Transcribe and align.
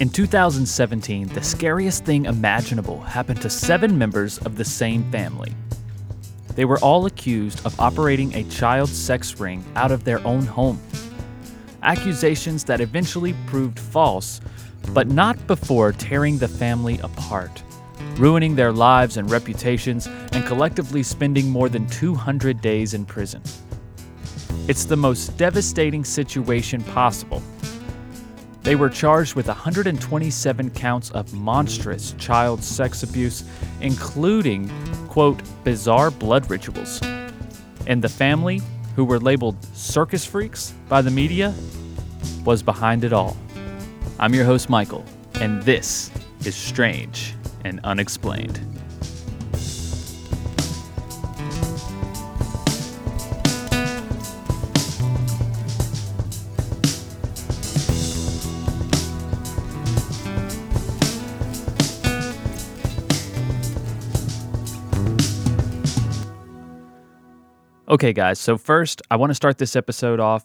In 0.00 0.08
2017, 0.08 1.28
the 1.28 1.42
scariest 1.42 2.04
thing 2.04 2.24
imaginable 2.24 3.00
happened 3.00 3.40
to 3.42 3.48
seven 3.48 3.96
members 3.96 4.38
of 4.38 4.56
the 4.56 4.64
same 4.64 5.08
family. 5.12 5.54
They 6.56 6.64
were 6.64 6.80
all 6.80 7.06
accused 7.06 7.64
of 7.64 7.78
operating 7.78 8.34
a 8.34 8.42
child 8.44 8.88
sex 8.88 9.38
ring 9.38 9.64
out 9.76 9.92
of 9.92 10.02
their 10.02 10.18
own 10.26 10.46
home. 10.46 10.80
Accusations 11.84 12.64
that 12.64 12.80
eventually 12.80 13.36
proved 13.46 13.78
false, 13.78 14.40
but 14.92 15.06
not 15.06 15.46
before 15.46 15.92
tearing 15.92 16.38
the 16.38 16.48
family 16.48 16.98
apart, 16.98 17.62
ruining 18.16 18.56
their 18.56 18.72
lives 18.72 19.16
and 19.16 19.30
reputations, 19.30 20.08
and 20.32 20.44
collectively 20.44 21.04
spending 21.04 21.48
more 21.48 21.68
than 21.68 21.86
200 21.86 22.60
days 22.60 22.94
in 22.94 23.06
prison. 23.06 23.42
It's 24.66 24.86
the 24.86 24.96
most 24.96 25.36
devastating 25.36 26.04
situation 26.04 26.82
possible 26.82 27.40
they 28.64 28.74
were 28.74 28.88
charged 28.88 29.34
with 29.34 29.46
127 29.46 30.70
counts 30.70 31.10
of 31.10 31.32
monstrous 31.34 32.14
child 32.18 32.64
sex 32.64 33.02
abuse, 33.02 33.44
including, 33.82 34.70
quote, 35.08 35.42
bizarre 35.64 36.10
blood 36.10 36.48
rituals. 36.48 37.00
And 37.86 38.02
the 38.02 38.08
family, 38.08 38.62
who 38.96 39.04
were 39.04 39.20
labeled 39.20 39.62
circus 39.74 40.24
freaks 40.24 40.72
by 40.88 41.02
the 41.02 41.10
media, 41.10 41.54
was 42.46 42.62
behind 42.62 43.04
it 43.04 43.12
all. 43.12 43.36
I'm 44.18 44.32
your 44.32 44.46
host, 44.46 44.70
Michael, 44.70 45.04
and 45.34 45.62
this 45.62 46.10
is 46.46 46.54
Strange 46.54 47.34
and 47.66 47.80
Unexplained. 47.84 48.73
Okay, 67.94 68.12
guys. 68.12 68.40
So 68.40 68.58
first, 68.58 69.02
I 69.08 69.14
want 69.14 69.30
to 69.30 69.36
start 69.36 69.58
this 69.58 69.76
episode 69.76 70.18
off 70.18 70.44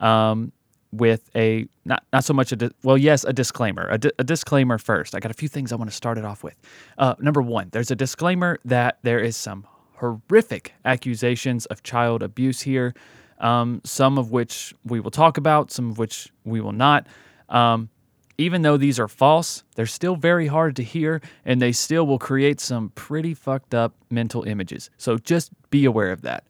um, 0.00 0.50
with 0.90 1.30
a 1.36 1.68
not 1.84 2.02
not 2.12 2.24
so 2.24 2.34
much 2.34 2.50
a 2.50 2.56
di- 2.56 2.70
well, 2.82 2.98
yes, 2.98 3.22
a 3.22 3.32
disclaimer. 3.32 3.86
A, 3.88 3.98
di- 3.98 4.10
a, 4.18 4.24
disclaimer 4.24 4.78
first. 4.78 5.14
I 5.14 5.20
got 5.20 5.30
a 5.30 5.34
few 5.34 5.46
things 5.46 5.70
I 5.70 5.76
want 5.76 5.88
to 5.90 5.94
start 5.94 6.18
it 6.18 6.24
off 6.24 6.42
with. 6.42 6.56
Uh, 6.98 7.14
number 7.20 7.40
one, 7.40 7.68
there's 7.70 7.92
a 7.92 7.94
disclaimer 7.94 8.58
that 8.64 8.98
there 9.02 9.20
is 9.20 9.36
some 9.36 9.64
horrific 9.92 10.74
accusations 10.84 11.66
of 11.66 11.84
child 11.84 12.20
abuse 12.20 12.62
here. 12.62 12.94
Um, 13.38 13.80
some 13.84 14.18
of 14.18 14.32
which 14.32 14.74
we 14.84 14.98
will 14.98 15.12
talk 15.12 15.38
about, 15.38 15.70
some 15.70 15.90
of 15.90 15.98
which 15.98 16.32
we 16.42 16.60
will 16.60 16.72
not. 16.72 17.06
Um, 17.48 17.90
even 18.38 18.62
though 18.62 18.76
these 18.76 18.98
are 18.98 19.06
false, 19.06 19.62
they're 19.76 19.86
still 19.86 20.16
very 20.16 20.48
hard 20.48 20.74
to 20.74 20.82
hear 20.82 21.20
and 21.44 21.62
they 21.62 21.70
still 21.70 22.08
will 22.08 22.18
create 22.18 22.58
some 22.58 22.88
pretty 22.96 23.34
fucked 23.34 23.72
up 23.72 23.94
mental 24.10 24.42
images. 24.42 24.90
So 24.98 25.16
just 25.16 25.52
be 25.70 25.84
aware 25.84 26.10
of 26.10 26.22
that. 26.22 26.42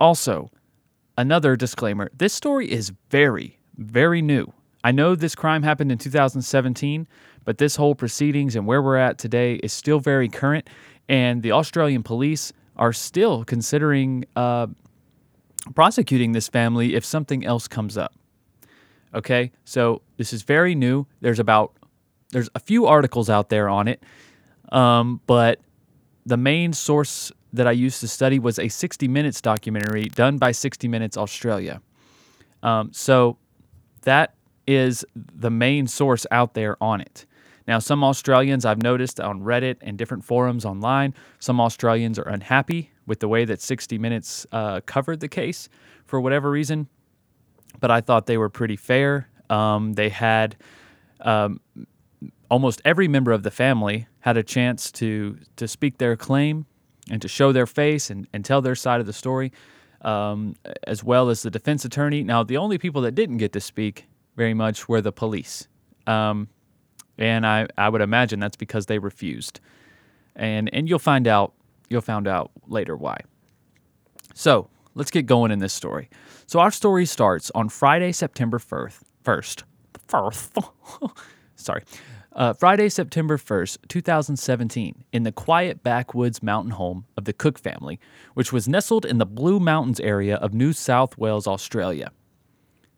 Also, 0.00 0.50
another 1.18 1.56
disclaimer 1.56 2.10
this 2.16 2.32
story 2.32 2.70
is 2.70 2.92
very, 3.10 3.58
very 3.76 4.22
new. 4.22 4.52
I 4.82 4.92
know 4.92 5.14
this 5.14 5.34
crime 5.34 5.62
happened 5.62 5.92
in 5.92 5.98
2017, 5.98 7.06
but 7.44 7.58
this 7.58 7.76
whole 7.76 7.94
proceedings 7.94 8.56
and 8.56 8.66
where 8.66 8.80
we're 8.80 8.96
at 8.96 9.18
today 9.18 9.56
is 9.56 9.72
still 9.74 10.00
very 10.00 10.28
current, 10.28 10.68
and 11.08 11.42
the 11.42 11.52
Australian 11.52 12.02
police 12.02 12.52
are 12.76 12.94
still 12.94 13.44
considering 13.44 14.24
uh, 14.36 14.68
prosecuting 15.74 16.32
this 16.32 16.48
family 16.48 16.94
if 16.94 17.04
something 17.04 17.44
else 17.44 17.68
comes 17.68 17.98
up. 17.98 18.14
Okay, 19.14 19.52
so 19.64 20.00
this 20.16 20.32
is 20.32 20.42
very 20.42 20.74
new. 20.74 21.06
There's 21.20 21.40
about 21.40 21.72
there's 22.30 22.48
a 22.54 22.60
few 22.60 22.86
articles 22.86 23.28
out 23.28 23.50
there 23.50 23.68
on 23.68 23.88
it, 23.88 24.02
um, 24.72 25.20
but 25.26 25.60
the 26.24 26.36
main 26.36 26.72
source 26.72 27.32
that 27.52 27.66
I 27.66 27.72
used 27.72 28.00
to 28.00 28.08
study 28.08 28.38
was 28.38 28.58
a 28.58 28.68
60 28.68 29.08
Minutes 29.08 29.40
documentary 29.40 30.04
done 30.04 30.38
by 30.38 30.52
60 30.52 30.88
Minutes 30.88 31.16
Australia. 31.16 31.80
Um, 32.62 32.92
so 32.92 33.38
that 34.02 34.34
is 34.66 35.04
the 35.14 35.50
main 35.50 35.86
source 35.86 36.26
out 36.30 36.54
there 36.54 36.76
on 36.82 37.00
it. 37.00 37.26
Now, 37.66 37.78
some 37.78 38.02
Australians 38.02 38.64
I've 38.64 38.82
noticed 38.82 39.20
on 39.20 39.42
Reddit 39.42 39.76
and 39.80 39.96
different 39.96 40.24
forums 40.24 40.64
online, 40.64 41.14
some 41.38 41.60
Australians 41.60 42.18
are 42.18 42.28
unhappy 42.28 42.90
with 43.06 43.20
the 43.20 43.28
way 43.28 43.44
that 43.44 43.60
60 43.60 43.98
Minutes 43.98 44.46
uh, 44.52 44.80
covered 44.86 45.20
the 45.20 45.28
case 45.28 45.68
for 46.04 46.20
whatever 46.20 46.50
reason, 46.50 46.88
but 47.78 47.90
I 47.90 48.00
thought 48.00 48.26
they 48.26 48.38
were 48.38 48.48
pretty 48.48 48.76
fair. 48.76 49.28
Um, 49.48 49.94
they 49.94 50.08
had 50.08 50.56
um, 51.20 51.60
almost 52.50 52.80
every 52.84 53.08
member 53.08 53.32
of 53.32 53.42
the 53.42 53.50
family 53.50 54.06
had 54.20 54.36
a 54.36 54.42
chance 54.42 54.90
to 54.92 55.38
to 55.56 55.66
speak 55.66 55.98
their 55.98 56.16
claim 56.16 56.66
and 57.10 57.20
to 57.20 57.28
show 57.28 57.52
their 57.52 57.66
face 57.66 58.08
and, 58.08 58.26
and 58.32 58.44
tell 58.44 58.62
their 58.62 58.74
side 58.74 59.00
of 59.00 59.06
the 59.06 59.12
story, 59.12 59.52
um, 60.02 60.56
as 60.84 61.04
well 61.04 61.28
as 61.28 61.42
the 61.42 61.50
defense 61.50 61.84
attorney. 61.84 62.22
Now, 62.22 62.42
the 62.42 62.56
only 62.56 62.78
people 62.78 63.02
that 63.02 63.14
didn't 63.14 63.38
get 63.38 63.52
to 63.52 63.60
speak 63.60 64.06
very 64.36 64.54
much 64.54 64.88
were 64.88 65.00
the 65.00 65.12
police. 65.12 65.68
Um, 66.06 66.48
and 67.18 67.46
I, 67.46 67.66
I 67.76 67.88
would 67.88 68.00
imagine 68.00 68.40
that's 68.40 68.56
because 68.56 68.86
they 68.86 68.98
refused. 68.98 69.60
And, 70.34 70.72
and 70.72 70.88
you'll 70.88 70.98
find 70.98 71.26
out 71.26 71.52
you'll 71.90 72.00
find 72.00 72.26
out 72.26 72.52
later 72.68 72.96
why. 72.96 73.18
So 74.32 74.70
let's 74.94 75.10
get 75.10 75.26
going 75.26 75.50
in 75.50 75.58
this 75.58 75.72
story. 75.72 76.08
So 76.46 76.60
our 76.60 76.70
story 76.70 77.04
starts 77.04 77.50
on 77.54 77.68
Friday, 77.68 78.12
September 78.12 78.58
1st. 78.58 79.00
First, 79.22 79.64
first, 80.08 80.56
sorry, 81.56 81.82
uh, 82.32 82.52
Friday, 82.52 82.88
September 82.88 83.36
1st, 83.36 83.78
2017, 83.88 85.04
in 85.12 85.24
the 85.24 85.32
quiet 85.32 85.82
backwoods 85.82 86.42
mountain 86.42 86.72
home 86.72 87.04
of 87.16 87.24
the 87.24 87.32
Cook 87.32 87.58
family, 87.58 87.98
which 88.34 88.52
was 88.52 88.68
nestled 88.68 89.04
in 89.04 89.18
the 89.18 89.26
Blue 89.26 89.58
Mountains 89.58 89.98
area 89.98 90.36
of 90.36 90.54
New 90.54 90.72
South 90.72 91.18
Wales, 91.18 91.48
Australia. 91.48 92.12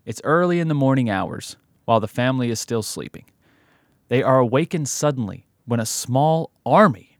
It's 0.05 0.21
early 0.25 0.61
in 0.61 0.69
the 0.69 0.75
morning 0.75 1.09
hours, 1.09 1.57
while 1.87 2.01
the 2.01 2.09
family 2.09 2.51
is 2.51 2.61
still 2.61 2.83
sleeping. 2.83 3.25
They 4.09 4.23
are 4.23 4.39
awakened 4.39 4.89
suddenly 4.89 5.47
when 5.65 5.81
a 5.81 5.87
small 5.87 6.51
army 6.67 7.19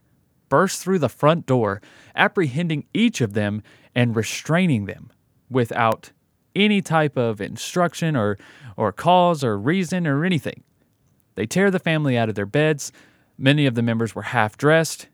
bursts 0.49 0.83
through 0.83 0.99
the 0.99 1.09
front 1.09 1.47
door, 1.47 1.81
apprehending 2.15 2.85
each 2.93 3.21
of 3.21 3.33
them 3.33 3.63
and 3.95 4.15
restraining 4.15 4.85
them 4.85 5.11
without 5.49 6.11
any 6.55 6.81
type 6.81 7.17
of 7.17 7.41
instruction 7.41 8.15
or, 8.15 8.37
or 8.77 8.91
cause 8.91 9.43
or 9.43 9.57
reason 9.57 10.05
or 10.05 10.23
anything. 10.23 10.63
They 11.35 11.45
tear 11.45 11.71
the 11.71 11.79
family 11.79 12.17
out 12.17 12.29
of 12.29 12.35
their 12.35 12.45
beds. 12.45 12.91
Many 13.37 13.65
of 13.65 13.75
the 13.75 13.81
members 13.81 14.13
were 14.13 14.21
half 14.21 14.57
dressed, 14.57 15.07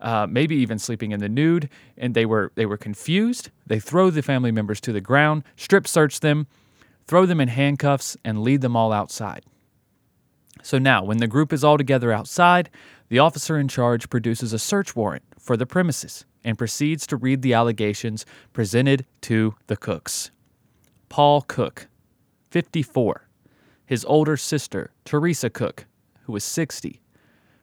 uh, 0.00 0.26
maybe 0.28 0.56
even 0.56 0.78
sleeping 0.78 1.12
in 1.12 1.20
the 1.20 1.28
nude, 1.28 1.68
and 1.96 2.14
they 2.14 2.26
were 2.26 2.52
they 2.54 2.66
were 2.66 2.76
confused. 2.76 3.50
They 3.66 3.80
throw 3.80 4.10
the 4.10 4.22
family 4.22 4.52
members 4.52 4.80
to 4.82 4.92
the 4.92 5.00
ground, 5.00 5.44
strip 5.56 5.86
search 5.86 6.20
them, 6.20 6.46
throw 7.06 7.26
them 7.26 7.40
in 7.40 7.48
handcuffs, 7.48 8.16
and 8.24 8.42
lead 8.42 8.60
them 8.60 8.76
all 8.76 8.92
outside. 8.92 9.44
So 10.62 10.78
now, 10.78 11.04
when 11.04 11.18
the 11.18 11.28
group 11.28 11.52
is 11.52 11.62
all 11.62 11.78
together 11.78 12.10
outside, 12.12 12.70
the 13.08 13.18
officer 13.18 13.58
in 13.58 13.68
charge 13.68 14.10
produces 14.10 14.52
a 14.52 14.58
search 14.58 14.96
warrant 14.96 15.22
for 15.38 15.56
the 15.56 15.66
premises 15.66 16.24
and 16.42 16.58
proceeds 16.58 17.06
to 17.08 17.16
read 17.16 17.42
the 17.42 17.54
allegations 17.54 18.26
presented 18.52 19.06
to 19.20 19.54
the 19.66 19.76
Cooks. 19.76 20.30
Paul 21.08 21.42
Cook, 21.42 21.88
54, 22.50 23.25
his 23.86 24.04
older 24.04 24.36
sister, 24.36 24.90
Teresa 25.04 25.48
Cook, 25.48 25.86
who 26.24 26.32
was 26.32 26.44
60, 26.44 27.00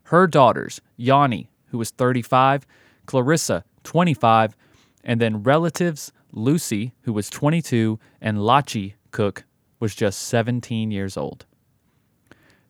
her 0.03 0.25
daughters, 0.27 0.81
Yanni, 0.95 1.50
who 1.68 1.77
was 1.77 1.92
35, 1.92 2.65
Clarissa, 3.06 3.63
25, 3.83 4.56
and 5.03 5.19
then 5.19 5.44
relatives, 5.44 6.12
Lucy, 6.31 6.94
who 7.01 7.13
was 7.13 7.30
22, 7.30 8.00
and 8.21 8.38
Lachi 8.38 8.94
Cook 9.12 9.44
was 9.80 9.94
just 9.94 10.21
17 10.21 10.92
years 10.92 11.18
old. 11.18 11.45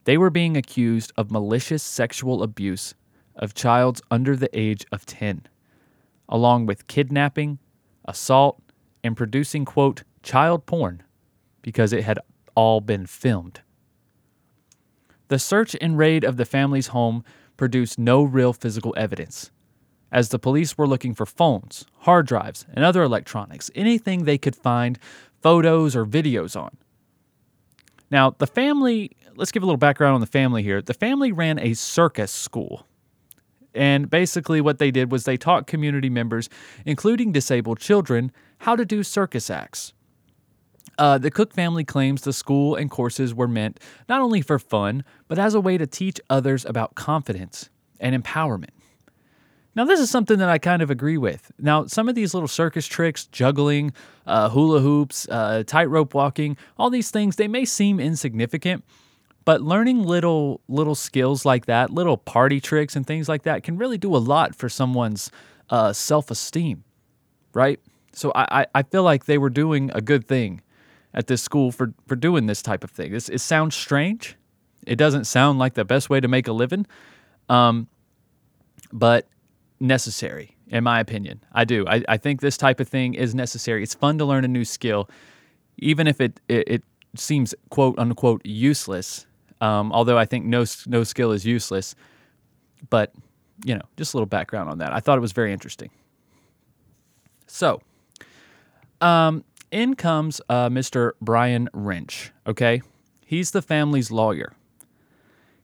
They 0.06 0.18
were 0.18 0.30
being 0.30 0.57
accused 0.57 1.13
of 1.16 1.31
malicious 1.31 1.83
sexual 1.83 2.44
abuse 2.44 2.95
of 3.36 3.54
childs 3.54 4.01
under 4.12 4.36
the 4.36 4.50
age 4.57 4.86
of 4.92 5.06
10, 5.06 5.48
along 6.27 6.66
with 6.66 6.88
kidnapping, 6.88 7.60
assault, 8.06 8.62
and 9.04 9.16
producing, 9.16 9.66
quote, 9.66 10.04
child 10.24 10.66
porn 10.66 11.04
because 11.62 11.94
it 11.94 12.04
had 12.04 12.19
all 12.55 12.81
been 12.81 13.05
filmed. 13.05 13.61
The 15.27 15.39
search 15.39 15.75
and 15.81 15.97
raid 15.97 16.23
of 16.23 16.38
the 16.38 16.45
family's 16.45 16.88
home 16.88 17.23
produced 17.57 17.97
no 17.97 18.23
real 18.23 18.53
physical 18.53 18.94
evidence, 18.97 19.51
as 20.11 20.29
the 20.29 20.39
police 20.39 20.77
were 20.77 20.88
looking 20.88 21.13
for 21.13 21.25
phones, 21.25 21.85
hard 22.00 22.27
drives, 22.27 22.65
and 22.73 22.83
other 22.83 23.03
electronics, 23.03 23.71
anything 23.73 24.23
they 24.23 24.38
could 24.38 24.55
find 24.55 25.00
photos 25.41 25.95
or 25.95 26.05
videos 26.05 26.59
on. 26.59 26.77
Now, 28.11 28.35
the 28.38 28.47
family, 28.47 29.11
let's 29.35 29.51
give 29.51 29.63
a 29.63 29.65
little 29.65 29.77
background 29.77 30.13
on 30.13 30.21
the 30.21 30.27
family 30.27 30.61
here. 30.61 30.81
The 30.81 30.94
family 30.94 31.31
ran 31.31 31.57
a 31.57 31.73
circus 31.73 32.31
school. 32.31 32.85
And 33.73 34.07
basically, 34.07 34.61
what 34.61 34.77
they 34.77 34.91
did 34.91 35.11
was 35.11 35.23
they 35.23 35.35
taught 35.35 35.65
community 35.65 36.09
members, 36.09 36.47
including 36.85 37.31
disabled 37.31 37.79
children, 37.79 38.31
how 38.59 38.75
to 38.75 38.85
do 38.85 39.01
circus 39.01 39.50
acts. 39.50 39.94
Uh, 40.98 41.18
the 41.18 41.31
Cook 41.31 41.54
family 41.54 41.84
claims 41.84 42.22
the 42.22 42.34
school 42.34 42.75
and 42.75 42.90
courses 42.90 43.34
were 43.34 43.48
meant 43.48 43.80
not 44.07 44.22
only 44.22 44.42
for 44.42 44.60
fun, 44.60 45.04
but 45.28 45.40
as 45.40 45.54
a 45.54 45.62
way 45.62 45.78
to 45.78 45.88
teach 45.88 46.19
others 46.30 46.66
about 46.66 46.95
confidence 46.95 47.69
and 48.00 48.22
empowerment. 48.22 48.69
Now, 49.75 49.86
this 49.86 50.00
is 50.00 50.12
something 50.12 50.38
that 50.38 50.50
I 50.50 50.60
kind 50.60 50.84
of 50.84 50.92
agree 50.92 51.18
with. 51.18 51.51
Now, 51.57 51.88
some 51.88 52.07
of 52.07 52.13
these 52.13 52.36
little 52.36 52.48
circus 52.48 52.86
tricks, 52.86 53.25
juggling, 53.25 53.92
uh, 54.28 54.50
hula 54.50 54.81
hoops, 54.81 55.28
uh, 55.30 55.63
tightrope 55.66 56.13
walking, 56.13 56.57
all 56.78 56.92
these 56.92 57.10
things, 57.10 57.38
they 57.38 57.48
may 57.48 57.66
seem 57.66 58.00
insignificant, 58.00 58.84
but 59.46 59.62
learning 59.62 60.04
little 60.04 60.62
little 60.68 60.94
skills 60.94 61.44
like 61.44 61.66
that, 61.66 61.89
little 61.89 62.18
party 62.18 62.62
tricks 62.62 62.96
and 62.96 63.07
things 63.07 63.28
like 63.28 63.44
that, 63.44 63.63
can 63.63 63.78
really 63.78 63.98
do 63.98 64.16
a 64.16 64.18
lot 64.18 64.54
for 64.54 64.69
someone's 64.69 65.31
uh, 65.72 65.92
self 65.92 66.30
esteem, 66.30 66.84
right? 67.54 67.80
So 68.13 68.31
I, 68.36 68.68
I 68.75 68.84
feel 68.84 69.01
like 69.01 69.25
they 69.25 69.39
were 69.39 69.50
doing 69.50 69.89
a 69.96 70.01
good 70.01 70.28
thing 70.28 70.62
at 71.13 71.27
this 71.27 71.42
school 71.42 71.71
for, 71.71 71.94
for 72.07 72.15
doing 72.15 72.48
this 72.48 72.62
type 72.62 72.83
of 72.83 72.92
thing. 72.92 73.12
This, 73.12 73.30
it 73.30 73.39
sounds 73.39 73.75
strange. 73.75 74.36
It 74.86 74.95
doesn't 74.95 75.25
sound 75.25 75.60
like 75.60 75.75
the 75.75 75.86
best 75.86 76.10
way 76.10 76.19
to 76.19 76.27
make 76.27 76.48
a 76.48 76.54
living, 76.54 76.86
um, 77.50 77.88
but 78.92 79.27
necessary, 79.80 80.57
in 80.68 80.83
my 80.83 81.00
opinion. 81.00 81.44
I 81.54 81.65
do. 81.65 81.86
I, 81.88 82.04
I 82.07 82.18
think 82.18 82.42
this 82.42 82.57
type 82.57 82.80
of 82.80 82.88
thing 82.88 83.13
is 83.13 83.33
necessary. 83.33 83.83
It's 83.83 83.94
fun 83.94 84.18
to 84.18 84.25
learn 84.25 84.44
a 84.44 84.48
new 84.48 84.65
skill, 84.65 85.10
even 85.77 86.07
if 86.07 86.19
it, 86.19 86.39
it, 86.48 86.68
it 86.68 86.83
seems 87.15 87.56
quote 87.69 87.98
unquote 87.98 88.42
useless. 88.45 89.25
Um, 89.62 89.94
although 89.94 90.18
I 90.18 90.25
think 90.25 90.45
no, 90.45 90.65
no 90.88 91.04
skill 91.04 91.31
is 91.31 91.45
useless. 91.45 91.95
But, 92.89 93.13
you 93.63 93.75
know, 93.75 93.83
just 93.95 94.13
a 94.13 94.18
little 94.18 94.27
background 94.27 94.69
on 94.69 94.80
that. 94.80 94.92
I 94.92 95.00
thought 95.00 95.18
it 95.18 95.21
was 95.21 95.31
very 95.31 95.54
interesting. 95.54 95.89
So, 97.48 97.81
um, 99.00 99.45
in 99.74 99.96
comes 99.96 100.40
uh, 100.48 100.70
Mr. 100.70 101.14
Brian 101.20 101.68
Wrench, 101.74 102.31
okay? 102.46 102.81
He's 103.25 103.52
the 103.52 103.62
family's 103.62 104.12
lawyer. 104.12 104.54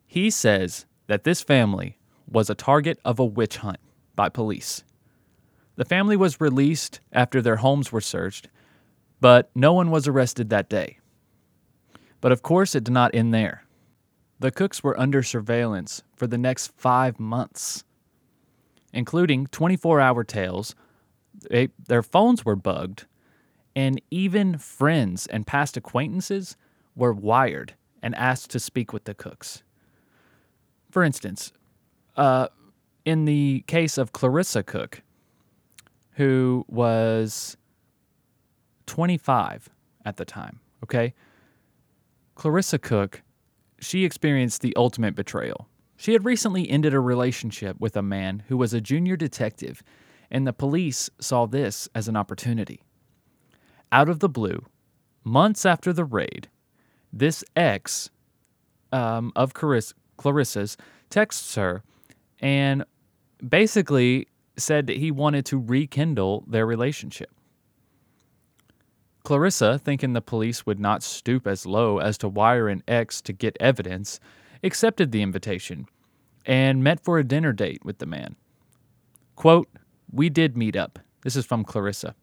He 0.08 0.30
says 0.32 0.88
that 1.08 1.24
this 1.24 1.42
family 1.42 1.98
was 2.28 2.50
a 2.50 2.56
target 2.56 3.00
of 3.06 3.20
a 3.20 3.26
witch 3.26 3.58
hunt 3.58 3.80
by 4.16 4.28
police. 4.30 4.84
The 5.76 5.86
family 5.86 6.18
was 6.18 6.42
released 6.42 7.00
after 7.14 7.42
their 7.42 7.58
homes 7.58 7.92
were 7.92 8.02
searched, 8.02 8.50
but 9.22 9.52
no 9.54 9.74
one 9.74 9.92
was 9.92 10.08
arrested 10.08 10.50
that 10.50 10.70
day. 10.70 10.98
But 12.20 12.32
of 12.32 12.42
course, 12.42 12.76
it 12.76 12.84
did 12.84 12.94
not 12.94 13.14
end 13.14 13.34
there. 13.34 13.64
The 14.40 14.52
Cooks 14.52 14.84
were 14.84 15.00
under 15.00 15.22
surveillance 15.22 16.04
for 16.16 16.26
the 16.26 16.38
next 16.38 16.72
five 16.76 17.20
months, 17.20 17.84
including 18.92 19.48
24 19.48 20.00
hour 20.00 20.24
tails. 20.24 20.76
They, 21.50 21.70
their 21.88 22.04
phones 22.04 22.44
were 22.44 22.56
bugged, 22.56 23.06
and 23.76 24.02
even 24.12 24.58
friends 24.58 25.28
and 25.28 25.46
past 25.46 25.78
acquaintances 25.78 26.58
were 26.96 27.14
wired 27.14 27.76
and 28.02 28.16
asked 28.16 28.50
to 28.52 28.60
speak 28.60 28.94
with 28.94 29.06
the 29.06 29.14
Cooks. 29.14 29.64
For 30.90 31.04
instance, 31.04 31.52
uh, 32.18 32.48
in 33.06 33.26
the 33.26 33.64
case 33.68 33.98
of 33.98 34.12
Clarissa 34.12 34.64
Cook, 34.64 35.02
who 36.14 36.66
was 36.68 37.58
25 38.88 39.70
at 40.06 40.18
the 40.18 40.26
time, 40.26 40.60
okay? 40.84 41.14
Clarissa 42.36 42.80
Cook, 42.80 43.22
she 43.80 44.04
experienced 44.04 44.62
the 44.62 44.76
ultimate 44.76 45.16
betrayal. 45.16 45.68
She 45.96 46.14
had 46.14 46.26
recently 46.26 46.70
ended 46.70 46.94
a 46.94 47.00
relationship 47.00 47.80
with 47.80 47.96
a 47.98 48.02
man 48.02 48.44
who 48.48 48.58
was 48.58 48.74
a 48.74 48.82
junior 48.82 49.16
detective, 49.16 49.84
and 50.32 50.48
the 50.48 50.54
police 50.54 51.10
saw 51.20 51.46
this 51.46 51.90
as 51.94 52.08
an 52.08 52.16
opportunity. 52.16 52.82
Out 53.92 54.10
of 54.10 54.20
the 54.20 54.30
blue, 54.30 54.66
months 55.24 55.66
after 55.66 55.92
the 55.92 56.06
raid, 56.06 56.48
this 57.12 57.44
ex 57.56 58.10
um, 58.92 59.32
of 59.36 59.54
Clarissa's 59.54 60.78
texts 61.10 61.56
her 61.56 61.84
and 62.40 62.84
basically 63.48 64.28
said 64.58 64.88
that 64.88 64.98
he 64.98 65.12
wanted 65.12 65.46
to 65.46 65.58
rekindle 65.58 66.44
their 66.48 66.66
relationship. 66.66 67.32
Clarissa, 69.24 69.78
thinking 69.80 70.14
the 70.14 70.22
police 70.22 70.66
would 70.66 70.80
not 70.80 71.04
stoop 71.04 71.46
as 71.46 71.66
low 71.66 72.00
as 72.00 72.18
to 72.18 72.28
wire 72.28 72.68
an 72.68 72.84
ex 72.88 73.22
to 73.22 73.34
get 73.34 73.58
evidence, 73.60 74.20
accepted 74.64 75.12
the 75.12 75.22
invitation 75.22 75.88
and 76.46 76.84
met 76.84 77.04
for 77.04 77.20
a 77.20 77.24
dinner 77.24 77.54
date 77.54 77.84
with 77.84 78.00
the 78.00 78.06
man. 78.06 78.36
Quote, 79.36 79.70
We 80.12 80.30
did 80.30 80.58
meet 80.58 80.76
up. 80.76 81.00
This 81.24 81.36
is 81.36 81.46
from 81.46 81.64
Clarissa. 81.64 82.16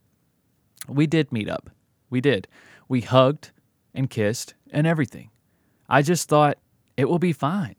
We 0.88 1.06
did 1.06 1.32
meet 1.32 1.49
up. 1.49 1.70
We 2.11 2.20
did. 2.20 2.49
We 2.88 3.00
hugged 3.00 3.50
and 3.94 4.11
kissed 4.11 4.55
and 4.70 4.87
everything. 4.87 5.31
I 5.88 6.02
just 6.02 6.28
thought 6.28 6.58
it 6.96 7.08
will 7.08 7.19
be 7.19 7.32
fine. 7.32 7.76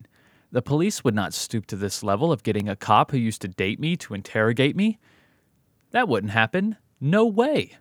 The 0.52 0.62
police 0.62 1.04
would 1.04 1.16
not 1.16 1.34
stoop 1.34 1.66
to 1.68 1.76
this 1.76 2.04
level 2.04 2.32
of 2.32 2.44
getting 2.44 2.70
a 2.70 2.76
cop 2.76 3.12
who 3.12 3.18
used 3.18 3.42
to 3.42 3.48
date 3.48 3.80
me 3.80 3.98
to 3.98 4.14
interrogate 4.14 4.76
me. 4.76 4.98
That 5.92 6.08
wouldn't 6.08 6.32
happen. 6.32 6.78
No 7.00 7.26
way. 7.26 7.78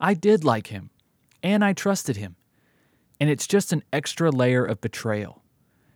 I 0.00 0.14
did 0.14 0.44
like 0.44 0.68
him, 0.68 0.90
and 1.42 1.64
I 1.64 1.72
trusted 1.72 2.16
him. 2.16 2.36
And 3.20 3.30
it's 3.30 3.46
just 3.46 3.72
an 3.72 3.84
extra 3.92 4.30
layer 4.30 4.64
of 4.64 4.80
betrayal. 4.80 5.42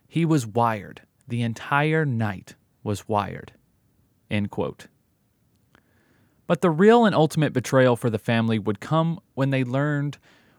He 0.07 0.25
was 0.25 0.47
wired. 0.47 1.01
The 1.27 1.41
entire 1.41 2.05
night 2.05 2.55
was 2.83 3.09
wired. 3.09 3.51
End 4.31 4.49
quote. 4.49 4.87
But 6.47 6.61
the 6.61 6.71
real 6.71 7.05
and 7.05 7.13
ultimate 7.13 7.53
betrayal 7.53 7.95
for 7.95 8.09
the 8.09 8.17
family 8.17 8.57
would 8.57 8.79
come 8.79 9.19
when 9.35 9.49
they 9.49 9.63
learned 9.63 10.17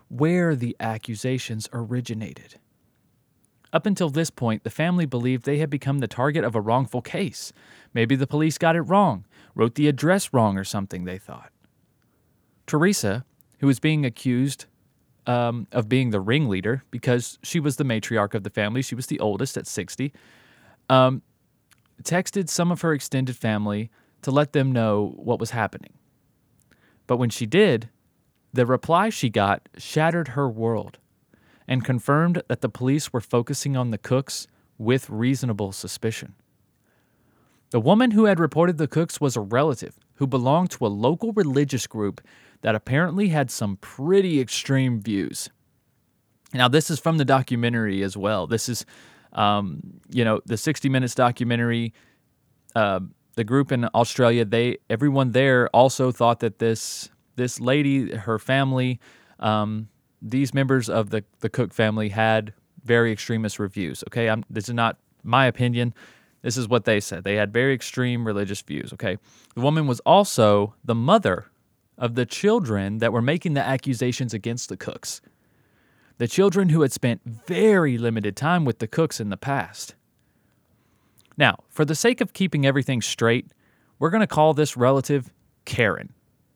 where 0.09 0.55
the 0.55 0.77
accusations 0.79 1.69
originated. 1.73 2.59
Up 3.73 3.85
until 3.85 4.09
this 4.09 4.31
point, 4.31 4.65
the 4.65 4.71
family 4.71 5.05
believed 5.05 5.45
they 5.45 5.59
had 5.59 5.69
become 5.69 5.99
the 5.99 6.09
target 6.09 6.45
of 6.45 6.55
a 6.55 6.61
wrongful 6.61 7.03
case. 7.03 7.53
Maybe 7.93 8.17
the 8.17 8.27
police 8.27 8.57
got 8.57 8.77
it 8.77 8.83
wrong, 8.83 9.27
wrote 9.55 9.75
the 9.75 9.89
address 9.89 10.33
wrong 10.33 10.57
or 10.57 10.65
something, 10.65 11.05
they 11.05 11.19
thought. 11.19 11.51
Teresa, 12.67 13.25
who 13.61 13.67
was 13.67 13.81
being 13.81 14.07
accused 14.07 14.67
um, 15.27 15.67
of 15.73 15.89
being 15.89 16.11
the 16.11 16.21
ringleader 16.21 16.85
because 16.91 17.39
she 17.43 17.61
was 17.61 17.77
the 17.77 17.85
matriarch 17.85 18.35
of 18.35 18.43
the 18.43 18.51
family, 18.51 18.81
she 18.81 18.95
was 18.95 19.07
the 19.07 19.21
oldest 19.21 19.57
at 19.59 19.67
60, 19.67 20.13
um, 20.89 21.23
texted 22.03 22.49
some 22.49 22.71
of 22.73 22.81
her 22.81 22.95
extended 22.95 23.37
family 23.37 23.91
to 24.23 24.31
let 24.31 24.53
them 24.53 24.73
know 24.73 25.15
what 25.17 25.41
was 25.41 25.51
happening. 25.51 25.93
But 27.07 27.17
when 27.17 27.31
she 27.31 27.47
did, 27.47 27.89
the 28.53 28.67
reply 28.67 29.09
she 29.09 29.31
got 29.31 29.69
shattered 29.77 30.29
her 30.29 30.49
world 30.49 30.99
and 31.67 31.85
confirmed 31.85 32.43
that 32.49 32.61
the 32.61 32.69
police 32.69 33.13
were 33.13 33.21
focusing 33.21 33.77
on 33.77 33.91
the 33.91 33.99
Cooks 33.99 34.47
with 34.79 35.11
reasonable 35.11 35.73
suspicion. 35.73 36.35
The 37.71 37.81
woman 37.81 38.13
who 38.13 38.25
had 38.25 38.41
reported 38.41 38.79
the 38.79 38.89
Cooks 38.89 39.21
was 39.21 39.37
a 39.37 39.41
relative 39.41 39.99
who 40.15 40.27
belonged 40.27 40.71
to 40.73 40.87
a 40.87 40.89
local 40.89 41.33
religious 41.33 41.87
group 41.87 42.21
that 42.63 42.75
apparently 42.75 43.29
had 43.29 43.51
some 43.51 43.77
pretty 43.77 44.41
extreme 44.41 45.01
views. 45.01 45.51
Now, 46.55 46.69
this 46.69 46.91
is 46.91 46.99
from 46.99 47.19
the 47.19 47.25
documentary 47.25 48.03
as 48.03 48.17
well. 48.17 48.47
This 48.47 48.69
is, 48.69 48.87
um, 49.35 50.01
you 50.11 50.25
know, 50.25 50.41
the 50.47 50.57
60 50.57 50.89
Minutes 50.89 51.15
documentary. 51.15 51.93
Uh, 52.75 53.01
the 53.39 53.45
group 53.45 53.71
in 53.71 53.89
Australia, 53.95 54.45
they 54.45 54.79
everyone 54.91 55.31
there 55.31 55.69
also 55.69 56.11
thought 56.11 56.41
that 56.41 56.59
this 56.59 57.09
this 57.37 57.61
lady, 57.61 58.17
her 58.17 58.37
family, 58.37 58.99
um, 59.39 59.89
these 60.21 60.53
members 60.53 60.89
of 60.89 61.11
the, 61.11 61.23
the 61.39 61.49
Cook 61.49 61.73
family 61.73 62.09
had 62.09 62.53
very 62.83 63.13
extremist 63.13 63.61
reviews. 63.61 64.03
Okay, 64.09 64.29
I'm, 64.29 64.45
this 64.51 64.69
is 64.69 64.75
not 64.75 64.99
my 65.23 65.47
opinion. 65.47 65.95
This 66.43 66.57
is 66.57 66.67
what 66.67 66.85
they 66.85 66.99
said. 66.99 67.23
They 67.23 67.37
had 67.37 67.53
very 67.53 67.75
extreme 67.75 68.27
religious 68.27 68.61
views. 68.61 68.93
Okay, 68.93 69.19
the 69.55 69.61
woman 69.61 69.87
was 69.87 70.01
also 70.01 70.75
the 70.85 70.97
mother 70.97 71.47
of 71.97 72.17
the 72.17 72.27
children 72.27 72.99
that 72.99 73.13
were 73.13 73.23
making 73.23 73.55
the 73.55 73.65
accusations 73.65 74.35
against 74.35 74.69
the 74.69 74.77
Cooks. 74.77 75.21
The 76.17 76.27
children 76.27 76.71
who 76.71 76.81
had 76.81 76.93
spent 76.93 77.21
very 77.25 77.99
limited 77.99 78.35
time 78.37 78.65
with 78.65 78.81
the 78.81 78.89
Cooks 78.89 79.21
in 79.21 79.31
the 79.31 79.37
past. 79.37 79.95
Now, 81.39 81.61
for 81.69 81.85
the 81.85 81.95
sake 81.95 82.21
of 82.21 82.33
keeping 82.33 82.67
everything 82.67 83.01
straight, 83.01 83.53
we're 83.99 84.11
going 84.11 84.21
to 84.21 84.27
call 84.27 84.53
this 84.53 84.77
relative 84.77 85.33
Karen 85.65 86.13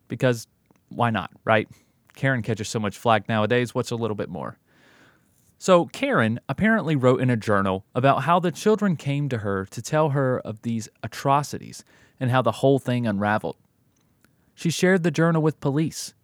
because 0.09 0.49
why 0.89 1.11
not, 1.11 1.31
right? 1.45 1.69
Karen 2.15 2.43
catches 2.43 2.69
so 2.69 2.81
much 2.81 2.99
flack 2.99 3.29
nowadays. 3.29 3.75
What's 3.75 3.93
a 3.93 3.97
little 3.97 4.17
bit 4.17 4.29
more? 4.29 4.59
So, 5.57 5.87
Karen 5.87 6.41
apparently 6.49 6.97
wrote 6.97 7.21
in 7.21 7.31
a 7.31 7.37
journal 7.37 7.87
about 7.95 8.25
how 8.25 8.41
the 8.41 8.51
children 8.51 8.97
came 8.97 9.29
to 9.29 9.39
her 9.39 9.65
to 9.67 9.81
tell 9.81 10.11
her 10.11 10.41
of 10.41 10.63
these 10.63 10.89
atrocities 11.05 11.85
and 12.19 12.33
how 12.33 12.43
the 12.43 12.51
whole 12.51 12.81
thing 12.81 13.07
unraveled. 13.07 13.57
She 14.57 14.71
shared 14.71 15.05
the 15.05 15.13
journal 15.13 15.41
with 15.41 15.61
police. 15.61 16.15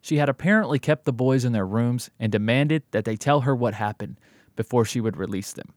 She 0.00 0.16
had 0.16 0.28
apparently 0.28 0.80
kept 0.80 1.04
the 1.04 1.12
boys 1.12 1.44
in 1.44 1.52
their 1.52 1.66
rooms 1.66 2.10
and 2.18 2.32
demanded 2.32 2.82
that 2.90 3.04
they 3.04 3.16
tell 3.16 3.42
her 3.42 3.54
what 3.54 3.74
happened 3.74 4.18
before 4.56 4.84
she 4.84 5.00
would 5.00 5.16
release 5.16 5.52
them. 5.52 5.72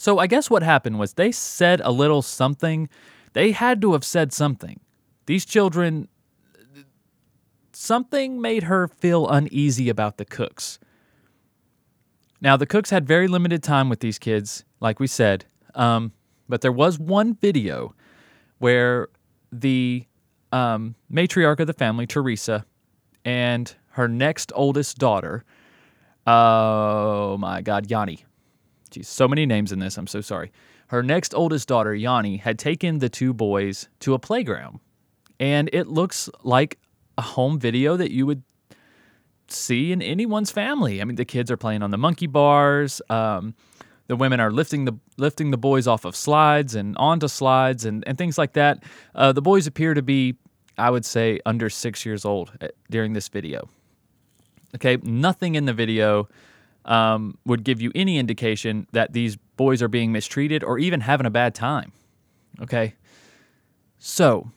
So, 0.00 0.18
I 0.18 0.28
guess 0.28 0.48
what 0.48 0.62
happened 0.62 0.98
was 0.98 1.12
they 1.12 1.30
said 1.30 1.82
a 1.84 1.92
little 1.92 2.22
something. 2.22 2.88
They 3.34 3.52
had 3.52 3.82
to 3.82 3.92
have 3.92 4.02
said 4.02 4.32
something. 4.32 4.80
These 5.26 5.44
children 5.44 6.08
something 7.74 8.40
made 8.40 8.62
her 8.62 8.88
feel 8.88 9.28
uneasy 9.28 9.90
about 9.90 10.16
the 10.16 10.24
cooks. 10.24 10.78
Now, 12.40 12.56
the 12.56 12.64
cooks 12.64 12.88
had 12.88 13.06
very 13.06 13.28
limited 13.28 13.62
time 13.62 13.90
with 13.90 14.00
these 14.00 14.18
kids, 14.18 14.64
like 14.80 15.00
we 15.00 15.06
said, 15.06 15.44
um, 15.74 16.12
but 16.48 16.62
there 16.62 16.72
was 16.72 16.98
one 16.98 17.34
video 17.34 17.94
where 18.56 19.08
the 19.52 20.06
um, 20.50 20.94
matriarch 21.12 21.60
of 21.60 21.66
the 21.66 21.74
family, 21.74 22.06
Teresa, 22.06 22.64
and 23.26 23.74
her 23.90 24.08
next 24.08 24.50
oldest 24.54 24.96
daughter, 24.96 25.44
oh 26.26 27.36
my 27.36 27.60
God, 27.60 27.90
Yanni. 27.90 28.24
Geez, 28.90 29.08
so 29.08 29.28
many 29.28 29.46
names 29.46 29.72
in 29.72 29.78
this. 29.78 29.96
I'm 29.96 30.06
so 30.06 30.20
sorry. 30.20 30.50
Her 30.88 31.02
next 31.02 31.34
oldest 31.34 31.68
daughter, 31.68 31.94
Yanni, 31.94 32.38
had 32.38 32.58
taken 32.58 32.98
the 32.98 33.08
two 33.08 33.32
boys 33.32 33.88
to 34.00 34.14
a 34.14 34.18
playground. 34.18 34.80
And 35.38 35.70
it 35.72 35.86
looks 35.86 36.28
like 36.42 36.78
a 37.16 37.22
home 37.22 37.58
video 37.58 37.96
that 37.96 38.10
you 38.10 38.26
would 38.26 38.42
see 39.48 39.92
in 39.92 40.02
anyone's 40.02 40.50
family. 40.50 41.00
I 41.00 41.04
mean, 41.04 41.16
the 41.16 41.24
kids 41.24 41.50
are 41.50 41.56
playing 41.56 41.82
on 41.82 41.90
the 41.90 41.98
monkey 41.98 42.26
bars. 42.26 43.00
Um, 43.08 43.54
the 44.08 44.16
women 44.16 44.40
are 44.40 44.50
lifting 44.50 44.84
the 44.86 44.98
lifting 45.18 45.52
the 45.52 45.56
boys 45.56 45.86
off 45.86 46.04
of 46.04 46.16
slides 46.16 46.74
and 46.74 46.96
onto 46.96 47.28
slides 47.28 47.84
and, 47.84 48.02
and 48.08 48.18
things 48.18 48.36
like 48.36 48.54
that. 48.54 48.82
Uh, 49.14 49.32
the 49.32 49.42
boys 49.42 49.68
appear 49.68 49.94
to 49.94 50.02
be, 50.02 50.34
I 50.76 50.90
would 50.90 51.04
say, 51.04 51.38
under 51.46 51.70
six 51.70 52.04
years 52.04 52.24
old 52.24 52.50
uh, 52.60 52.68
during 52.90 53.12
this 53.12 53.28
video. 53.28 53.68
Okay, 54.74 54.96
nothing 55.02 55.54
in 55.54 55.64
the 55.64 55.72
video 55.72 56.28
um, 56.84 57.38
would 57.44 57.64
give 57.64 57.80
you 57.80 57.92
any 57.94 58.18
indication 58.18 58.86
that 58.92 59.12
these 59.12 59.36
boys 59.56 59.82
are 59.82 59.88
being 59.88 60.12
mistreated 60.12 60.64
or 60.64 60.78
even 60.78 61.00
having 61.00 61.26
a 61.26 61.30
bad 61.30 61.54
time. 61.54 61.92
Okay, 62.60 62.94
so 63.98 64.50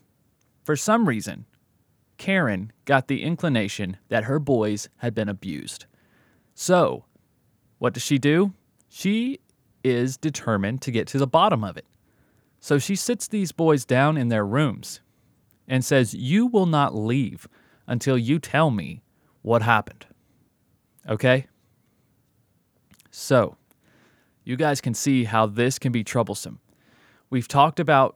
for 0.64 0.76
some 0.76 1.08
reason, 1.08 1.46
Karen 2.18 2.72
got 2.86 3.08
the 3.08 3.24
inclination 3.24 3.98
that 4.10 4.26
her 4.26 4.40
boys 4.40 4.90
had 4.98 5.14
been 5.14 5.30
abused. 5.30 5.86
So, 6.54 7.06
what 7.80 7.94
does 7.94 8.04
she 8.04 8.18
do? 8.18 8.54
She 8.90 9.40
is 9.84 10.18
determined 10.18 10.82
to 10.84 10.92
get 10.92 11.08
to 11.08 11.18
the 11.18 11.28
bottom 11.28 11.64
of 11.64 11.78
it. 11.78 11.86
So 12.60 12.80
she 12.80 12.96
sits 12.96 13.28
these 13.28 13.52
boys 13.52 13.84
down 13.84 14.16
in 14.16 14.30
their 14.30 14.46
rooms 14.46 15.02
and 15.68 15.84
says, 15.84 16.14
You 16.14 16.48
will 16.48 16.66
not 16.66 16.96
leave 16.96 17.48
until 17.88 18.18
you 18.18 18.40
tell 18.40 18.72
me 18.72 19.02
what 19.42 19.62
happened. 19.62 20.06
Okay? 21.10 21.48
So, 23.16 23.58
you 24.44 24.56
guys 24.56 24.82
can 24.82 24.96
see 24.96 25.26
how 25.26 25.46
this 25.46 25.78
can 25.78 25.92
be 25.92 26.04
troublesome. 26.04 26.60
We've 27.30 27.48
talked 27.48 27.80
about, 27.80 28.16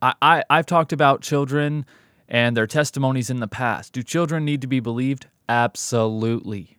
I, 0.00 0.14
I, 0.22 0.42
I've 0.48 0.64
talked 0.64 0.94
about 0.94 1.20
children 1.20 1.84
and 2.30 2.56
their 2.56 2.66
testimonies 2.66 3.28
in 3.28 3.40
the 3.40 3.46
past. 3.46 3.92
Do 3.92 4.02
children 4.02 4.46
need 4.46 4.62
to 4.62 4.66
be 4.66 4.80
believed? 4.80 5.26
Absolutely. 5.50 6.78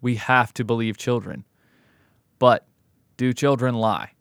We 0.00 0.14
have 0.14 0.54
to 0.54 0.64
believe 0.64 0.96
children. 0.96 1.44
But 2.38 2.68
do 3.16 3.32
children 3.32 3.74
lie? 3.74 4.12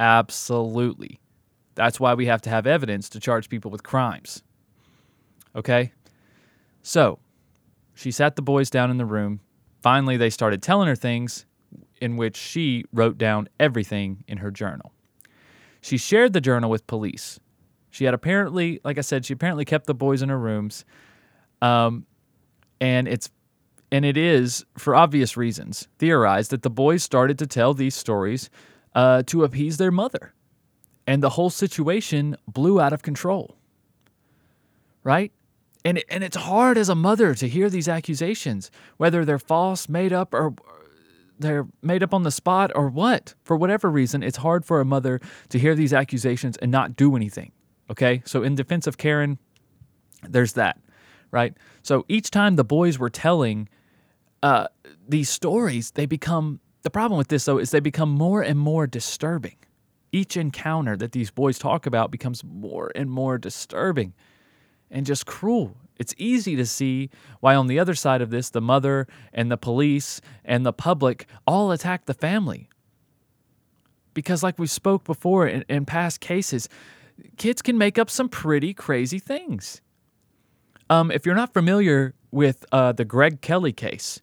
Absolutely. 0.00 1.20
That's 1.76 2.00
why 2.00 2.14
we 2.14 2.26
have 2.26 2.42
to 2.42 2.50
have 2.50 2.66
evidence 2.66 3.08
to 3.10 3.20
charge 3.20 3.48
people 3.48 3.70
with 3.70 3.84
crimes. 3.84 4.42
Okay? 5.54 5.92
So, 6.82 7.20
she 7.94 8.10
sat 8.10 8.34
the 8.34 8.42
boys 8.42 8.70
down 8.70 8.90
in 8.90 8.96
the 8.96 9.06
room. 9.06 9.38
Finally, 9.82 10.16
they 10.16 10.30
started 10.30 10.64
telling 10.64 10.88
her 10.88 10.96
things 10.96 11.46
in 12.02 12.16
which 12.16 12.36
she 12.36 12.84
wrote 12.92 13.16
down 13.16 13.48
everything 13.60 14.24
in 14.26 14.38
her 14.38 14.50
journal. 14.50 14.92
She 15.80 15.96
shared 15.96 16.32
the 16.32 16.40
journal 16.40 16.68
with 16.68 16.86
police. 16.88 17.38
She 17.90 18.04
had 18.04 18.12
apparently, 18.12 18.80
like 18.84 18.98
I 18.98 19.02
said, 19.02 19.24
she 19.24 19.34
apparently 19.34 19.64
kept 19.64 19.86
the 19.86 19.94
boys 19.94 20.20
in 20.20 20.28
her 20.28 20.38
rooms. 20.38 20.84
Um, 21.60 22.06
and 22.80 23.06
it's 23.06 23.30
and 23.92 24.04
it 24.04 24.16
is, 24.16 24.64
for 24.76 24.94
obvious 24.96 25.36
reasons, 25.36 25.86
theorized 25.98 26.50
that 26.50 26.62
the 26.62 26.70
boys 26.70 27.02
started 27.04 27.38
to 27.38 27.46
tell 27.46 27.74
these 27.74 27.94
stories 27.94 28.50
uh, 28.94 29.22
to 29.26 29.44
appease 29.44 29.76
their 29.76 29.90
mother. 29.90 30.32
And 31.06 31.22
the 31.22 31.30
whole 31.30 31.50
situation 31.50 32.36
blew 32.48 32.80
out 32.80 32.92
of 32.92 33.02
control. 33.02 33.56
Right? 35.04 35.30
And, 35.84 36.02
and 36.08 36.24
it's 36.24 36.36
hard 36.36 36.78
as 36.78 36.88
a 36.88 36.94
mother 36.94 37.34
to 37.34 37.46
hear 37.46 37.68
these 37.68 37.88
accusations, 37.88 38.70
whether 38.96 39.24
they're 39.24 39.38
false, 39.38 39.88
made 39.88 40.12
up, 40.12 40.32
or 40.32 40.54
they're 41.42 41.66
made 41.82 42.02
up 42.02 42.14
on 42.14 42.22
the 42.22 42.30
spot, 42.30 42.70
or 42.74 42.88
what. 42.88 43.34
For 43.44 43.56
whatever 43.56 43.90
reason, 43.90 44.22
it's 44.22 44.38
hard 44.38 44.64
for 44.64 44.80
a 44.80 44.84
mother 44.84 45.20
to 45.50 45.58
hear 45.58 45.74
these 45.74 45.92
accusations 45.92 46.56
and 46.58 46.70
not 46.70 46.96
do 46.96 47.16
anything. 47.16 47.52
Okay? 47.90 48.22
So, 48.24 48.42
in 48.42 48.54
defense 48.54 48.86
of 48.86 48.96
Karen, 48.96 49.38
there's 50.28 50.54
that, 50.54 50.78
right? 51.30 51.54
So, 51.82 52.04
each 52.08 52.30
time 52.30 52.56
the 52.56 52.64
boys 52.64 52.98
were 52.98 53.10
telling 53.10 53.68
uh, 54.42 54.68
these 55.08 55.28
stories, 55.28 55.90
they 55.92 56.06
become 56.06 56.60
the 56.82 56.90
problem 56.90 57.18
with 57.18 57.28
this, 57.28 57.44
though, 57.44 57.58
is 57.58 57.70
they 57.70 57.80
become 57.80 58.10
more 58.10 58.42
and 58.42 58.58
more 58.58 58.86
disturbing. 58.86 59.56
Each 60.10 60.36
encounter 60.36 60.96
that 60.96 61.12
these 61.12 61.30
boys 61.30 61.58
talk 61.58 61.86
about 61.86 62.10
becomes 62.10 62.44
more 62.44 62.92
and 62.94 63.10
more 63.10 63.38
disturbing 63.38 64.14
and 64.90 65.06
just 65.06 65.24
cruel. 65.26 65.76
It's 65.98 66.14
easy 66.18 66.56
to 66.56 66.66
see 66.66 67.10
why, 67.40 67.54
on 67.54 67.66
the 67.66 67.78
other 67.78 67.94
side 67.94 68.22
of 68.22 68.30
this, 68.30 68.50
the 68.50 68.60
mother 68.60 69.06
and 69.32 69.50
the 69.50 69.56
police 69.56 70.20
and 70.44 70.64
the 70.64 70.72
public 70.72 71.26
all 71.46 71.70
attack 71.70 72.06
the 72.06 72.14
family. 72.14 72.68
Because, 74.14 74.42
like 74.42 74.58
we 74.58 74.66
spoke 74.66 75.04
before 75.04 75.46
in, 75.46 75.64
in 75.68 75.84
past 75.84 76.20
cases, 76.20 76.68
kids 77.36 77.62
can 77.62 77.78
make 77.78 77.98
up 77.98 78.10
some 78.10 78.28
pretty 78.28 78.74
crazy 78.74 79.18
things. 79.18 79.80
Um, 80.90 81.10
if 81.10 81.24
you're 81.24 81.34
not 81.34 81.52
familiar 81.52 82.14
with 82.30 82.64
uh, 82.72 82.92
the 82.92 83.04
Greg 83.04 83.40
Kelly 83.40 83.72
case, 83.72 84.20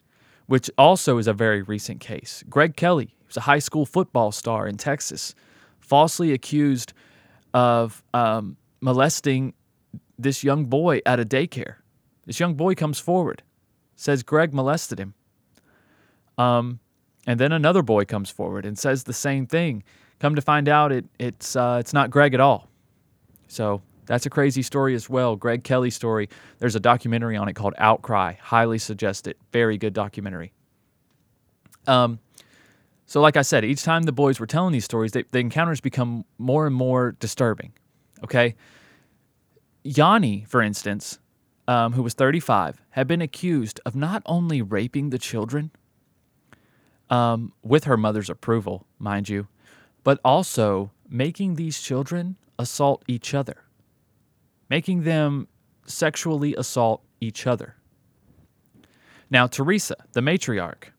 which 0.47 0.69
also 0.77 1.17
is 1.19 1.27
a 1.27 1.33
very 1.33 1.61
recent 1.61 1.99
case. 1.99 2.43
Greg 2.49 2.75
Kelly 2.75 3.15
was 3.27 3.37
a 3.37 3.41
high 3.41 3.59
school 3.59 3.85
football 3.85 4.31
star 4.31 4.67
in 4.67 4.77
Texas, 4.77 5.35
falsely 5.79 6.33
accused 6.33 6.93
of 7.53 8.03
um, 8.13 8.57
molesting 8.81 9.53
this 10.19 10.43
young 10.43 10.65
boy 10.65 11.01
at 11.05 11.19
a 11.19 11.25
daycare. 11.25 11.75
This 12.25 12.39
young 12.39 12.53
boy 12.53 12.75
comes 12.75 12.99
forward, 12.99 13.41
says 13.95 14.21
Greg 14.21 14.53
molested 14.53 14.99
him. 14.99 15.13
Um, 16.37 16.79
and 17.25 17.39
then 17.39 17.51
another 17.51 17.81
boy 17.81 18.05
comes 18.05 18.29
forward 18.29 18.65
and 18.65 18.77
says 18.77 19.03
the 19.03 19.13
same 19.13 19.47
thing. 19.47 19.83
Come 20.19 20.35
to 20.35 20.41
find 20.41 20.67
out, 20.67 20.91
it, 20.91 21.05
it's 21.17 21.55
uh, 21.55 21.77
it's 21.79 21.93
not 21.93 22.09
Greg 22.09 22.33
at 22.33 22.39
all. 22.39 22.67
So 23.47 23.81
that's 24.05 24.25
a 24.25 24.29
crazy 24.29 24.61
story 24.61 24.95
as 24.95 25.09
well. 25.09 25.35
Greg 25.35 25.63
Kelly 25.63 25.89
story. 25.89 26.29
There's 26.59 26.75
a 26.75 26.79
documentary 26.79 27.37
on 27.37 27.47
it 27.47 27.53
called 27.53 27.73
Outcry. 27.77 28.33
Highly 28.41 28.77
suggest 28.77 29.27
it. 29.27 29.37
Very 29.51 29.77
good 29.77 29.93
documentary. 29.93 30.51
Um, 31.87 32.19
so 33.05 33.21
like 33.21 33.37
I 33.37 33.41
said, 33.41 33.63
each 33.65 33.83
time 33.83 34.03
the 34.03 34.11
boys 34.11 34.39
were 34.39 34.45
telling 34.45 34.71
these 34.71 34.85
stories, 34.85 35.13
they, 35.13 35.23
the 35.31 35.39
encounters 35.39 35.81
become 35.81 36.25
more 36.37 36.67
and 36.67 36.75
more 36.75 37.13
disturbing. 37.19 37.73
Okay. 38.23 38.55
Yanni, 39.97 40.45
for 40.47 40.61
instance, 40.61 41.19
um, 41.67 41.93
who 41.93 42.03
was 42.03 42.13
35, 42.13 42.81
had 42.91 43.07
been 43.07 43.21
accused 43.21 43.79
of 43.85 43.95
not 43.95 44.21
only 44.25 44.61
raping 44.61 45.09
the 45.09 45.19
children, 45.19 45.71
um, 47.09 47.53
with 47.63 47.85
her 47.85 47.97
mother's 47.97 48.29
approval, 48.29 48.85
mind 48.99 49.29
you, 49.29 49.47
but 50.03 50.19
also 50.23 50.91
making 51.09 51.55
these 51.55 51.81
children 51.81 52.35
assault 52.59 53.03
each 53.07 53.33
other 53.33 53.63
making 54.69 55.03
them 55.03 55.47
sexually 55.85 56.55
assault 56.55 57.03
each 57.19 57.47
other. 57.47 57.75
Now, 59.29 59.47
Teresa, 59.47 59.95
the 60.13 60.21
matriarch, 60.21 60.91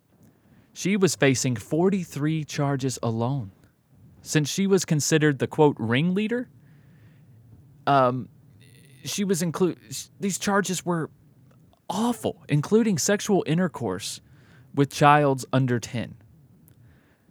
she 0.72 0.96
was 0.96 1.14
facing 1.14 1.56
43 1.56 2.44
charges 2.44 2.98
alone. 3.02 3.52
Since 4.22 4.48
she 4.48 4.66
was 4.66 4.84
considered 4.84 5.38
the 5.38 5.46
quote 5.46 5.76
ringleader, 5.78 6.48
um, 7.86 8.28
she 9.04 9.24
was 9.24 9.42
include 9.42 9.78
these 10.18 10.38
charges 10.38 10.84
were 10.84 11.10
awful, 11.88 12.42
including 12.48 12.98
sexual 12.98 13.42
intercourse 13.46 14.20
with 14.74 14.90
childs 14.90 15.44
under 15.52 15.78
10. 15.80 16.14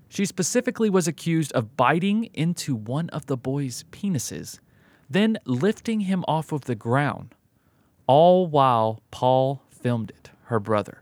She 0.09 0.25
specifically 0.25 0.89
was 0.89 1.07
accused 1.07 1.51
of 1.53 1.77
biting 1.77 2.25
into 2.33 2.75
one 2.75 3.09
of 3.09 3.27
the 3.27 3.37
boys' 3.37 3.85
penises 3.91 4.59
then 5.09 5.37
lifting 5.45 6.01
him 6.01 6.23
off 6.27 6.51
of 6.51 6.65
the 6.65 6.75
ground, 6.75 7.33
all 8.05 8.45
while 8.47 9.01
Paul 9.11 9.63
filmed 9.69 10.11
it, 10.11 10.29
her 10.43 10.59
brother. 10.59 11.01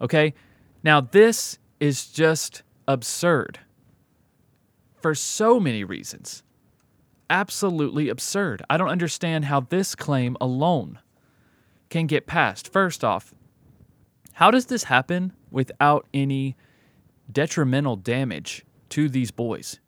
Okay, 0.00 0.34
now 0.82 1.00
this 1.00 1.58
is 1.78 2.08
just 2.08 2.62
absurd 2.88 3.60
for 5.00 5.14
so 5.14 5.60
many 5.60 5.84
reasons. 5.84 6.42
Absolutely 7.28 8.08
absurd. 8.08 8.62
I 8.70 8.76
don't 8.76 8.88
understand 8.88 9.46
how 9.46 9.60
this 9.60 9.94
claim 9.94 10.36
alone 10.40 11.00
can 11.88 12.06
get 12.06 12.26
passed. 12.26 12.72
First 12.72 13.02
off, 13.02 13.34
how 14.34 14.50
does 14.50 14.66
this 14.66 14.84
happen 14.84 15.32
without 15.50 16.06
any 16.12 16.56
detrimental 17.30 17.96
damage 17.96 18.64
to 18.90 19.08
these 19.08 19.30
boys? 19.30 19.80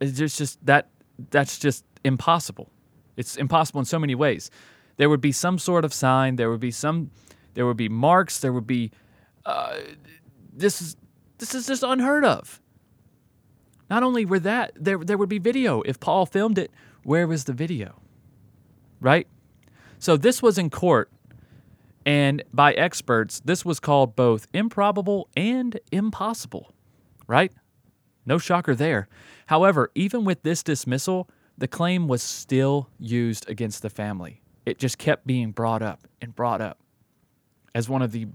It's 0.00 0.36
just 0.36 0.64
that 0.66 0.88
that's 1.30 1.58
just 1.58 1.84
impossible. 2.04 2.70
It's 3.16 3.36
impossible 3.36 3.80
in 3.80 3.84
so 3.84 3.98
many 3.98 4.14
ways. 4.14 4.50
There 4.96 5.08
would 5.08 5.20
be 5.20 5.32
some 5.32 5.58
sort 5.58 5.84
of 5.84 5.92
sign. 5.92 6.36
There 6.36 6.50
would 6.50 6.60
be 6.60 6.70
some. 6.70 7.10
There 7.54 7.66
would 7.66 7.76
be 7.76 7.88
marks. 7.88 8.40
There 8.40 8.52
would 8.52 8.66
be. 8.66 8.90
Uh, 9.44 9.76
this 10.52 10.82
is 10.82 10.96
this 11.38 11.54
is 11.54 11.66
just 11.66 11.82
unheard 11.82 12.24
of. 12.24 12.60
Not 13.88 14.02
only 14.02 14.24
were 14.24 14.40
that 14.40 14.72
there, 14.74 14.98
there 14.98 15.18
would 15.18 15.28
be 15.28 15.38
video. 15.38 15.82
If 15.82 16.00
Paul 16.00 16.26
filmed 16.26 16.58
it, 16.58 16.70
where 17.04 17.26
was 17.26 17.44
the 17.44 17.52
video? 17.52 18.00
Right. 19.00 19.28
So 19.98 20.16
this 20.16 20.42
was 20.42 20.58
in 20.58 20.70
court, 20.70 21.10
and 22.04 22.42
by 22.52 22.72
experts, 22.74 23.40
this 23.44 23.64
was 23.64 23.80
called 23.80 24.16
both 24.16 24.46
improbable 24.52 25.28
and 25.36 25.78
impossible. 25.90 26.72
Right. 27.26 27.52
No 28.26 28.38
shocker 28.38 28.74
there. 28.74 29.08
However, 29.46 29.90
even 29.94 30.24
with 30.24 30.42
this 30.42 30.62
dismissal, 30.62 31.28
the 31.56 31.68
claim 31.68 32.08
was 32.08 32.22
still 32.22 32.90
used 32.98 33.48
against 33.48 33.82
the 33.82 33.90
family. 33.90 34.42
It 34.66 34.78
just 34.78 34.98
kept 34.98 35.26
being 35.26 35.52
brought 35.52 35.82
up 35.82 36.06
and 36.20 36.34
brought 36.34 36.60
up 36.60 36.78
as 37.74 37.88
one 37.88 38.02
of 38.02 38.12
the 38.12 38.26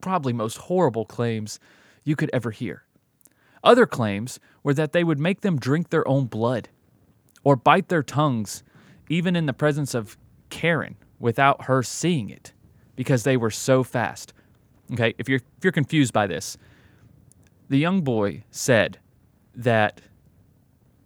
probably 0.00 0.32
most 0.32 0.56
horrible 0.56 1.04
claims 1.04 1.58
you 2.04 2.14
could 2.14 2.30
ever 2.32 2.50
hear. 2.50 2.84
Other 3.64 3.86
claims 3.86 4.38
were 4.62 4.74
that 4.74 4.92
they 4.92 5.02
would 5.02 5.18
make 5.18 5.40
them 5.40 5.58
drink 5.58 5.88
their 5.88 6.06
own 6.06 6.26
blood 6.26 6.68
or 7.42 7.56
bite 7.56 7.88
their 7.88 8.02
tongues, 8.02 8.62
even 9.08 9.34
in 9.34 9.46
the 9.46 9.52
presence 9.54 9.94
of 9.94 10.18
Karen, 10.50 10.96
without 11.18 11.64
her 11.64 11.82
seeing 11.82 12.28
it, 12.28 12.52
because 12.94 13.24
they 13.24 13.36
were 13.36 13.50
so 13.50 13.82
fast. 13.82 14.34
Okay, 14.92 15.14
if 15.18 15.28
you're 15.28 15.40
if 15.56 15.64
you're 15.64 15.72
confused 15.72 16.12
by 16.12 16.26
this, 16.26 16.58
the 17.70 17.78
young 17.78 18.02
boy 18.02 18.44
said 18.50 18.98
that 19.54 20.02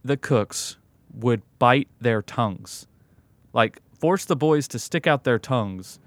the 0.03 0.17
cooks 0.17 0.77
would 1.15 1.43
bite 1.59 1.89
their 2.01 2.23
tongues, 2.23 2.89
like 3.53 3.81
force 4.01 4.25
the 4.25 4.37
boys 4.37 4.67
to 4.69 4.79
stick 4.79 5.07
out 5.07 5.23
their 5.23 5.39
tongues, 5.39 6.01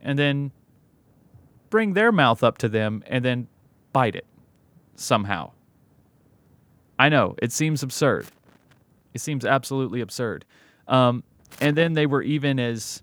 and 0.00 0.18
then 0.18 0.52
bring 1.70 1.94
their 1.94 2.12
mouth 2.12 2.42
up 2.44 2.56
to 2.58 2.68
them 2.68 3.02
and 3.06 3.24
then 3.24 3.48
bite 3.92 4.14
it 4.14 4.26
somehow. 4.94 5.50
I 6.98 7.08
know, 7.08 7.34
it 7.40 7.52
seems 7.52 7.82
absurd. 7.82 8.26
It 9.14 9.20
seems 9.20 9.44
absolutely 9.44 10.00
absurd. 10.00 10.44
Um, 10.86 11.22
and 11.60 11.76
then 11.76 11.94
they 11.94 12.06
were 12.06 12.22
even 12.22 12.58
as 12.58 13.02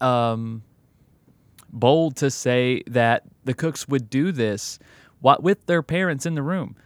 um, 0.00 0.62
bold 1.70 2.16
to 2.16 2.30
say 2.30 2.82
that 2.86 3.24
the 3.44 3.54
cooks 3.54 3.88
would 3.88 4.10
do 4.10 4.32
this 4.32 4.78
with 5.20 5.64
their 5.66 5.82
parents 5.82 6.26
in 6.26 6.34
the 6.34 6.42
room. 6.42 6.76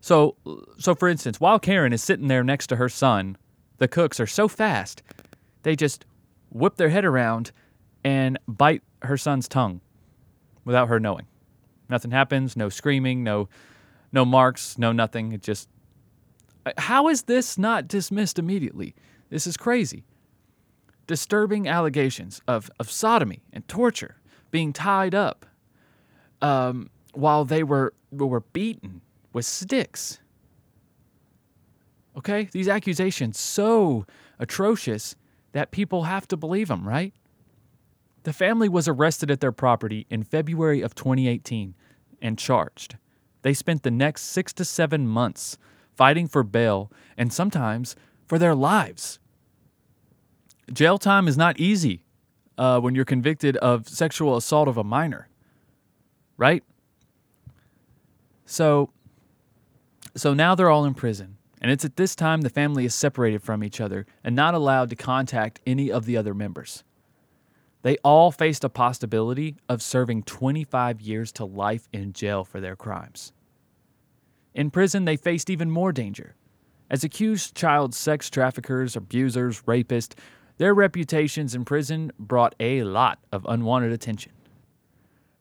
So, 0.00 0.36
so 0.78 0.94
for 0.94 1.08
instance, 1.08 1.40
while 1.40 1.58
Karen 1.58 1.92
is 1.92 2.02
sitting 2.02 2.28
there 2.28 2.42
next 2.42 2.68
to 2.68 2.76
her 2.76 2.88
son, 2.88 3.36
the 3.78 3.88
cooks 3.88 4.18
are 4.18 4.26
so 4.26 4.48
fast, 4.48 5.02
they 5.62 5.76
just 5.76 6.04
whip 6.50 6.76
their 6.76 6.88
head 6.88 7.04
around 7.04 7.52
and 8.02 8.38
bite 8.48 8.82
her 9.02 9.16
son's 9.16 9.48
tongue 9.48 9.80
without 10.64 10.88
her 10.88 10.98
knowing. 10.98 11.26
Nothing 11.88 12.10
happens, 12.10 12.56
no 12.56 12.68
screaming, 12.68 13.22
no 13.22 13.48
no 14.12 14.24
marks, 14.24 14.78
no 14.78 14.92
nothing. 14.92 15.32
It 15.32 15.42
just 15.42 15.68
How 16.78 17.08
is 17.08 17.22
this 17.22 17.58
not 17.58 17.88
dismissed 17.88 18.38
immediately? 18.38 18.94
This 19.30 19.46
is 19.46 19.56
crazy. 19.56 20.04
Disturbing 21.06 21.66
allegations 21.66 22.40
of, 22.46 22.70
of 22.78 22.90
sodomy 22.90 23.42
and 23.52 23.66
torture, 23.66 24.16
being 24.50 24.72
tied 24.72 25.14
up 25.14 25.46
um, 26.40 26.90
while 27.14 27.44
they 27.44 27.62
were 27.62 27.94
were 28.10 28.40
beaten 28.40 29.00
with 29.32 29.46
sticks. 29.46 30.20
Okay? 32.16 32.48
These 32.52 32.68
accusations 32.68 33.38
so 33.38 34.04
atrocious 34.38 35.16
that 35.52 35.70
people 35.70 36.04
have 36.04 36.28
to 36.28 36.36
believe 36.36 36.68
them, 36.68 36.86
right? 36.86 37.14
The 38.24 38.32
family 38.32 38.68
was 38.68 38.86
arrested 38.86 39.30
at 39.30 39.40
their 39.40 39.52
property 39.52 40.06
in 40.10 40.22
February 40.22 40.82
of 40.82 40.94
2018 40.94 41.74
and 42.20 42.38
charged. 42.38 42.96
They 43.42 43.54
spent 43.54 43.82
the 43.82 43.90
next 43.90 44.22
six 44.22 44.52
to 44.54 44.64
seven 44.64 45.06
months 45.06 45.58
fighting 45.94 46.28
for 46.28 46.42
bail 46.42 46.90
and 47.16 47.32
sometimes 47.32 47.94
for 48.26 48.38
their 48.38 48.54
lives. 48.54 49.18
Jail 50.72 50.96
time 50.98 51.28
is 51.28 51.36
not 51.36 51.60
easy 51.60 52.04
uh, 52.56 52.80
when 52.80 52.94
you're 52.94 53.04
convicted 53.04 53.56
of 53.58 53.88
sexual 53.88 54.36
assault 54.36 54.68
of 54.68 54.76
a 54.76 54.84
minor, 54.84 55.28
right? 56.36 56.62
So, 58.46 58.90
so 60.14 60.34
now 60.34 60.54
they're 60.54 60.70
all 60.70 60.84
in 60.84 60.94
prison, 60.94 61.36
and 61.60 61.70
it's 61.70 61.84
at 61.84 61.96
this 61.96 62.14
time 62.14 62.42
the 62.42 62.50
family 62.50 62.84
is 62.84 62.94
separated 62.94 63.42
from 63.42 63.64
each 63.64 63.80
other 63.80 64.06
and 64.22 64.36
not 64.36 64.54
allowed 64.54 64.90
to 64.90 64.96
contact 64.96 65.60
any 65.66 65.90
of 65.90 66.06
the 66.06 66.16
other 66.16 66.34
members. 66.34 66.84
They 67.82 67.96
all 68.04 68.30
faced 68.30 68.64
a 68.64 68.68
possibility 68.68 69.56
of 69.68 69.82
serving 69.82 70.22
25 70.22 71.00
years 71.00 71.32
to 71.32 71.44
life 71.44 71.88
in 71.92 72.12
jail 72.12 72.44
for 72.44 72.60
their 72.60 72.76
crimes. 72.76 73.32
In 74.54 74.70
prison, 74.70 75.04
they 75.04 75.16
faced 75.16 75.50
even 75.50 75.70
more 75.70 75.92
danger. 75.92 76.36
As 76.88 77.02
accused 77.02 77.56
child 77.56 77.94
sex 77.94 78.30
traffickers, 78.30 78.94
abusers, 78.94 79.62
rapists, 79.62 80.14
their 80.58 80.74
reputations 80.74 81.54
in 81.54 81.64
prison 81.64 82.12
brought 82.18 82.54
a 82.60 82.84
lot 82.84 83.18
of 83.32 83.46
unwanted 83.48 83.92
attention. 83.92 84.32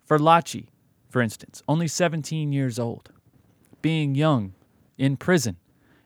For 0.04 0.17
Lachi, 0.17 0.67
for 1.10 1.21
instance, 1.21 1.62
only 1.67 1.88
17 1.88 2.51
years 2.51 2.80
old, 2.80 3.12
being 3.82 4.15
young, 4.15 4.54
in 4.97 5.17
prison, 5.17 5.58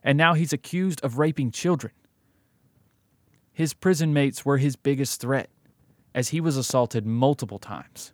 and 0.04 0.18
now 0.18 0.34
he's 0.34 0.54
accused 0.54 1.04
of 1.04 1.18
raping 1.18 1.52
children. 1.52 1.94
His 3.54 3.74
prison 3.74 4.14
mates 4.14 4.44
were 4.44 4.58
his 4.58 4.76
biggest 4.76 5.22
threat 5.22 5.50
as 6.16 6.30
he 6.30 6.40
was 6.40 6.56
assaulted 6.56 7.06
multiple 7.06 7.60
times. 7.60 8.14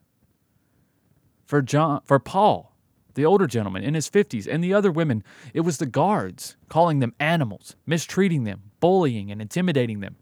For 1.46 1.62
John 1.62 2.02
for 2.04 2.20
Paul, 2.20 2.76
the 3.14 3.26
older 3.26 3.46
gentleman 3.46 3.84
in 3.84 3.94
his 3.94 4.10
50s, 4.10 4.48
and 4.48 4.64
the 4.64 4.74
other 4.74 4.92
women, 4.92 5.24
it 5.54 5.62
was 5.62 5.78
the 5.78 5.86
guards 5.86 6.58
calling 6.68 7.00
them 7.00 7.14
animals, 7.20 7.76
mistreating 7.86 8.44
them, 8.44 8.72
bullying 8.80 9.32
and 9.32 9.42
intimidating 9.42 10.00
them. 10.00 10.16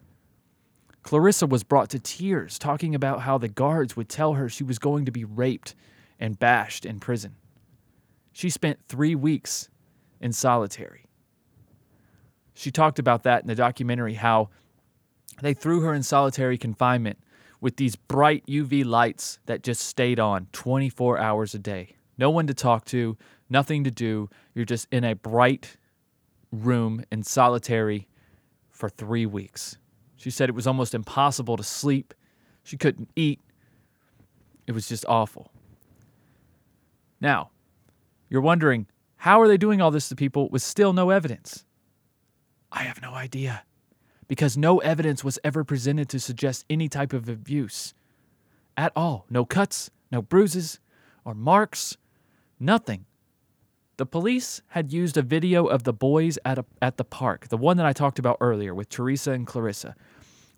Clarissa 1.03 1.47
was 1.47 1.63
brought 1.63 1.89
to 1.91 1.99
tears 1.99 2.59
talking 2.59 2.93
about 2.93 3.21
how 3.21 3.37
the 3.37 3.47
guards 3.47 3.95
would 3.95 4.09
tell 4.09 4.33
her 4.33 4.49
she 4.49 4.63
was 4.63 4.77
going 4.77 5.05
to 5.05 5.11
be 5.11 5.23
raped 5.23 5.73
and 6.19 6.37
bashed 6.37 6.85
in 6.85 6.99
prison. 6.99 7.35
She 8.33 8.49
spent 8.49 8.79
three 8.87 9.15
weeks 9.15 9.69
in 10.19 10.33
solitary. 10.33 11.05
She 12.53 12.71
talked 12.71 12.99
about 12.99 13.23
that 13.23 13.41
in 13.41 13.47
the 13.47 13.55
documentary 13.55 14.15
how 14.15 14.49
they 15.41 15.53
threw 15.53 15.79
her 15.81 15.93
in 15.93 16.03
solitary 16.03 16.57
confinement 16.57 17.17
with 17.61 17.75
these 17.77 17.95
bright 17.95 18.45
UV 18.47 18.85
lights 18.85 19.39
that 19.45 19.63
just 19.63 19.81
stayed 19.81 20.19
on 20.19 20.47
24 20.51 21.19
hours 21.19 21.53
a 21.53 21.59
day. 21.59 21.95
No 22.17 22.29
one 22.29 22.47
to 22.47 22.53
talk 22.53 22.85
to, 22.85 23.17
nothing 23.49 23.83
to 23.83 23.91
do. 23.91 24.29
You're 24.53 24.65
just 24.65 24.87
in 24.91 25.03
a 25.03 25.15
bright 25.15 25.77
room 26.51 27.03
in 27.11 27.23
solitary 27.23 28.07
for 28.69 28.89
three 28.89 29.25
weeks. 29.25 29.77
She 30.17 30.29
said 30.29 30.49
it 30.49 30.55
was 30.55 30.67
almost 30.67 30.93
impossible 30.93 31.57
to 31.57 31.63
sleep. 31.63 32.13
She 32.63 32.77
couldn't 32.77 33.09
eat. 33.15 33.39
It 34.67 34.73
was 34.73 34.87
just 34.87 35.05
awful. 35.07 35.51
Now, 37.21 37.51
you're 38.29 38.41
wondering, 38.41 38.87
how 39.17 39.41
are 39.41 39.47
they 39.47 39.57
doing 39.57 39.81
all 39.81 39.91
this 39.91 40.09
to 40.09 40.15
people 40.15 40.49
with 40.49 40.61
still 40.61 40.93
no 40.93 41.09
evidence? 41.09 41.65
I 42.71 42.83
have 42.83 43.01
no 43.01 43.13
idea 43.13 43.63
because 44.29 44.55
no 44.55 44.77
evidence 44.77 45.23
was 45.23 45.37
ever 45.43 45.65
presented 45.65 46.07
to 46.07 46.19
suggest 46.19 46.63
any 46.69 46.87
type 46.87 47.11
of 47.11 47.27
abuse. 47.27 47.93
At 48.77 48.93
all. 48.95 49.25
No 49.29 49.43
cuts, 49.43 49.89
no 50.09 50.21
bruises, 50.21 50.79
or 51.25 51.33
marks, 51.33 51.97
nothing. 52.57 53.05
The 53.97 54.05
police 54.05 54.61
had 54.67 54.93
used 54.93 55.17
a 55.17 55.21
video 55.21 55.65
of 55.65 55.83
the 55.83 55.91
boys 55.91 56.39
at, 56.45 56.57
a, 56.57 56.65
at 56.81 56.95
the 56.95 57.03
park, 57.03 57.49
the 57.49 57.57
one 57.57 57.75
that 57.75 57.85
I 57.85 57.91
talked 57.91 58.19
about 58.19 58.37
earlier 58.39 58.73
with 58.73 58.87
Teresa 58.87 59.31
and 59.31 59.45
Clarissa, 59.45 59.95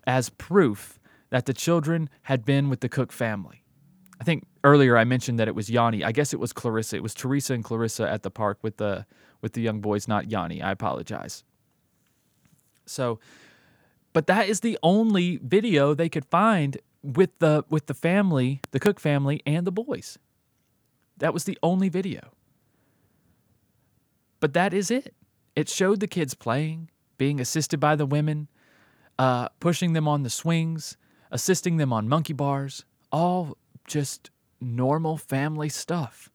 as 0.05 0.29
proof 0.29 0.99
that 1.31 1.47
the 1.47 1.53
children 1.53 2.09
had 2.23 2.45
been 2.45 2.69
with 2.69 2.81
the 2.81 2.89
Cook 2.89 3.11
family. 3.11 3.63
I 4.19 4.23
think 4.23 4.45
earlier 4.63 4.97
I 4.97 5.05
mentioned 5.05 5.39
that 5.39 5.47
it 5.47 5.55
was 5.55 5.71
Yanni. 5.71 6.03
I 6.03 6.11
guess 6.11 6.33
it 6.33 6.39
was 6.39 6.53
Clarissa. 6.53 6.97
It 6.97 7.03
was 7.03 7.15
Teresa 7.15 7.55
and 7.55 7.63
Clarissa 7.63 8.07
at 8.07 8.21
the 8.21 8.29
park 8.29 8.59
with 8.61 8.77
the 8.77 9.07
with 9.41 9.53
the 9.53 9.61
young 9.61 9.81
boys, 9.81 10.07
not 10.07 10.29
Yanni. 10.29 10.61
I 10.61 10.69
apologize. 10.69 11.43
So 12.85 13.19
but 14.13 14.27
that 14.27 14.47
is 14.47 14.59
the 14.59 14.77
only 14.83 15.37
video 15.37 15.93
they 15.93 16.09
could 16.09 16.25
find 16.25 16.77
with 17.03 17.37
the 17.39 17.65
with 17.69 17.87
the 17.87 17.93
family, 17.93 18.61
the 18.71 18.79
Cook 18.79 18.99
family 18.99 19.41
and 19.45 19.65
the 19.65 19.71
boys. 19.71 20.17
That 21.17 21.33
was 21.33 21.43
the 21.43 21.57
only 21.61 21.89
video. 21.89 22.31
But 24.39 24.53
that 24.53 24.73
is 24.73 24.89
it. 24.89 25.13
It 25.55 25.69
showed 25.69 25.99
the 25.99 26.07
kids 26.07 26.33
playing, 26.33 26.89
being 27.17 27.39
assisted 27.39 27.79
by 27.79 27.95
the 27.95 28.05
women, 28.05 28.47
uh, 29.19 29.49
pushing 29.59 29.93
them 29.93 30.07
on 30.07 30.23
the 30.23 30.29
swings, 30.29 30.97
assisting 31.29 31.77
them 31.77 31.93
on 31.93 32.09
monkey 32.09 32.33
bars, 32.33 32.85
all 33.11 33.57
just 33.85 34.31
normal 34.59 35.17
family 35.17 35.69
stuff. 35.69 36.31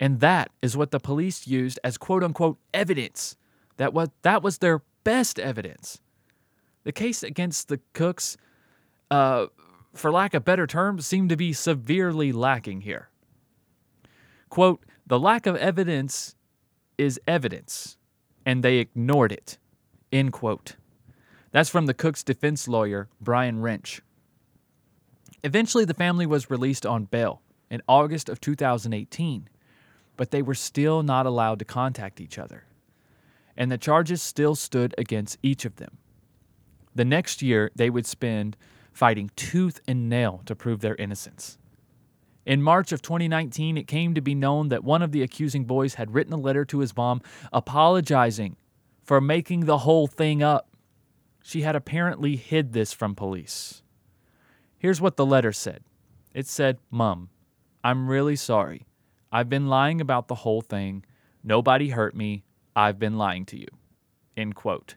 And 0.00 0.20
that 0.20 0.50
is 0.60 0.76
what 0.76 0.90
the 0.90 0.98
police 0.98 1.46
used 1.46 1.78
as 1.84 1.96
quote 1.96 2.24
unquote 2.24 2.58
evidence. 2.72 3.36
That 3.76 3.94
was 3.94 4.08
that 4.22 4.42
was 4.42 4.58
their 4.58 4.82
best 5.04 5.38
evidence. 5.38 6.00
The 6.84 6.92
case 6.92 7.22
against 7.22 7.68
the 7.68 7.80
Cooks 7.92 8.36
uh, 9.10 9.46
for 9.94 10.10
lack 10.10 10.34
of 10.34 10.44
better 10.44 10.66
terms, 10.66 11.06
seemed 11.06 11.28
to 11.30 11.36
be 11.36 11.52
severely 11.52 12.32
lacking 12.32 12.82
here. 12.82 13.08
Quote, 14.48 14.84
the 15.06 15.18
lack 15.18 15.46
of 15.46 15.56
evidence 15.56 16.34
is 16.98 17.20
evidence, 17.26 17.96
and 18.44 18.62
they 18.62 18.78
ignored 18.78 19.32
it. 19.32 19.58
End 20.12 20.32
quote. 20.32 20.76
That's 21.52 21.70
from 21.70 21.86
the 21.86 21.94
Cook's 21.94 22.22
defense 22.22 22.66
lawyer, 22.66 23.08
Brian 23.20 23.60
Wrench. 23.60 24.00
Eventually, 25.42 25.84
the 25.84 25.94
family 25.94 26.26
was 26.26 26.50
released 26.50 26.86
on 26.86 27.04
bail 27.04 27.42
in 27.70 27.82
August 27.86 28.28
of 28.28 28.40
2018, 28.40 29.48
but 30.16 30.30
they 30.30 30.42
were 30.42 30.54
still 30.54 31.02
not 31.02 31.26
allowed 31.26 31.58
to 31.58 31.64
contact 31.64 32.20
each 32.20 32.38
other. 32.38 32.64
And 33.56 33.70
the 33.70 33.78
charges 33.78 34.22
still 34.22 34.54
stood 34.54 34.94
against 34.98 35.38
each 35.42 35.64
of 35.64 35.76
them. 35.76 35.98
The 36.94 37.04
next 37.04 37.42
year, 37.42 37.70
they 37.74 37.90
would 37.90 38.06
spend 38.06 38.56
fighting 38.92 39.30
tooth 39.36 39.80
and 39.88 40.08
nail 40.08 40.42
to 40.46 40.54
prove 40.54 40.80
their 40.80 40.94
innocence. 40.96 41.58
In 42.46 42.62
March 42.62 42.92
of 42.92 43.00
2019, 43.02 43.78
it 43.78 43.86
came 43.86 44.14
to 44.14 44.20
be 44.20 44.34
known 44.34 44.68
that 44.68 44.84
one 44.84 45.02
of 45.02 45.12
the 45.12 45.22
accusing 45.22 45.64
boys 45.64 45.94
had 45.94 46.14
written 46.14 46.32
a 46.32 46.38
letter 46.38 46.64
to 46.66 46.80
his 46.80 46.96
mom 46.96 47.22
apologizing 47.52 48.56
for 49.02 49.20
making 49.20 49.64
the 49.64 49.78
whole 49.78 50.06
thing 50.06 50.42
up. 50.42 50.68
She 51.42 51.62
had 51.62 51.74
apparently 51.74 52.36
hid 52.36 52.72
this 52.72 52.92
from 52.92 53.14
police. 53.14 53.82
Here's 54.78 55.00
what 55.00 55.16
the 55.16 55.26
letter 55.26 55.52
said 55.52 55.82
it 56.34 56.46
said, 56.46 56.78
Mum, 56.90 57.30
I'm 57.82 58.08
really 58.08 58.36
sorry. 58.36 58.86
I've 59.32 59.48
been 59.48 59.68
lying 59.68 60.00
about 60.00 60.28
the 60.28 60.34
whole 60.36 60.60
thing. 60.60 61.04
Nobody 61.42 61.88
hurt 61.88 62.14
me. 62.14 62.44
I've 62.76 62.98
been 62.98 63.16
lying 63.16 63.46
to 63.46 63.58
you. 63.58 63.68
End 64.36 64.54
quote. 64.54 64.96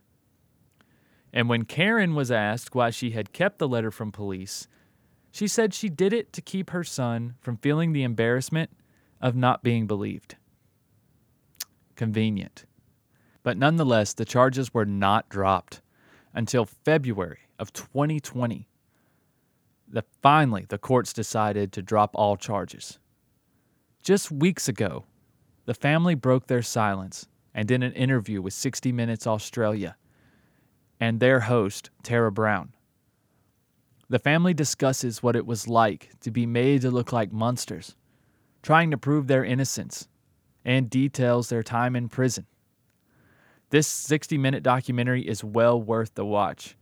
And 1.34 1.50
when 1.50 1.66
Karen 1.66 2.16
was 2.16 2.32
asked 2.32 2.74
why 2.74 2.90
she 2.90 3.12
had 3.12 3.34
kept 3.34 3.60
the 3.60 3.68
letter 3.68 3.92
from 3.92 4.12
police, 4.12 4.68
she 5.32 5.48
said 5.48 5.74
she 5.74 5.90
did 5.90 6.14
it 6.14 6.34
to 6.34 6.42
keep 6.42 6.72
her 6.72 6.84
son 6.84 7.36
from 7.40 7.58
feeling 7.58 7.94
the 7.94 8.04
embarrassment 8.04 8.72
of 9.22 9.36
not 9.36 9.64
being 9.64 9.88
believed. 9.88 10.36
Convenient. 11.96 12.66
But 13.44 13.58
nonetheless, 13.58 14.14
the 14.14 14.26
charges 14.26 14.74
were 14.74 14.86
not 14.86 15.30
dropped 15.30 15.82
until 16.34 16.66
February 16.66 17.42
of 17.60 17.74
2020. 17.74 18.68
The, 19.88 20.04
finally, 20.22 20.66
the 20.68 20.78
courts 20.78 21.14
decided 21.14 21.72
to 21.74 21.82
drop 21.82 22.12
all 22.14 22.36
charges. 22.36 23.00
Just 24.04 24.32
weeks 24.32 24.68
ago, 24.68 25.06
the 25.66 25.74
family 25.74 26.16
broke 26.16 26.48
their 26.48 26.62
silence 26.62 27.28
and 27.54 27.70
in 27.72 27.84
an 27.84 27.94
interview 27.94 28.42
with 28.42 28.54
60 28.54 28.92
Minutes 28.92 29.26
Australia 29.26 29.96
and 31.00 31.20
their 31.20 31.42
host, 31.42 31.90
Tara 32.04 32.32
Brown. 32.32 32.74
The 34.10 34.20
family 34.20 34.54
discusses 34.54 35.22
what 35.22 35.36
it 35.36 35.46
was 35.46 35.68
like 35.68 36.12
to 36.22 36.32
be 36.32 36.46
made 36.46 36.82
to 36.82 36.92
look 36.92 37.12
like 37.12 37.32
monsters, 37.32 37.96
trying 38.64 38.92
to 38.92 38.98
prove 38.98 39.28
their 39.28 39.44
innocence, 39.44 40.08
and 40.64 40.90
details 40.90 41.50
their 41.50 41.64
time 41.64 41.96
in 41.96 42.10
prison. 42.10 42.46
This 43.70 43.88
60 43.88 44.38
minute 44.38 44.64
documentary 44.64 45.28
is 45.28 45.44
well 45.44 45.82
worth 45.82 46.16
the 46.16 46.26
watch. 46.26 46.78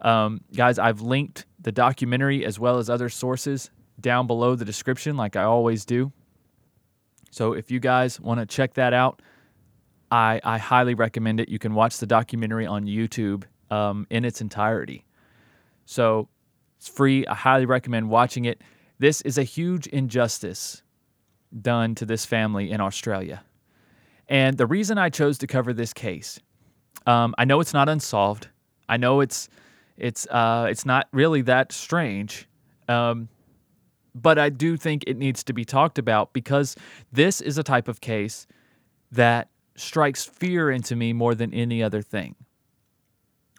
Um, 0.00 0.42
guys, 0.54 0.78
I've 0.78 1.00
linked 1.00 1.46
the 1.60 1.72
documentary 1.72 2.44
as 2.44 2.58
well 2.58 2.78
as 2.78 2.88
other 2.88 3.08
sources 3.08 3.70
down 4.00 4.26
below 4.26 4.54
the 4.54 4.64
description, 4.64 5.16
like 5.16 5.34
I 5.34 5.44
always 5.44 5.84
do. 5.84 6.12
So 7.30 7.52
if 7.52 7.70
you 7.70 7.80
guys 7.80 8.20
want 8.20 8.38
to 8.38 8.46
check 8.46 8.74
that 8.74 8.92
out, 8.92 9.22
I, 10.14 10.40
I 10.44 10.58
highly 10.58 10.94
recommend 10.94 11.40
it. 11.40 11.48
You 11.48 11.58
can 11.58 11.74
watch 11.74 11.98
the 11.98 12.06
documentary 12.06 12.66
on 12.66 12.84
YouTube 12.84 13.42
um, 13.68 14.06
in 14.10 14.24
its 14.24 14.40
entirety. 14.40 15.04
So 15.86 16.28
it's 16.78 16.86
free. 16.86 17.26
I 17.26 17.34
highly 17.34 17.66
recommend 17.66 18.08
watching 18.08 18.44
it. 18.44 18.62
This 19.00 19.22
is 19.22 19.38
a 19.38 19.42
huge 19.42 19.88
injustice 19.88 20.84
done 21.60 21.96
to 21.96 22.06
this 22.06 22.24
family 22.24 22.70
in 22.70 22.80
Australia. 22.80 23.42
And 24.28 24.56
the 24.56 24.66
reason 24.66 24.98
I 24.98 25.10
chose 25.10 25.36
to 25.38 25.48
cover 25.48 25.72
this 25.72 25.92
case, 25.92 26.38
um, 27.06 27.34
I 27.36 27.44
know 27.44 27.58
it's 27.58 27.74
not 27.74 27.88
unsolved. 27.88 28.46
I 28.88 28.96
know 28.98 29.20
it's 29.20 29.48
it's 29.96 30.28
uh, 30.28 30.68
it's 30.70 30.86
not 30.86 31.08
really 31.12 31.42
that 31.42 31.72
strange, 31.72 32.48
um, 32.88 33.28
but 34.14 34.38
I 34.38 34.48
do 34.48 34.76
think 34.76 35.02
it 35.08 35.16
needs 35.16 35.42
to 35.44 35.52
be 35.52 35.64
talked 35.64 35.98
about 35.98 36.32
because 36.32 36.76
this 37.12 37.40
is 37.40 37.58
a 37.58 37.64
type 37.64 37.88
of 37.88 38.00
case 38.00 38.46
that 39.10 39.48
strikes 39.76 40.24
fear 40.24 40.70
into 40.70 40.96
me 40.96 41.12
more 41.12 41.34
than 41.34 41.52
any 41.52 41.82
other 41.82 42.02
thing. 42.02 42.36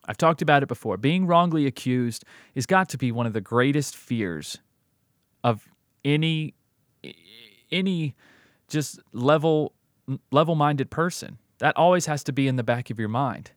I've 0.07 0.17
talked 0.17 0.41
about 0.41 0.63
it 0.63 0.67
before. 0.67 0.97
Being 0.97 1.25
wrongly 1.25 1.65
accused 1.65 2.23
has 2.53 2.65
got 2.65 2.89
to 2.89 2.97
be 2.97 3.11
one 3.11 3.25
of 3.25 3.33
the 3.33 3.41
greatest 3.41 3.95
fears 3.95 4.59
of 5.43 5.67
any 6.03 6.53
any 7.71 8.15
just 8.67 8.99
level 9.11 9.73
level-minded 10.31 10.91
person. 10.91 11.39
That 11.59 11.75
always 11.75 12.05
has 12.05 12.23
to 12.25 12.31
be 12.31 12.47
in 12.47 12.55
the 12.57 12.63
back 12.63 12.89
of 12.89 12.99
your 12.99 13.09
mind, 13.09 13.51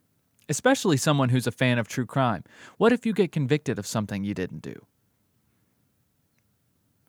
especially 0.48 0.96
someone 0.96 1.28
who's 1.28 1.46
a 1.46 1.52
fan 1.52 1.78
of 1.78 1.88
true 1.88 2.06
crime. 2.06 2.44
What 2.78 2.92
if 2.92 3.04
you 3.04 3.12
get 3.12 3.32
convicted 3.32 3.78
of 3.78 3.86
something 3.86 4.24
you 4.24 4.34
didn't 4.34 4.62
do? 4.62 4.86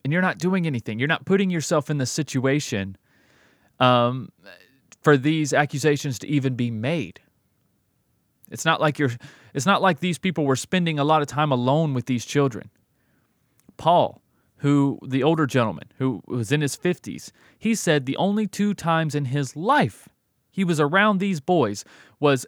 And 0.04 0.12
you're 0.12 0.22
not 0.22 0.38
doing 0.38 0.66
anything. 0.66 1.00
You're 1.00 1.08
not 1.08 1.26
putting 1.26 1.50
yourself 1.50 1.90
in 1.90 1.98
the 1.98 2.06
situation 2.06 2.98
um, 3.80 4.30
for 5.02 5.18
these 5.18 5.54
accusations 5.54 6.20
to 6.20 6.28
even 6.28 6.56
be 6.56 6.72
made. 6.72 7.22
It's 8.52 8.66
not 8.66 8.82
like 8.82 9.00
you're 9.00 9.12
it's 9.54 9.66
not 9.66 9.82
like 9.82 10.00
these 10.00 10.18
people 10.18 10.46
were 10.46 10.56
spending 10.56 11.00
a 11.00 11.04
lot 11.04 11.22
of 11.22 11.28
time 11.28 11.52
alone 11.52 11.94
with 11.94 12.06
these 12.06 12.26
children. 12.26 12.70
Paul, 13.78 14.22
who 14.58 15.00
the 15.06 15.24
older 15.24 15.46
gentleman 15.46 15.86
who 15.98 16.22
was 16.28 16.52
in 16.52 16.62
his 16.62 16.76
50s, 16.76 17.32
he 17.58 17.76
said 17.76 18.06
the 18.06 18.18
only 18.18 18.48
two 18.48 18.74
times 18.74 19.16
in 19.16 19.26
his 19.26 19.56
life 19.56 20.10
he 20.52 20.64
was 20.64 20.80
around 20.80 21.20
these 21.20 21.40
boys 21.40 21.86
was 22.20 22.46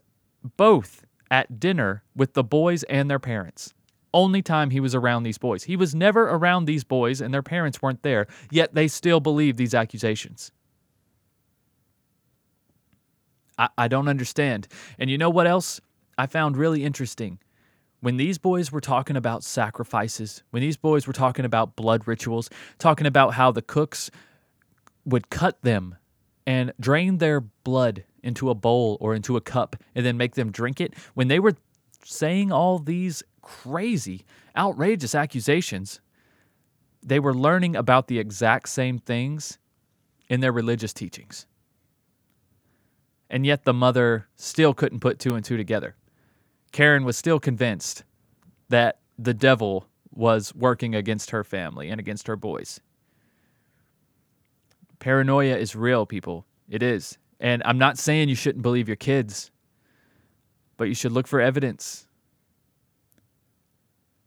both 0.57 1.05
at 1.29 1.59
dinner 1.59 2.03
with 2.15 2.33
the 2.33 2.43
boys 2.43 2.83
and 2.83 3.09
their 3.09 3.19
parents. 3.19 3.73
Only 4.13 4.41
time 4.41 4.71
he 4.71 4.81
was 4.81 4.93
around 4.93 5.23
these 5.23 5.37
boys. 5.37 5.63
He 5.63 5.77
was 5.77 5.95
never 5.95 6.23
around 6.23 6.65
these 6.65 6.83
boys 6.83 7.21
and 7.21 7.33
their 7.33 7.43
parents 7.43 7.81
weren't 7.81 8.03
there, 8.03 8.27
yet 8.49 8.73
they 8.73 8.89
still 8.89 9.21
believe 9.21 9.55
these 9.55 9.73
accusations. 9.73 10.51
I, 13.77 13.87
don't 13.87 14.07
understand. 14.07 14.67
And 14.97 15.09
you 15.09 15.17
know 15.17 15.29
what 15.29 15.47
else? 15.47 15.81
I 16.17 16.25
found 16.25 16.57
really 16.57 16.83
interesting. 16.83 17.39
When 17.99 18.17
these 18.17 18.37
boys 18.37 18.71
were 18.71 18.81
talking 18.81 19.15
about 19.15 19.43
sacrifices, 19.43 20.43
when 20.51 20.61
these 20.61 20.77
boys 20.77 21.05
were 21.05 21.13
talking 21.13 21.45
about 21.45 21.75
blood 21.75 22.07
rituals, 22.07 22.49
talking 22.79 23.05
about 23.05 23.35
how 23.35 23.51
the 23.51 23.61
cooks 23.61 24.09
would 25.05 25.29
cut 25.29 25.61
them 25.61 25.95
and 26.47 26.73
drain 26.79 27.17
their 27.17 27.41
blood 27.41 28.03
into 28.23 28.49
a 28.49 28.55
bowl 28.55 28.97
or 28.99 29.13
into 29.13 29.37
a 29.37 29.41
cup 29.41 29.75
and 29.93 30.05
then 30.05 30.17
make 30.17 30.35
them 30.35 30.51
drink 30.51 30.81
it, 30.81 30.93
when 31.13 31.27
they 31.27 31.39
were 31.39 31.55
saying 32.03 32.51
all 32.51 32.79
these 32.79 33.23
crazy, 33.41 34.25
outrageous 34.57 35.13
accusations, 35.13 36.01
they 37.03 37.19
were 37.19 37.33
learning 37.33 37.75
about 37.75 38.07
the 38.07 38.19
exact 38.19 38.69
same 38.69 38.97
things 38.97 39.57
in 40.29 40.39
their 40.39 40.51
religious 40.51 40.93
teachings. 40.93 41.45
And 43.31 43.45
yet 43.45 43.63
the 43.63 43.73
mother 43.73 44.27
still 44.35 44.73
couldn't 44.73 44.99
put 44.99 45.17
two 45.17 45.35
and 45.35 45.43
two 45.43 45.55
together. 45.55 45.95
Karen 46.73 47.05
was 47.05 47.17
still 47.17 47.39
convinced 47.39 48.03
that 48.67 48.99
the 49.17 49.33
devil 49.33 49.87
was 50.13 50.53
working 50.53 50.93
against 50.93 51.31
her 51.31 51.45
family 51.45 51.89
and 51.89 51.97
against 51.97 52.27
her 52.27 52.35
boys. 52.35 52.81
Paranoia 54.99 55.55
is 55.55 55.75
real, 55.75 56.05
people. 56.05 56.45
It 56.69 56.83
is. 56.83 57.17
And 57.39 57.63
I'm 57.65 57.77
not 57.77 57.97
saying 57.97 58.27
you 58.27 58.35
shouldn't 58.35 58.63
believe 58.63 58.89
your 58.89 58.97
kids, 58.97 59.49
but 60.75 60.89
you 60.89 60.93
should 60.93 61.13
look 61.13 61.25
for 61.25 61.39
evidence. 61.39 62.07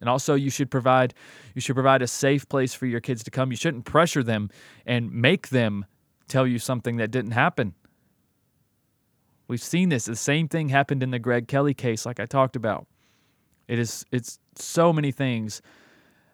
And 0.01 0.09
also 0.09 0.35
you 0.35 0.51
should 0.51 0.71
provide 0.71 1.13
you 1.55 1.61
should 1.61 1.77
provide 1.77 2.01
a 2.01 2.07
safe 2.07 2.49
place 2.49 2.73
for 2.73 2.87
your 2.87 3.01
kids 3.01 3.23
to 3.25 3.31
come. 3.31 3.51
You 3.51 3.57
shouldn't 3.57 3.85
pressure 3.85 4.23
them 4.23 4.51
and 4.87 5.13
make 5.13 5.51
them 5.51 5.85
tell 6.27 6.47
you 6.47 6.59
something 6.59 6.97
that 6.97 7.11
didn't 7.11 7.33
happen. 7.33 7.75
We've 9.49 9.63
seen 9.63 9.91
this. 9.91 10.07
The 10.07 10.17
same 10.17 10.49
thing 10.49 10.69
happened 10.69 11.03
in 11.03 11.11
the 11.11 11.19
Greg 11.19 11.49
Kelly 11.49 11.75
case, 11.75 12.07
like 12.07 12.19
I 12.19 12.27
talked 12.27 12.57
about. 12.57 12.87
It 13.69 13.79
is 13.79 14.05
it's 14.11 14.39
so 14.57 14.93
many 14.93 15.13
things. 15.13 15.63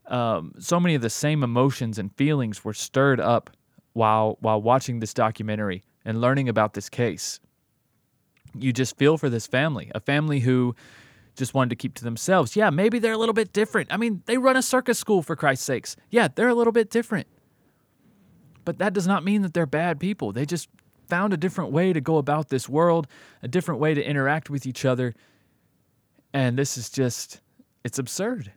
Um, 0.06 0.54
so 0.58 0.80
many 0.80 0.94
of 0.94 1.02
the 1.02 1.10
same 1.10 1.42
emotions 1.42 1.98
and 1.98 2.14
feelings 2.16 2.64
were 2.64 2.74
stirred 2.74 3.20
up 3.20 3.50
while 3.92 4.36
while 4.40 4.60
watching 4.60 5.00
this 5.00 5.14
documentary 5.14 5.82
and 6.04 6.20
learning 6.20 6.48
about 6.48 6.74
this 6.74 6.88
case. 6.88 7.40
You 8.58 8.72
just 8.72 8.96
feel 8.96 9.16
for 9.16 9.28
this 9.28 9.46
family, 9.46 9.92
a 9.94 10.00
family 10.00 10.40
who 10.40 10.74
just 11.36 11.54
wanted 11.54 11.70
to 11.70 11.76
keep 11.76 11.94
to 11.94 12.04
themselves. 12.04 12.56
Yeah, 12.56 12.70
maybe 12.70 12.98
they're 12.98 13.12
a 13.12 13.18
little 13.18 13.32
bit 13.32 13.52
different. 13.52 13.92
I 13.92 13.96
mean, 13.96 14.22
they 14.26 14.38
run 14.38 14.56
a 14.56 14.62
circus 14.62 14.98
school 14.98 15.22
for 15.22 15.36
Christ's 15.36 15.64
sakes. 15.64 15.96
Yeah, 16.10 16.28
they're 16.34 16.48
a 16.48 16.54
little 16.54 16.72
bit 16.72 16.90
different. 16.90 17.28
But 18.64 18.78
that 18.78 18.92
does 18.92 19.06
not 19.06 19.24
mean 19.24 19.42
that 19.42 19.54
they're 19.54 19.66
bad 19.66 20.00
people. 20.00 20.32
They 20.32 20.44
just 20.44 20.68
found 21.10 21.32
a 21.32 21.36
different 21.36 21.72
way 21.72 21.92
to 21.92 22.00
go 22.00 22.16
about 22.16 22.48
this 22.48 22.68
world, 22.68 23.06
a 23.42 23.48
different 23.48 23.80
way 23.80 23.94
to 23.94 24.02
interact 24.02 24.48
with 24.48 24.66
each 24.66 24.84
other. 24.84 25.14
And 26.32 26.56
this 26.56 26.78
is 26.78 26.88
just, 26.88 27.40
it's 27.84 27.98
absurd. 27.98 28.52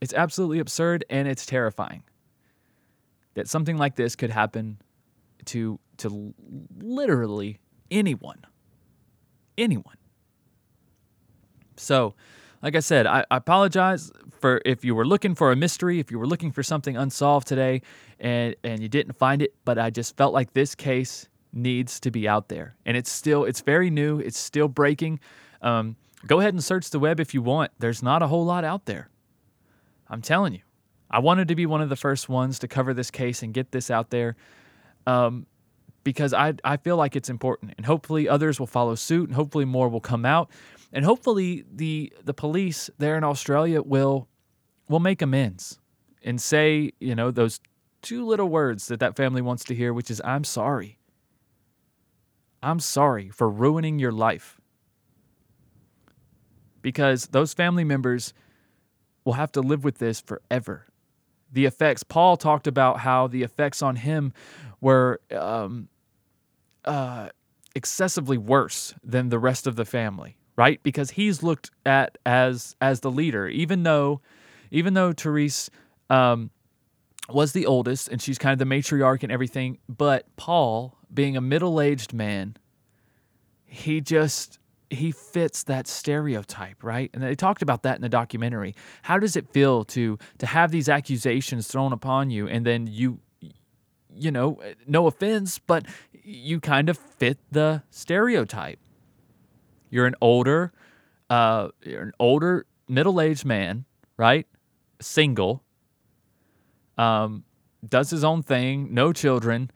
It's 0.00 0.14
absolutely 0.14 0.60
absurd 0.60 1.04
and 1.10 1.26
it's 1.26 1.44
terrifying 1.46 2.02
that 3.34 3.48
something 3.48 3.76
like 3.76 3.96
this 3.96 4.16
could 4.16 4.30
happen 4.30 4.78
to 5.46 5.78
to 5.98 6.34
literally 6.80 7.58
anyone. 7.90 8.44
Anyone. 9.56 9.96
So, 11.76 12.14
like 12.62 12.76
I 12.76 12.80
said, 12.80 13.06
I, 13.06 13.24
I, 13.30 13.36
apologize 13.36 14.10
for 14.30 14.60
if 14.64 14.84
you 14.84 14.94
were 14.94 15.06
looking 15.06 15.34
for 15.34 15.52
a 15.52 15.56
mystery, 15.56 16.00
if 16.00 16.10
you 16.10 16.18
were 16.18 16.26
looking 16.26 16.50
for 16.50 16.62
something 16.62 16.96
unsolved 16.96 17.46
today 17.46 17.82
and 18.18 18.54
and 18.64 18.80
you 18.80 18.88
didn't 18.88 19.12
find 19.12 19.42
it, 19.42 19.54
but 19.64 19.78
I 19.78 19.90
just 19.90 20.16
felt 20.16 20.34
like 20.34 20.52
this 20.52 20.74
case 20.74 21.28
needs 21.58 22.00
to 22.00 22.10
be 22.10 22.28
out 22.28 22.48
there. 22.48 22.76
And 22.86 22.96
it's 22.96 23.10
still 23.10 23.44
it's 23.44 23.60
very 23.60 23.90
new, 23.90 24.18
it's 24.18 24.38
still 24.38 24.68
breaking. 24.68 25.20
Um, 25.60 25.96
go 26.26 26.40
ahead 26.40 26.54
and 26.54 26.62
search 26.62 26.90
the 26.90 26.98
web 26.98 27.20
if 27.20 27.34
you 27.34 27.42
want. 27.42 27.72
There's 27.78 28.02
not 28.02 28.22
a 28.22 28.26
whole 28.26 28.44
lot 28.44 28.64
out 28.64 28.86
there. 28.86 29.10
I'm 30.08 30.22
telling 30.22 30.54
you. 30.54 30.60
I 31.10 31.20
wanted 31.20 31.48
to 31.48 31.54
be 31.54 31.64
one 31.64 31.80
of 31.80 31.88
the 31.88 31.96
first 31.96 32.28
ones 32.28 32.58
to 32.58 32.68
cover 32.68 32.92
this 32.92 33.10
case 33.10 33.42
and 33.42 33.54
get 33.54 33.72
this 33.72 33.90
out 33.90 34.10
there. 34.10 34.36
Um, 35.06 35.46
because 36.04 36.32
I, 36.32 36.54
I 36.64 36.78
feel 36.78 36.96
like 36.96 37.16
it's 37.16 37.28
important 37.28 37.74
and 37.76 37.84
hopefully 37.84 38.28
others 38.28 38.58
will 38.58 38.66
follow 38.66 38.94
suit 38.94 39.28
and 39.28 39.36
hopefully 39.36 39.66
more 39.66 39.90
will 39.90 40.00
come 40.00 40.24
out 40.24 40.50
and 40.90 41.04
hopefully 41.04 41.64
the 41.70 42.10
the 42.24 42.32
police 42.32 42.88
there 42.96 43.16
in 43.16 43.24
Australia 43.24 43.82
will 43.82 44.26
will 44.88 45.00
make 45.00 45.20
amends 45.20 45.78
and 46.22 46.40
say 46.40 46.92
you 46.98 47.14
know 47.14 47.30
those 47.30 47.60
two 48.00 48.24
little 48.24 48.48
words 48.48 48.86
that 48.86 49.00
that 49.00 49.16
family 49.16 49.42
wants 49.42 49.64
to 49.64 49.74
hear 49.74 49.92
which 49.92 50.10
is 50.10 50.22
I'm 50.24 50.44
sorry 50.44 50.98
I'm 52.62 52.80
sorry 52.80 53.30
for 53.30 53.48
ruining 53.48 53.98
your 53.98 54.12
life. 54.12 54.60
Because 56.82 57.26
those 57.26 57.54
family 57.54 57.84
members 57.84 58.32
will 59.24 59.34
have 59.34 59.52
to 59.52 59.60
live 59.60 59.84
with 59.84 59.98
this 59.98 60.20
forever. 60.20 60.86
The 61.52 61.64
effects 61.66 62.02
Paul 62.02 62.36
talked 62.36 62.66
about 62.66 63.00
how 63.00 63.26
the 63.26 63.42
effects 63.42 63.82
on 63.82 63.96
him 63.96 64.32
were 64.80 65.20
um, 65.32 65.88
uh, 66.84 67.30
excessively 67.74 68.38
worse 68.38 68.94
than 69.02 69.28
the 69.28 69.38
rest 69.38 69.66
of 69.66 69.76
the 69.76 69.84
family 69.84 70.38
right? 70.58 70.82
Because 70.82 71.12
he's 71.12 71.42
looked 71.42 71.70
at 71.86 72.18
as 72.26 72.74
as 72.82 73.00
the 73.00 73.10
leader, 73.12 73.46
even 73.46 73.84
though 73.84 74.20
even 74.72 74.92
though 74.92 75.12
Therese 75.12 75.70
um, 76.10 76.50
was 77.28 77.52
the 77.52 77.66
oldest 77.66 78.08
and 78.08 78.20
she's 78.20 78.38
kind 78.38 78.52
of 78.52 78.58
the 78.58 78.74
matriarch 78.74 79.22
and 79.22 79.32
everything, 79.32 79.78
but 79.88 80.24
Paul, 80.36 80.96
being 81.12 81.36
a 81.36 81.40
middle 81.40 81.80
aged 81.80 82.12
man, 82.12 82.56
he 83.64 84.00
just 84.00 84.58
he 84.90 85.12
fits 85.12 85.64
that 85.64 85.86
stereotype, 85.86 86.82
right? 86.82 87.10
And 87.12 87.22
they 87.22 87.34
talked 87.34 87.60
about 87.60 87.82
that 87.82 87.96
in 87.96 88.02
the 88.02 88.08
documentary. 88.08 88.74
How 89.02 89.18
does 89.18 89.36
it 89.36 89.48
feel 89.50 89.84
to 89.86 90.18
to 90.38 90.46
have 90.46 90.70
these 90.70 90.88
accusations 90.88 91.68
thrown 91.68 91.92
upon 91.92 92.30
you 92.30 92.48
and 92.48 92.64
then 92.64 92.86
you 92.86 93.20
you 94.18 94.30
know, 94.30 94.60
no 94.86 95.06
offense, 95.06 95.58
but 95.58 95.86
you 96.12 96.60
kind 96.60 96.88
of 96.88 96.98
fit 96.98 97.38
the 97.50 97.82
stereotype. 97.90 98.78
You're 99.90 100.06
an 100.06 100.16
older, 100.20 100.72
uh, 101.30 101.68
you're 101.84 102.02
an 102.02 102.12
older 102.18 102.66
middle-aged 102.88 103.44
man, 103.44 103.84
right? 104.16 104.46
Single. 105.00 105.62
Um, 106.98 107.44
does 107.88 108.10
his 108.10 108.24
own 108.24 108.42
thing, 108.42 108.92
no 108.92 109.12
children. 109.12 109.70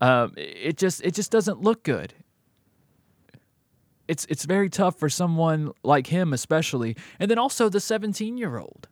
Um, 0.00 0.34
it 0.36 0.76
just 0.76 1.02
it 1.02 1.14
just 1.14 1.30
doesn't 1.30 1.62
look 1.62 1.82
good. 1.82 2.14
It's 4.06 4.26
it's 4.26 4.44
very 4.44 4.68
tough 4.68 4.98
for 4.98 5.08
someone 5.08 5.72
like 5.82 6.08
him, 6.08 6.32
especially, 6.32 6.96
and 7.18 7.30
then 7.30 7.38
also 7.38 7.68
the 7.68 7.80
17 7.80 8.36
year 8.36 8.58
old. 8.58 8.88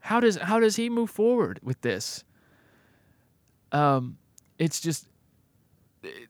How 0.00 0.20
does 0.20 0.36
how 0.36 0.58
does 0.58 0.76
he 0.76 0.88
move 0.88 1.10
forward 1.10 1.60
with 1.62 1.80
this? 1.82 2.24
Um, 3.70 4.16
it's 4.58 4.80
just. 4.80 5.06
It, 6.02 6.28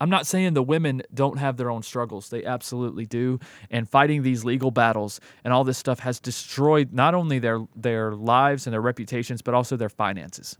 I'm 0.00 0.08
not 0.08 0.26
saying 0.26 0.54
the 0.54 0.62
women 0.62 1.02
don't 1.12 1.38
have 1.38 1.58
their 1.58 1.70
own 1.70 1.82
struggles. 1.82 2.30
They 2.30 2.44
absolutely 2.44 3.04
do. 3.04 3.38
And 3.70 3.88
fighting 3.88 4.22
these 4.22 4.44
legal 4.44 4.70
battles 4.70 5.20
and 5.44 5.52
all 5.52 5.62
this 5.62 5.76
stuff 5.76 6.00
has 6.00 6.18
destroyed 6.18 6.92
not 6.92 7.14
only 7.14 7.38
their 7.38 7.60
their 7.76 8.12
lives 8.12 8.66
and 8.66 8.72
their 8.72 8.80
reputations, 8.80 9.42
but 9.42 9.54
also 9.54 9.76
their 9.76 9.90
finances. 9.90 10.56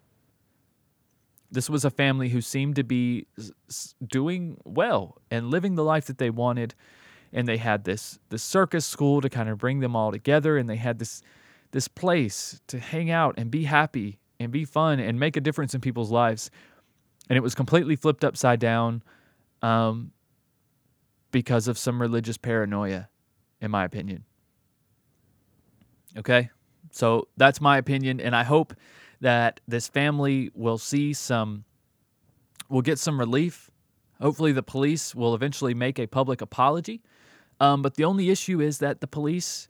This 1.50 1.70
was 1.70 1.85
a 1.85 1.90
family 1.90 2.29
who 2.29 2.40
seemed 2.40 2.76
to 2.76 2.85
be 2.85 3.26
doing 4.07 4.59
well 4.64 5.16
and 5.31 5.50
living 5.50 5.74
the 5.74 5.85
life 5.85 6.07
that 6.07 6.18
they 6.18 6.31
wanted. 6.31 6.74
And 7.33 7.48
they 7.48 7.57
had 7.57 7.85
this 7.85 8.18
this 8.29 8.42
circus 8.42 8.85
school 8.85 9.20
to 9.20 9.31
kind 9.31 9.48
of 9.48 9.57
bring 9.57 9.81
them 9.81 9.96
all 9.96 10.12
together, 10.12 10.59
and 10.59 10.68
they 10.68 10.76
had 10.76 10.98
this 10.98 11.22
this 11.70 11.88
place 11.88 12.61
to 12.66 12.79
hang 12.79 13.11
out 13.11 13.37
and 13.38 13.50
be 13.50 13.64
happy 13.64 14.18
and 14.38 14.50
be 14.50 14.64
fun 14.64 15.00
and 15.00 15.18
make 15.18 15.37
a 15.37 15.40
difference 15.40 15.74
in 15.74 15.81
people's 15.81 16.11
lives. 16.11 16.50
And 17.29 17.37
it 17.37 17.42
was 17.42 17.55
completely 17.55 17.94
flipped 17.94 18.24
upside 18.24 18.59
down 18.59 19.03
um, 19.62 20.12
because 21.31 21.68
of 21.68 21.79
some 21.79 22.01
religious 22.01 22.37
paranoia, 22.37 23.09
in 23.61 23.70
my 23.70 23.85
opinion. 23.85 24.25
Okay? 26.16 26.51
So 26.90 27.29
that's 27.37 27.61
my 27.61 27.79
opinion, 27.79 28.20
and 28.20 28.35
I 28.35 28.42
hope 28.42 28.75
that 29.20 29.61
this 29.68 29.88
family 29.88 30.51
will 30.55 30.79
see 30.79 31.12
some, 31.12 31.64
will 32.68 32.83
get 32.83 32.99
some 32.99 33.18
relief. 33.18 33.70
Hopefully, 34.20 34.53
the 34.53 34.62
police 34.62 35.14
will 35.14 35.35
eventually 35.35 35.75
make 35.75 35.99
a 35.99 36.07
public 36.07 36.40
apology. 36.40 37.03
Um, 37.61 37.83
but 37.83 37.94
the 37.94 38.05
only 38.05 38.31
issue 38.31 38.61
is 38.61 38.79
that 38.79 39.01
the 39.01 39.07
police 39.07 39.68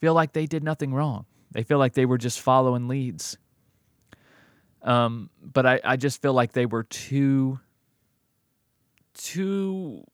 feel 0.00 0.14
like 0.14 0.32
they 0.32 0.46
did 0.46 0.62
nothing 0.62 0.92
wrong. 0.92 1.24
They 1.52 1.62
feel 1.62 1.78
like 1.78 1.94
they 1.94 2.06
were 2.06 2.18
just 2.18 2.40
following 2.40 2.88
leads. 2.88 3.38
Um, 4.82 5.30
but 5.42 5.66
I, 5.66 5.80
I 5.84 5.96
just 5.96 6.20
feel 6.20 6.32
like 6.32 6.52
they 6.52 6.66
were 6.66 6.84
too 6.84 7.60
too 9.18 10.04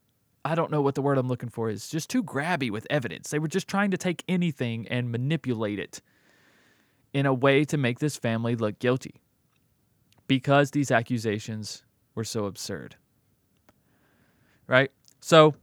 I 0.45 0.55
don't 0.55 0.71
know 0.71 0.83
what 0.83 0.95
the 0.95 1.01
word 1.01 1.17
I'm 1.17 1.29
looking 1.29 1.49
for 1.49 1.71
is, 1.71 1.89
just 1.89 2.11
too 2.11 2.23
grabby 2.23 2.71
with 2.71 2.87
evidence. 2.91 3.31
They 3.31 3.39
were 3.39 3.49
just 3.49 3.67
trying 3.67 3.91
to 3.93 3.97
take 3.97 4.23
anything 4.29 4.87
and 4.89 5.11
manipulate 5.11 5.79
it 5.79 6.03
in 7.15 7.25
a 7.25 7.33
way 7.33 7.65
to 7.65 7.79
make 7.79 7.99
this 7.99 8.17
family 8.19 8.55
look 8.55 8.79
guilty 8.79 9.23
because 10.27 10.71
these 10.73 10.91
accusations 10.91 11.83
were 12.15 12.25
so 12.25 12.45
absurd. 12.45 12.97
Right? 14.67 14.91
So, 15.21 15.55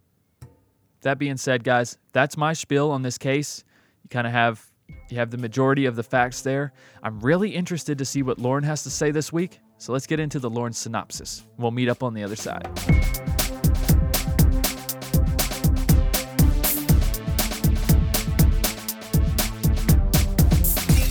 that 1.01 1.19
being 1.19 1.37
said, 1.37 1.63
guys, 1.63 1.97
that's 2.11 2.37
my 2.37 2.53
spiel 2.53 2.91
on 2.91 3.03
this 3.03 3.17
case. 3.17 3.63
You 4.03 4.09
kind 4.09 4.25
of 4.25 4.33
have 4.33 4.65
you 5.09 5.17
have 5.17 5.29
the 5.29 5.37
majority 5.37 5.85
of 5.85 5.95
the 5.95 6.03
facts 6.03 6.41
there. 6.41 6.73
I'm 7.03 7.19
really 7.19 7.51
interested 7.51 7.97
to 7.99 8.05
see 8.05 8.23
what 8.23 8.39
Lauren 8.39 8.63
has 8.63 8.83
to 8.83 8.89
say 8.89 9.11
this 9.11 9.31
week. 9.31 9.59
So 9.77 9.93
let's 9.93 10.07
get 10.07 10.19
into 10.19 10.39
the 10.39 10.49
Lauren 10.49 10.73
synopsis. 10.73 11.45
We'll 11.57 11.71
meet 11.71 11.89
up 11.89 12.03
on 12.03 12.13
the 12.13 12.23
other 12.23 12.35
side. 12.35 12.67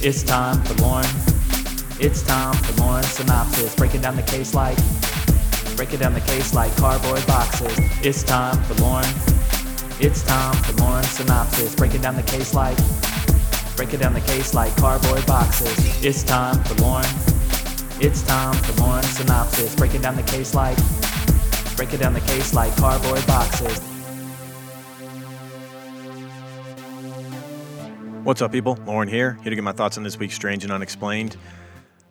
It's 0.03 0.23
time 0.23 0.63
for 0.63 0.73
Lauren. 0.83 1.05
It's 1.99 2.23
time 2.23 2.55
for 2.55 2.81
Lauren 2.81 3.03
synopsis. 3.03 3.75
Breaking 3.75 4.01
down 4.01 4.17
the 4.17 4.23
case 4.23 4.55
like 4.55 4.79
breaking 5.77 5.99
down 5.99 6.15
the 6.15 6.23
case 6.23 6.55
like 6.55 6.75
cardboard 6.77 7.27
boxes. 7.27 7.71
It's 8.01 8.23
time 8.23 8.57
for 8.65 8.73
Lauren. 8.81 9.05
It's 10.01 10.23
time 10.23 10.55
for 10.63 10.73
Lauren 10.81 11.05
synopsis. 11.05 11.75
Breaking 11.75 12.01
down 12.01 12.17
the 12.17 12.23
case 12.23 12.55
like 12.55 12.79
breaking 13.77 14.01
down 14.01 14.15
the 14.15 14.23
case 14.23 14.55
like 14.55 14.75
cardboard 14.77 15.27
boxes. 15.27 15.77
It's 16.03 16.23
time 16.23 16.65
for 16.65 16.75
Lauren. 16.83 17.05
It's 18.01 18.23
time 18.23 18.55
for 18.55 18.81
Lauren 18.81 19.03
synopsis. 19.03 19.75
Breaking 19.75 20.01
down 20.01 20.17
the 20.17 20.23
case 20.23 20.55
like 20.55 20.79
breaking 21.77 21.99
down 21.99 22.15
the 22.15 22.21
case 22.21 22.55
like 22.55 22.75
cardboard 22.77 23.27
boxes. 23.27 23.83
What's 28.23 28.43
up, 28.43 28.53
people? 28.53 28.79
Lauren 28.85 29.09
here, 29.09 29.39
here 29.43 29.49
to 29.49 29.57
get 29.57 29.65
my 29.65 29.73
thoughts 29.73 29.97
on 29.97 30.05
this 30.05 30.19
week's 30.19 30.35
Strange 30.35 30.63
and 30.63 30.71
Unexplained. 30.71 31.39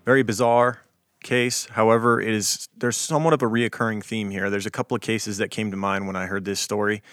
Very 0.05 0.23
bizarre 0.23 0.81
case. 1.21 1.67
However, 1.67 2.19
it 2.19 2.33
is 2.33 2.67
there's 2.75 2.97
somewhat 2.97 3.33
of 3.33 3.43
a 3.43 3.45
reoccurring 3.45 4.03
theme 4.03 4.31
here. 4.31 4.49
There's 4.49 4.65
a 4.65 4.71
couple 4.71 4.95
of 4.95 5.01
cases 5.01 5.37
that 5.37 5.51
came 5.51 5.69
to 5.69 5.77
mind 5.77 6.07
when 6.07 6.15
I 6.15 6.25
heard 6.25 6.45
this 6.45 6.59
story. 6.59 7.03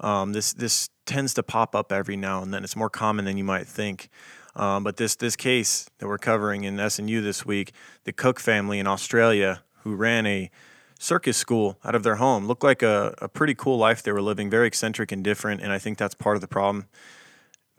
Um, 0.00 0.32
this 0.32 0.54
this 0.54 0.88
tends 1.04 1.34
to 1.34 1.42
pop 1.42 1.74
up 1.74 1.92
every 1.92 2.16
now 2.16 2.42
and 2.42 2.52
then. 2.52 2.64
It's 2.64 2.76
more 2.76 2.88
common 2.88 3.26
than 3.26 3.36
you 3.36 3.44
might 3.44 3.66
think. 3.66 4.08
Um, 4.56 4.84
but 4.84 4.96
this 4.96 5.16
this 5.16 5.36
case 5.36 5.90
that 5.98 6.08
we're 6.08 6.16
covering 6.16 6.64
in 6.64 6.78
SNU 6.78 7.22
this 7.22 7.44
week, 7.44 7.72
the 8.04 8.12
Cook 8.12 8.40
family 8.40 8.78
in 8.78 8.86
Australia 8.86 9.62
who 9.82 9.94
ran 9.94 10.26
a 10.26 10.50
circus 10.98 11.36
school 11.36 11.78
out 11.84 11.94
of 11.94 12.04
their 12.04 12.16
home, 12.16 12.46
looked 12.46 12.64
like 12.64 12.82
a, 12.82 13.14
a 13.18 13.28
pretty 13.28 13.54
cool 13.54 13.76
life 13.76 14.02
they 14.02 14.12
were 14.12 14.22
living, 14.22 14.48
very 14.48 14.66
eccentric 14.66 15.12
and 15.12 15.22
different. 15.22 15.60
And 15.60 15.72
I 15.72 15.78
think 15.78 15.98
that's 15.98 16.14
part 16.14 16.36
of 16.36 16.40
the 16.40 16.48
problem 16.48 16.86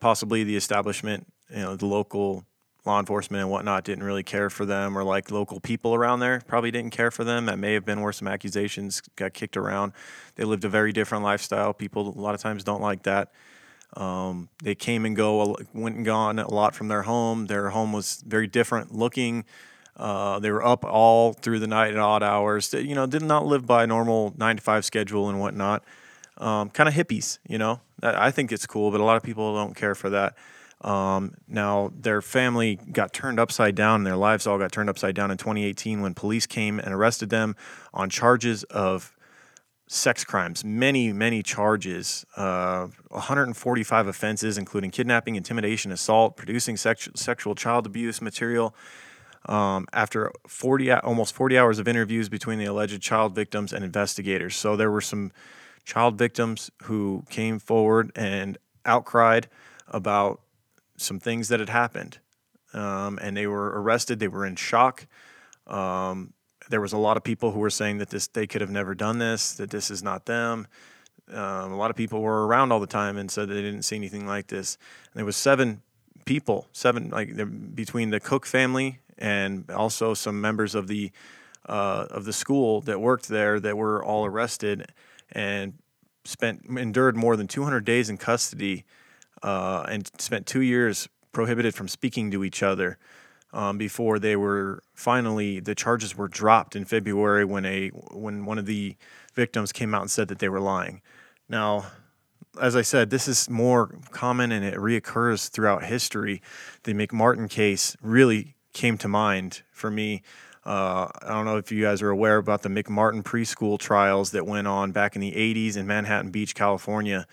possibly 0.02 0.44
the 0.44 0.58
establishment, 0.58 1.28
you 1.50 1.62
know, 1.62 1.78
the 1.78 1.88
local 1.88 2.46
law 2.86 3.00
enforcement 3.00 3.42
and 3.42 3.52
whatnot 3.52 3.86
didn't 3.86 4.04
really 4.04 4.24
care 4.24 4.50
for 4.50 4.66
them 4.66 4.98
or 4.98 5.04
like 5.04 5.32
local 5.32 5.60
people 5.60 5.94
around 5.96 6.20
there 6.20 6.42
probably 6.48 6.72
didn't 6.72 6.92
care 6.92 7.12
for 7.12 7.24
them 7.24 7.46
that 7.46 7.60
may 7.60 7.74
have 7.74 7.86
been 7.86 8.02
where 8.02 8.12
some 8.12 8.28
accusations 8.28 9.02
got 9.16 9.34
kicked 9.34 9.56
around 9.56 9.94
they 10.36 10.44
lived 10.44 10.66
a 10.66 10.70
very 10.70 10.92
different 10.92 11.24
lifestyle 11.24 11.74
people 11.76 12.10
a 12.10 12.20
lot 12.20 12.34
of 12.34 12.42
times 12.42 12.64
don't 12.64 12.82
like 12.82 13.04
that 13.04 13.32
Um, 13.96 14.50
they 14.64 14.76
came 14.76 15.06
and 15.06 15.16
go, 15.16 15.58
went 15.74 15.98
and 15.98 16.06
gone 16.06 16.40
a 16.40 16.50
lot 16.50 16.76
from 16.76 16.88
their 16.88 17.04
home. 17.04 17.48
Their 17.48 17.72
home 17.72 17.92
was 17.92 18.24
very 18.26 18.48
different 18.48 18.94
looking. 18.96 19.46
Uh, 19.98 20.40
they 20.40 20.50
were 20.52 20.66
up 20.66 20.86
all 20.86 21.34
through 21.34 21.60
the 21.60 21.68
night 21.68 21.92
at 21.94 22.00
odd 22.00 22.24
hours. 22.24 22.74
You 22.74 22.96
know, 22.96 23.06
did 23.06 23.22
not 23.22 23.46
live 23.46 23.66
by 23.66 23.84
a 23.84 23.88
normal 23.88 24.34
nine 24.38 24.58
to 24.58 24.62
five 24.64 24.86
schedule 24.86 25.30
and 25.30 25.40
whatnot. 25.42 25.84
Um, 26.41 26.71
kind 26.71 26.89
of 26.89 26.95
hippies, 26.95 27.38
you 27.47 27.58
know. 27.58 27.82
I 28.01 28.32
think 28.32 28.51
it's 28.51 28.65
cool, 28.65 28.89
but 28.89 28.99
a 28.99 29.04
lot 29.04 29.15
of 29.15 29.23
people 29.23 29.56
don't 29.56 29.75
care 29.75 29.93
for 29.93 30.10
that. 30.10 30.36
Um, 30.82 31.36
now, 31.47 31.91
their 31.95 32.21
family 32.21 32.80
got 32.91 33.13
turned 33.13 33.39
upside 33.39 33.75
down, 33.75 33.97
and 33.97 34.08
their 34.08 34.15
lives 34.15 34.47
all 34.47 34.58
got 34.58 34.71
turned 34.71 34.89
upside 34.89 35.13
down 35.13 35.30
in 35.30 35.38
2018 35.38 36.01
when 36.01 36.15
police 36.15 36.47
came 36.47 36.80
and 36.80 36.93
arrested 36.93 37.30
them 37.30 37.56
on 37.93 38.10
charges 38.10 38.63
of 38.63 39.15
sex 39.86 40.23
crimes. 40.23 40.63
Many, 40.65 41.13
many 41.13 41.43
charges, 41.43 42.25
uh, 42.36 42.88
145 43.10 44.08
offenses, 44.08 44.58
including 44.58 44.89
kidnapping, 44.89 45.36
intimidation, 45.36 45.91
assault, 45.91 46.38
producing 46.38 46.77
sex- 46.77 47.10
sexual 47.13 47.54
child 47.54 47.86
abuse 47.86 48.21
material. 48.21 48.73
Um, 49.47 49.88
after 49.91 50.32
40, 50.47 50.91
almost 50.91 51.36
40 51.36 51.58
hours 51.58 51.77
of 51.77 51.88
interviews 51.88 52.30
between 52.30 52.58
the 52.58 52.65
alleged 52.65 53.01
child 53.01 53.36
victims 53.36 53.73
and 53.73 53.84
investigators. 53.84 54.56
So 54.56 54.75
there 54.75 54.89
were 54.89 55.01
some 55.01 55.32
child 55.84 56.17
victims 56.17 56.72
who 56.84 57.24
came 57.30 57.60
forward 57.60 58.12
and 58.15 58.58
outcried 58.86 59.46
about 59.88 60.41
some 60.98 61.20
things 61.20 61.48
that 61.50 61.60
had 61.60 61.70
happened. 61.70 62.20
Um, 62.74 63.20
and 63.22 63.36
they 63.36 63.48
were 63.48 63.82
arrested. 63.82 64.20
They 64.20 64.28
were 64.28 64.46
in 64.46 64.56
shock. 64.56 65.08
Um, 65.67 66.34
there 66.70 66.82
was 66.82 66.94
a 66.94 66.98
lot 66.98 67.17
of 67.17 67.24
people 67.24 67.52
who 67.52 67.60
were 67.60 67.70
saying 67.70 67.98
that 67.98 68.10
this 68.10 68.28
they 68.28 68.48
could 68.48 68.62
have 68.62 68.72
never 68.72 68.96
done 68.96 69.20
this, 69.20 69.54
that 69.54 69.70
this 69.70 69.91
is 69.91 70.02
not 70.02 70.26
them. 70.26 70.67
Um, 71.32 71.72
a 71.72 71.78
lot 71.78 71.89
of 71.89 71.98
people 71.98 72.22
were 72.22 72.46
around 72.48 72.72
all 72.72 72.80
the 72.80 72.88
time 72.88 73.17
and 73.17 73.30
said 73.30 73.50
they 73.50 73.62
didn't 73.62 73.84
see 73.84 73.96
anything 73.96 74.26
like 74.26 74.48
this. 74.48 74.78
And 75.13 75.20
there 75.20 75.26
was 75.26 75.38
seven 75.38 75.82
people, 76.26 76.67
seven 76.72 77.10
like 77.10 77.36
between 77.76 78.10
the 78.10 78.20
Cook 78.20 78.46
family 78.46 79.00
and 79.17 79.70
also 79.70 80.13
some 80.13 80.41
members 80.41 80.76
of 80.76 80.88
the 80.88 81.12
uh, 81.67 82.08
of 82.10 82.26
the 82.26 82.34
school 82.34 82.82
that 82.82 83.00
worked 83.00 83.28
there 83.28 83.60
that 83.60 83.78
were 83.78 84.04
all 84.04 84.26
arrested 84.26 84.88
and 85.32 85.74
spent 86.24 86.65
endured 86.65 87.15
more 87.15 87.36
than 87.36 87.48
200 87.48 87.84
days 87.84 88.10
in 88.10 88.17
custody 88.17 88.86
uh, 89.44 89.86
and 89.89 90.10
spent 90.20 90.46
two 90.46 90.62
years 90.62 91.10
prohibited 91.32 91.74
from 91.74 91.88
speaking 91.88 92.30
to 92.32 92.44
each 92.44 92.62
other 92.62 92.98
um, 93.54 93.78
before 93.78 94.20
they 94.20 94.36
were 94.36 94.82
finally 94.94 95.60
the 95.60 95.76
charges 95.76 96.15
were 96.15 96.28
dropped 96.28 96.76
in 96.76 96.86
February 96.86 97.44
when 97.44 97.65
a 97.65 97.89
when 98.12 98.46
one 98.46 98.58
of 98.58 98.65
the 98.65 98.96
victims 99.34 99.72
came 99.72 99.94
out 99.94 100.02
and 100.02 100.12
said 100.12 100.28
that 100.28 100.39
they 100.39 100.50
were 100.50 100.60
lying. 100.60 101.02
Now, 101.50 101.86
as 102.62 102.76
I 102.76 102.82
said, 102.82 103.10
this 103.10 103.28
is 103.28 103.50
more 103.50 103.96
common 104.12 104.52
and 104.52 104.63
it 104.63 104.76
reoccurs 104.76 105.50
throughout 105.50 105.84
history. 105.84 106.41
The 106.84 106.94
McMartin 106.94 107.50
case 107.50 107.96
really 108.02 108.56
came 108.74 108.98
to 109.00 109.08
mind 109.08 109.63
for 109.72 109.91
me. 109.91 110.22
Uh, 110.63 111.08
I 111.21 111.30
don't 111.30 111.45
know 111.45 111.58
if 111.58 111.71
you 111.71 111.82
guys 111.82 112.02
are 112.02 112.10
aware 112.12 112.38
about 112.38 112.62
the 112.62 112.69
McMartin 112.69 113.24
preschool 113.24 113.80
trials 113.80 114.32
that 114.32 114.45
went 114.45 114.67
on 114.67 114.91
back 114.91 115.15
in 115.15 115.21
the 115.21 115.32
80s 115.32 115.76
in 115.76 115.88
Manhattan 115.88 116.30
Beach, 116.30 116.54
California, 116.54 117.26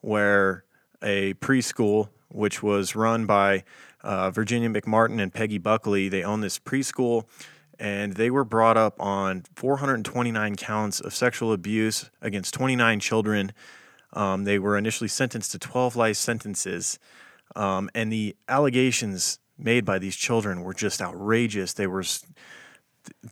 where 0.00 0.64
a 1.02 1.34
preschool, 1.34 2.08
which 2.28 2.62
was 2.62 2.94
run 2.94 3.26
by 3.26 3.64
uh, 4.02 4.30
Virginia 4.30 4.68
McMartin 4.68 5.20
and 5.20 5.34
Peggy 5.34 5.58
Buckley. 5.58 6.08
They 6.08 6.22
own 6.22 6.40
this 6.40 6.58
preschool, 6.58 7.24
and 7.80 8.12
they 8.14 8.30
were 8.30 8.44
brought 8.44 8.76
up 8.76 9.00
on 9.00 9.42
429 9.56 10.54
counts 10.54 11.00
of 11.00 11.14
sexual 11.14 11.52
abuse 11.52 12.10
against 12.22 12.54
29 12.54 13.00
children. 13.00 13.52
Um, 14.12 14.44
they 14.44 14.58
were 14.58 14.78
initially 14.78 15.08
sentenced 15.08 15.50
to 15.52 15.58
12 15.58 15.96
life 15.96 16.16
sentences, 16.16 17.00
um, 17.56 17.90
and 17.92 18.12
the 18.12 18.36
allegations 18.48 19.40
made 19.58 19.84
by 19.84 19.98
these 19.98 20.14
children 20.14 20.62
were 20.62 20.74
just 20.74 21.02
outrageous. 21.02 21.72
They 21.72 21.88
were 21.88 22.04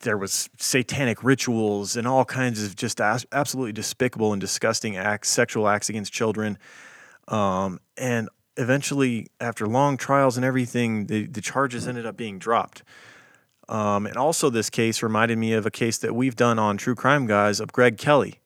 there 0.02 0.18
was 0.18 0.48
satanic 0.58 1.22
rituals 1.22 1.96
and 1.96 2.06
all 2.06 2.24
kinds 2.24 2.62
of 2.64 2.76
just 2.76 3.00
absolutely 3.00 3.72
despicable 3.72 4.32
and 4.32 4.40
disgusting 4.40 4.96
acts, 4.96 5.28
sexual 5.28 5.68
acts 5.68 5.88
against 5.88 6.12
children. 6.12 6.58
Um, 7.28 7.80
and 7.96 8.28
eventually, 8.56 9.28
after 9.40 9.66
long 9.66 9.96
trials 9.96 10.36
and 10.36 10.44
everything, 10.44 11.06
the, 11.06 11.26
the 11.26 11.40
charges 11.40 11.86
ended 11.86 12.06
up 12.06 12.16
being 12.16 12.38
dropped. 12.38 12.82
Um, 13.68 14.06
and 14.06 14.16
also, 14.16 14.48
this 14.50 14.70
case 14.70 15.02
reminded 15.02 15.38
me 15.38 15.52
of 15.52 15.66
a 15.66 15.70
case 15.70 15.98
that 15.98 16.14
we've 16.14 16.36
done 16.36 16.58
on 16.58 16.76
True 16.76 16.94
Crime 16.94 17.26
Guys 17.26 17.58
of 17.58 17.72
Greg 17.72 17.98
Kelly, 17.98 18.40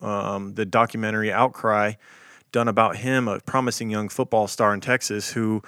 um, 0.00 0.54
the 0.54 0.64
documentary 0.64 1.32
Outcry, 1.32 1.94
done 2.52 2.68
about 2.68 2.96
him, 2.96 3.26
a 3.26 3.40
promising 3.40 3.90
young 3.90 4.08
football 4.08 4.46
star 4.46 4.72
in 4.72 4.80
Texas 4.80 5.32
who 5.32 5.62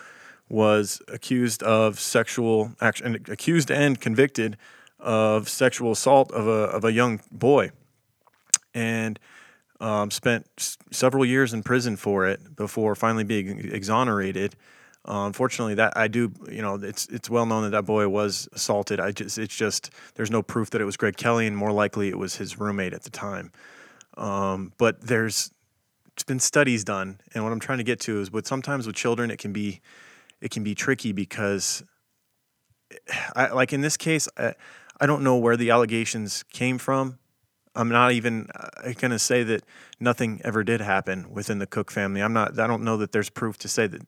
was 0.48 1.00
accused 1.08 1.62
of 1.62 1.98
sexual 1.98 2.72
action, 2.80 3.24
accused 3.28 3.70
and 3.70 4.00
convicted 4.00 4.56
of 5.02 5.48
sexual 5.48 5.92
assault 5.92 6.32
of 6.32 6.46
a 6.46 6.70
of 6.70 6.84
a 6.84 6.92
young 6.92 7.20
boy, 7.30 7.70
and 8.72 9.18
um, 9.80 10.10
spent 10.10 10.46
s- 10.56 10.78
several 10.90 11.24
years 11.24 11.52
in 11.52 11.62
prison 11.62 11.96
for 11.96 12.26
it 12.26 12.56
before 12.56 12.94
finally 12.94 13.24
being 13.24 13.70
exonerated. 13.72 14.54
Uh, 15.04 15.26
unfortunately, 15.26 15.74
that 15.74 15.92
I 15.96 16.06
do, 16.06 16.32
you 16.48 16.62
know, 16.62 16.76
it's 16.76 17.06
it's 17.08 17.28
well 17.28 17.44
known 17.44 17.64
that 17.64 17.70
that 17.70 17.84
boy 17.84 18.08
was 18.08 18.48
assaulted. 18.52 19.00
I 19.00 19.10
just, 19.10 19.36
it's 19.36 19.54
just 19.56 19.90
there's 20.14 20.30
no 20.30 20.42
proof 20.42 20.70
that 20.70 20.80
it 20.80 20.84
was 20.84 20.96
Greg 20.96 21.16
Kelly, 21.16 21.46
and 21.48 21.56
more 21.56 21.72
likely 21.72 22.08
it 22.08 22.18
was 22.18 22.36
his 22.36 22.58
roommate 22.58 22.94
at 22.94 23.02
the 23.02 23.10
time. 23.10 23.50
Um, 24.16 24.72
but 24.78 25.00
there's 25.00 25.50
it's 26.14 26.22
been 26.22 26.38
studies 26.38 26.84
done, 26.84 27.18
and 27.34 27.42
what 27.42 27.52
I'm 27.52 27.58
trying 27.58 27.78
to 27.78 27.84
get 27.84 27.98
to 28.00 28.20
is, 28.20 28.30
with 28.30 28.46
sometimes 28.46 28.86
with 28.86 28.94
children, 28.94 29.30
it 29.30 29.38
can 29.38 29.52
be 29.52 29.80
it 30.40 30.52
can 30.52 30.62
be 30.62 30.74
tricky 30.74 31.12
because, 31.12 31.82
I, 33.34 33.48
like 33.48 33.72
in 33.72 33.80
this 33.80 33.96
case, 33.96 34.28
I, 34.36 34.54
I 35.02 35.06
don't 35.06 35.24
know 35.24 35.36
where 35.36 35.56
the 35.56 35.70
allegations 35.70 36.44
came 36.52 36.78
from. 36.78 37.18
I'm 37.74 37.88
not 37.88 38.12
even 38.12 38.46
uh, 38.54 38.92
going 38.92 39.10
to 39.10 39.18
say 39.18 39.42
that 39.42 39.64
nothing 39.98 40.40
ever 40.44 40.62
did 40.62 40.80
happen 40.80 41.28
within 41.28 41.58
the 41.58 41.66
Cook 41.66 41.90
family. 41.90 42.22
I'm 42.22 42.32
not. 42.32 42.56
I 42.56 42.68
don't 42.68 42.84
know 42.84 42.96
that 42.98 43.10
there's 43.10 43.28
proof 43.28 43.58
to 43.58 43.68
say 43.68 43.88
that 43.88 44.02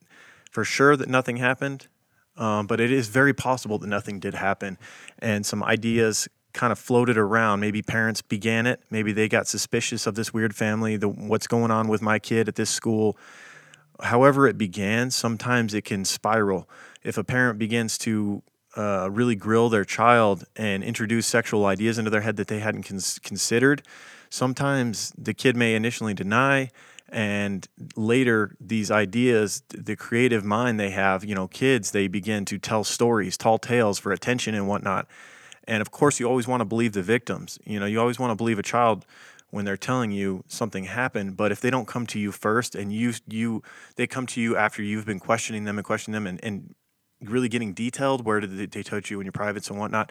for 0.52 0.62
sure 0.62 0.96
that 0.96 1.08
nothing 1.08 1.38
happened, 1.38 1.88
um, 2.36 2.68
but 2.68 2.78
it 2.78 2.92
is 2.92 3.08
very 3.08 3.34
possible 3.34 3.76
that 3.78 3.88
nothing 3.88 4.20
did 4.20 4.34
happen, 4.34 4.78
and 5.18 5.44
some 5.44 5.64
ideas 5.64 6.28
kind 6.52 6.70
of 6.70 6.78
floated 6.78 7.18
around. 7.18 7.58
Maybe 7.58 7.82
parents 7.82 8.22
began 8.22 8.64
it. 8.64 8.80
Maybe 8.88 9.10
they 9.10 9.28
got 9.28 9.48
suspicious 9.48 10.06
of 10.06 10.14
this 10.14 10.32
weird 10.32 10.54
family. 10.54 10.96
The 10.96 11.08
what's 11.08 11.48
going 11.48 11.72
on 11.72 11.88
with 11.88 12.02
my 12.02 12.20
kid 12.20 12.46
at 12.46 12.54
this 12.54 12.70
school. 12.70 13.16
However, 14.00 14.46
it 14.46 14.56
began. 14.56 15.10
Sometimes 15.10 15.74
it 15.74 15.82
can 15.82 16.04
spiral. 16.04 16.68
If 17.02 17.18
a 17.18 17.24
parent 17.24 17.58
begins 17.58 17.98
to 17.98 18.44
uh, 18.76 19.08
really 19.10 19.34
grill 19.34 19.68
their 19.68 19.84
child 19.84 20.44
and 20.56 20.82
introduce 20.82 21.26
sexual 21.26 21.66
ideas 21.66 21.98
into 21.98 22.10
their 22.10 22.22
head 22.22 22.36
that 22.36 22.48
they 22.48 22.58
hadn't 22.58 22.82
cons- 22.84 23.18
considered. 23.20 23.82
Sometimes 24.30 25.12
the 25.16 25.34
kid 25.34 25.56
may 25.56 25.74
initially 25.74 26.14
deny, 26.14 26.70
and 27.08 27.68
later 27.94 28.56
these 28.60 28.90
ideas, 28.90 29.62
the 29.68 29.94
creative 29.94 30.44
mind 30.44 30.80
they 30.80 30.90
have, 30.90 31.24
you 31.24 31.34
know, 31.34 31.46
kids, 31.46 31.92
they 31.92 32.08
begin 32.08 32.44
to 32.46 32.58
tell 32.58 32.82
stories, 32.82 33.36
tall 33.36 33.58
tales 33.58 33.98
for 33.98 34.10
attention 34.10 34.54
and 34.54 34.66
whatnot. 34.66 35.06
And 35.66 35.80
of 35.80 35.90
course, 35.90 36.18
you 36.18 36.26
always 36.26 36.48
want 36.48 36.60
to 36.60 36.64
believe 36.64 36.92
the 36.92 37.02
victims. 37.02 37.58
You 37.64 37.78
know, 37.78 37.86
you 37.86 38.00
always 38.00 38.18
want 38.18 38.32
to 38.32 38.34
believe 38.34 38.58
a 38.58 38.62
child 38.62 39.06
when 39.50 39.64
they're 39.64 39.76
telling 39.76 40.10
you 40.10 40.42
something 40.48 40.82
happened 40.82 41.36
but 41.36 41.52
if 41.52 41.60
they 41.60 41.70
don't 41.70 41.86
come 41.86 42.08
to 42.08 42.18
you 42.18 42.32
first 42.32 42.74
and 42.74 42.92
you 42.92 43.12
you 43.28 43.62
they 43.94 44.04
come 44.04 44.26
to 44.26 44.40
you 44.40 44.56
after 44.56 44.82
you've 44.82 45.06
been 45.06 45.20
questioning 45.20 45.62
them 45.62 45.78
and 45.78 45.84
questioning 45.84 46.12
them 46.12 46.26
and, 46.26 46.42
and 46.42 46.74
really 47.28 47.48
getting 47.48 47.72
detailed. 47.72 48.24
Where 48.24 48.40
did 48.40 48.72
they 48.72 48.82
touch 48.82 49.10
you 49.10 49.20
in 49.20 49.26
your 49.26 49.32
privates 49.32 49.70
and 49.70 49.78
whatnot? 49.78 50.10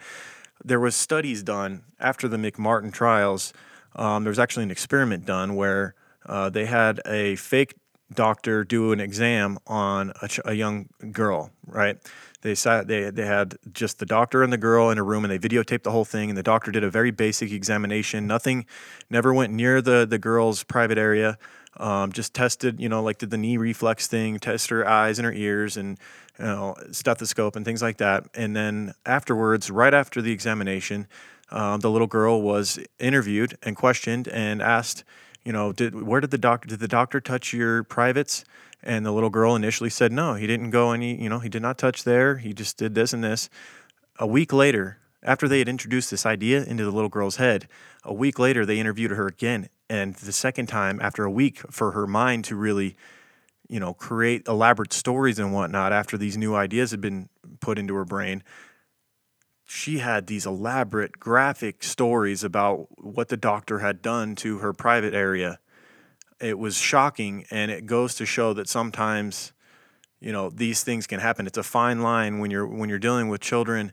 There 0.64 0.80
was 0.80 0.95
studies 0.95 1.43
done 1.43 1.84
after 1.99 2.28
the 2.28 2.38
McMartin 2.38 2.93
trials. 2.93 3.53
Um, 3.95 4.24
there 4.24 4.32
was 4.32 4.39
actually 4.39 4.64
an 4.64 4.72
experiment 4.72 5.26
done 5.26 5.55
where 5.55 5.95
uh, 6.26 6.49
they 6.49 6.66
had 6.66 7.01
a 7.05 7.36
fake 7.36 7.76
doctor 8.14 8.64
do 8.64 8.91
an 8.91 8.99
exam 8.99 9.57
on 9.68 10.14
a, 10.22 10.28
ch- 10.28 10.39
a, 10.45 10.53
young 10.53 10.89
girl. 11.11 11.51
Right? 11.66 11.97
They 12.41 12.55
sat. 12.55 12.88
They 12.88 13.09
they 13.09 13.26
had 13.26 13.55
just 13.72 13.99
the 13.99 14.05
doctor 14.05 14.43
and 14.43 14.51
the 14.51 14.57
girl 14.57 14.89
in 14.89 14.97
a 14.97 15.03
room, 15.03 15.24
and 15.24 15.32
they 15.32 15.39
videotaped 15.39 15.84
the 15.84 15.91
whole 15.91 16.05
thing. 16.05 16.30
And 16.30 16.38
the 16.38 16.43
doctor 16.43 16.72
did 16.72 16.84
a 16.84 16.89
very 16.89 17.11
basic 17.11 17.51
examination. 17.51 18.28
Nothing, 18.28 18.66
never 19.09 19.34
went 19.34 19.53
near 19.53 19.82
the 19.82 20.05
the 20.05 20.20
girl's 20.20 20.64
private 20.64 20.97
area. 20.97 21.38
Um, 21.78 22.11
just 22.11 22.36
tested, 22.36 22.80
you 22.80 22.88
know, 22.88 23.01
like 23.01 23.18
did 23.18 23.32
the 23.32 23.38
knee 23.38 23.57
reflex 23.57 24.05
thing, 24.07 24.39
test 24.39 24.70
her 24.70 24.88
eyes 24.88 25.18
and 25.18 25.26
her 25.26 25.34
ears, 25.34 25.76
and 25.76 25.97
you 26.39 26.45
know, 26.45 26.75
stethoscope 26.91 27.55
and 27.55 27.65
things 27.65 27.81
like 27.81 27.97
that. 27.97 28.25
And 28.34 28.55
then 28.55 28.93
afterwards, 29.05 29.69
right 29.69 29.93
after 29.93 30.21
the 30.21 30.31
examination, 30.31 31.07
um, 31.51 31.81
the 31.81 31.89
little 31.89 32.07
girl 32.07 32.41
was 32.41 32.79
interviewed 32.99 33.57
and 33.63 33.75
questioned 33.75 34.27
and 34.27 34.61
asked, 34.61 35.03
you 35.43 35.51
know, 35.51 35.71
did 35.71 36.01
where 36.03 36.21
did 36.21 36.31
the 36.31 36.38
doctor 36.38 36.67
did 36.67 36.79
the 36.79 36.88
doctor 36.88 37.19
touch 37.19 37.53
your 37.53 37.84
privates? 37.84 38.45
And 38.86 39.05
the 39.05 39.11
little 39.11 39.29
girl 39.29 39.55
initially 39.55 39.89
said 39.89 40.11
no, 40.11 40.34
he 40.34 40.45
didn't 40.47 40.71
go 40.71 40.91
any, 40.91 41.21
you 41.21 41.29
know, 41.29 41.39
he 41.39 41.47
did 41.47 41.61
not 41.61 41.77
touch 41.77 42.03
there. 42.03 42.38
He 42.38 42.53
just 42.53 42.77
did 42.77 42.95
this 42.95 43.13
and 43.13 43.23
this. 43.23 43.49
A 44.19 44.27
week 44.27 44.51
later, 44.51 44.97
after 45.21 45.47
they 45.47 45.59
had 45.59 45.69
introduced 45.69 46.11
this 46.11 46.25
idea 46.25 46.63
into 46.63 46.84
the 46.84 46.91
little 46.91 47.09
girl's 47.09 47.38
head, 47.38 47.67
a 48.03 48.13
week 48.13 48.39
later 48.39 48.65
they 48.65 48.79
interviewed 48.79 49.11
her 49.11 49.27
again, 49.27 49.69
and 49.89 50.15
the 50.15 50.34
second 50.34 50.67
time, 50.67 50.99
after 51.01 51.23
a 51.23 51.31
week, 51.31 51.59
for 51.71 51.91
her 51.91 52.07
mind 52.07 52.43
to 52.45 52.55
really 52.55 52.95
you 53.74 53.80
know, 53.80 53.91
create 53.91 54.47
elaborate 54.47 54.93
stories 54.93 55.39
and 55.39 55.51
whatnot 55.51 55.91
after 55.91 56.15
these 56.15 56.38
new 56.38 56.53
ideas 56.53 56.91
had 56.91 57.01
been 57.01 57.28
put 57.59 57.80
into 57.80 57.95
her 57.95 58.05
brain. 58.05 58.43
She 59.65 59.97
had 59.97 60.28
these 60.28 60.45
elaborate 60.45 61.19
graphic 61.19 61.82
stories 61.82 62.43
about 62.43 62.86
what 63.03 63.30
the 63.30 63.36
doctor 63.36 63.80
had 63.80 64.03
done 64.03 64.36
to 64.36 64.59
her 64.59 64.74
private 64.74 65.15
area. 65.15 65.57
It 66.39 66.59
was 66.59 66.78
shocking, 66.78 67.45
and 67.49 67.71
it 67.71 67.88
goes 67.88 68.13
to 68.15 68.28
show 68.28 68.53
that 68.53 68.69
sometimes, 68.69 69.53
you 70.19 70.32
know, 70.32 70.51
these 70.51 70.84
things 70.84 71.07
can 71.07 71.19
happen. 71.19 71.47
It's 71.47 71.57
a 71.57 71.63
fine 71.63 72.03
line 72.03 72.38
when 72.38 72.51
you're 72.51 72.67
when 72.67 72.89
you're 72.89 72.99
dealing 72.99 73.28
with 73.28 73.41
children, 73.41 73.91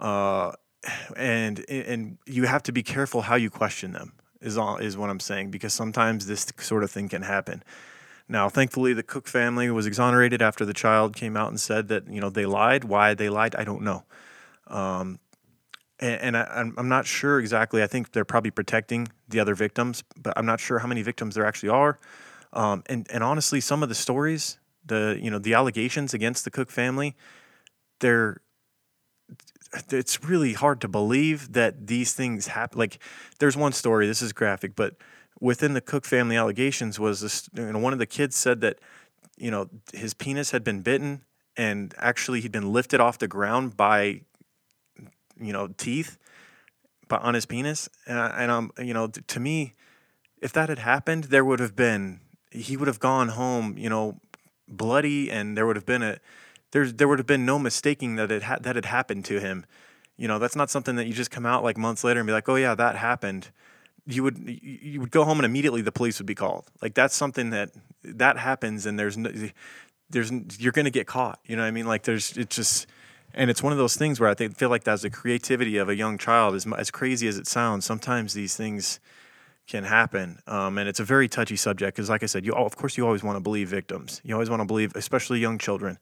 uh, 0.00 0.52
and 1.18 1.62
and 1.68 2.16
you 2.24 2.44
have 2.44 2.62
to 2.62 2.72
be 2.72 2.82
careful 2.82 3.20
how 3.20 3.34
you 3.34 3.50
question 3.50 3.92
them. 3.92 4.14
Is 4.40 4.56
all 4.56 4.78
is 4.78 4.96
what 4.96 5.10
I'm 5.10 5.20
saying 5.20 5.50
because 5.50 5.74
sometimes 5.74 6.26
this 6.26 6.46
sort 6.56 6.82
of 6.82 6.90
thing 6.90 7.10
can 7.10 7.20
happen. 7.20 7.62
Now, 8.28 8.48
thankfully, 8.48 8.92
the 8.92 9.02
Cook 9.02 9.28
family 9.28 9.70
was 9.70 9.86
exonerated 9.86 10.40
after 10.40 10.64
the 10.64 10.72
child 10.72 11.14
came 11.14 11.36
out 11.36 11.48
and 11.48 11.60
said 11.60 11.88
that 11.88 12.08
you 12.08 12.20
know 12.20 12.30
they 12.30 12.46
lied. 12.46 12.84
Why 12.84 13.14
they 13.14 13.28
lied, 13.28 13.54
I 13.54 13.64
don't 13.64 13.82
know. 13.82 14.04
Um, 14.68 15.18
and, 16.00 16.20
and 16.20 16.36
I, 16.36 16.44
I'm 16.44 16.74
I'm 16.76 16.88
not 16.88 17.06
sure 17.06 17.38
exactly. 17.38 17.82
I 17.82 17.86
think 17.86 18.12
they're 18.12 18.24
probably 18.24 18.50
protecting 18.50 19.08
the 19.28 19.40
other 19.40 19.54
victims, 19.54 20.02
but 20.20 20.32
I'm 20.36 20.46
not 20.46 20.60
sure 20.60 20.78
how 20.78 20.88
many 20.88 21.02
victims 21.02 21.34
there 21.34 21.46
actually 21.46 21.70
are. 21.70 21.98
Um, 22.52 22.82
and 22.86 23.06
and 23.10 23.24
honestly, 23.24 23.60
some 23.60 23.82
of 23.82 23.88
the 23.88 23.94
stories, 23.94 24.58
the 24.84 25.18
you 25.20 25.30
know 25.30 25.38
the 25.38 25.54
allegations 25.54 26.14
against 26.14 26.44
the 26.44 26.50
Cook 26.50 26.70
family, 26.70 27.16
they're 28.00 28.40
it's 29.90 30.22
really 30.22 30.52
hard 30.52 30.80
to 30.82 30.88
believe 30.88 31.52
that 31.54 31.86
these 31.86 32.12
things 32.12 32.48
happen. 32.48 32.78
Like, 32.78 32.98
there's 33.38 33.56
one 33.56 33.72
story. 33.72 34.06
This 34.06 34.20
is 34.22 34.32
graphic, 34.32 34.76
but 34.76 34.96
within 35.42 35.74
the 35.74 35.80
Cook 35.80 36.06
family 36.06 36.36
allegations 36.36 37.00
was 37.00 37.20
this. 37.20 37.50
You 37.54 37.72
know, 37.72 37.78
one 37.80 37.92
of 37.92 37.98
the 37.98 38.06
kids 38.06 38.36
said 38.36 38.60
that 38.60 38.78
you 39.36 39.50
know 39.50 39.68
his 39.92 40.14
penis 40.14 40.52
had 40.52 40.62
been 40.62 40.80
bitten, 40.80 41.22
and 41.56 41.94
actually 41.98 42.40
he'd 42.40 42.52
been 42.52 42.72
lifted 42.72 43.00
off 43.00 43.18
the 43.18 43.28
ground 43.28 43.76
by 43.76 44.22
you 45.38 45.52
know 45.52 45.66
teeth, 45.76 46.16
on 47.10 47.34
his 47.34 47.44
penis. 47.44 47.88
And, 48.06 48.18
I, 48.18 48.44
and 48.44 48.70
you 48.78 48.94
know, 48.94 49.08
to 49.08 49.40
me, 49.40 49.74
if 50.40 50.52
that 50.52 50.68
had 50.68 50.78
happened, 50.78 51.24
there 51.24 51.44
would 51.44 51.60
have 51.60 51.76
been 51.76 52.20
he 52.50 52.76
would 52.76 52.88
have 52.88 53.00
gone 53.00 53.28
home, 53.28 53.76
you 53.78 53.88
know, 53.88 54.20
bloody, 54.68 55.30
and 55.30 55.56
there 55.56 55.66
would 55.66 55.76
have 55.76 55.86
been 55.86 56.02
a 56.02 56.18
there's 56.70 56.94
there 56.94 57.08
would 57.08 57.18
have 57.18 57.26
been 57.26 57.44
no 57.44 57.58
mistaking 57.58 58.16
that 58.16 58.30
it 58.30 58.44
ha- 58.44 58.58
that 58.60 58.76
had 58.76 58.86
happened 58.86 59.24
to 59.26 59.40
him. 59.40 59.66
You 60.16 60.28
know, 60.28 60.38
that's 60.38 60.54
not 60.54 60.70
something 60.70 60.96
that 60.96 61.06
you 61.06 61.14
just 61.14 61.30
come 61.30 61.46
out 61.46 61.64
like 61.64 61.76
months 61.76 62.04
later 62.04 62.20
and 62.20 62.26
be 62.26 62.32
like, 62.32 62.48
"Oh 62.48 62.54
yeah, 62.56 62.74
that 62.74 62.96
happened." 62.96 63.50
You 64.06 64.22
would 64.24 64.38
you 64.62 65.00
would 65.00 65.10
go 65.10 65.24
home 65.24 65.38
and 65.38 65.46
immediately 65.46 65.82
the 65.82 65.92
police 65.92 66.18
would 66.18 66.26
be 66.26 66.34
called. 66.34 66.64
Like 66.80 66.94
that's 66.94 67.14
something 67.14 67.50
that 67.50 67.70
that 68.02 68.36
happens 68.36 68.84
and 68.86 68.98
there's 68.98 69.16
no, 69.16 69.30
there's 70.10 70.32
you're 70.58 70.72
going 70.72 70.86
to 70.86 70.90
get 70.90 71.06
caught. 71.06 71.38
You 71.46 71.56
know 71.56 71.62
what 71.62 71.68
I 71.68 71.72
mean? 71.72 71.86
Like 71.86 72.02
there's 72.02 72.36
it's 72.36 72.56
just 72.56 72.86
and 73.34 73.48
it's 73.48 73.62
one 73.62 73.72
of 73.72 73.78
those 73.78 73.96
things 73.96 74.20
where 74.20 74.28
I 74.28 74.34
think 74.34 74.56
feel 74.56 74.68
like 74.70 74.84
that's 74.84 75.02
the 75.02 75.10
creativity 75.10 75.76
of 75.76 75.88
a 75.88 75.94
young 75.94 76.18
child 76.18 76.54
as 76.54 76.66
as 76.76 76.90
crazy 76.90 77.28
as 77.28 77.38
it 77.38 77.46
sounds. 77.46 77.84
Sometimes 77.84 78.34
these 78.34 78.56
things 78.56 79.00
can 79.66 79.84
happen. 79.84 80.38
Um, 80.46 80.78
and 80.78 80.88
it's 80.88 81.00
a 81.00 81.04
very 81.04 81.28
touchy 81.28 81.56
subject 81.56 81.96
because, 81.96 82.10
like 82.10 82.22
I 82.22 82.26
said, 82.26 82.44
you 82.44 82.52
of 82.54 82.76
course 82.76 82.96
you 82.96 83.06
always 83.06 83.22
want 83.22 83.36
to 83.36 83.40
believe 83.40 83.68
victims. 83.68 84.20
You 84.24 84.34
always 84.34 84.50
want 84.50 84.60
to 84.60 84.66
believe, 84.66 84.94
especially 84.94 85.38
young 85.38 85.58
children, 85.58 85.98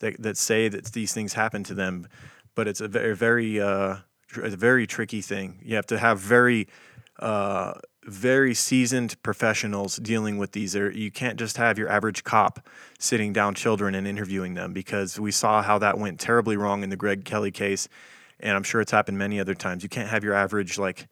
that 0.00 0.20
that 0.22 0.36
say 0.36 0.68
that 0.68 0.86
these 0.86 1.12
things 1.12 1.32
happen 1.34 1.64
to 1.64 1.74
them. 1.74 2.08
But 2.54 2.68
it's 2.68 2.80
a 2.80 2.88
very 2.88 3.14
very 3.14 3.60
uh, 3.60 3.96
a 4.36 4.50
very 4.50 4.86
tricky 4.86 5.20
thing. 5.20 5.60
You 5.62 5.76
have 5.76 5.86
to 5.86 5.98
have 5.98 6.18
very 6.18 6.68
uh, 7.18 7.74
very 8.04 8.54
seasoned 8.54 9.20
professionals 9.22 9.96
dealing 9.96 10.36
with 10.38 10.52
these. 10.52 10.74
You 10.74 11.10
can't 11.10 11.38
just 11.38 11.56
have 11.56 11.78
your 11.78 11.88
average 11.88 12.24
cop 12.24 12.66
sitting 12.98 13.32
down 13.32 13.54
children 13.54 13.94
and 13.94 14.06
interviewing 14.06 14.54
them 14.54 14.72
because 14.72 15.18
we 15.18 15.30
saw 15.30 15.62
how 15.62 15.78
that 15.78 15.98
went 15.98 16.20
terribly 16.20 16.56
wrong 16.56 16.82
in 16.82 16.90
the 16.90 16.96
Greg 16.96 17.24
Kelly 17.24 17.50
case, 17.50 17.88
and 18.40 18.56
I'm 18.56 18.62
sure 18.62 18.80
it's 18.80 18.92
happened 18.92 19.18
many 19.18 19.40
other 19.40 19.54
times. 19.54 19.82
You 19.82 19.88
can't 19.88 20.08
have 20.08 20.24
your 20.24 20.34
average 20.34 20.78
like 20.78 21.08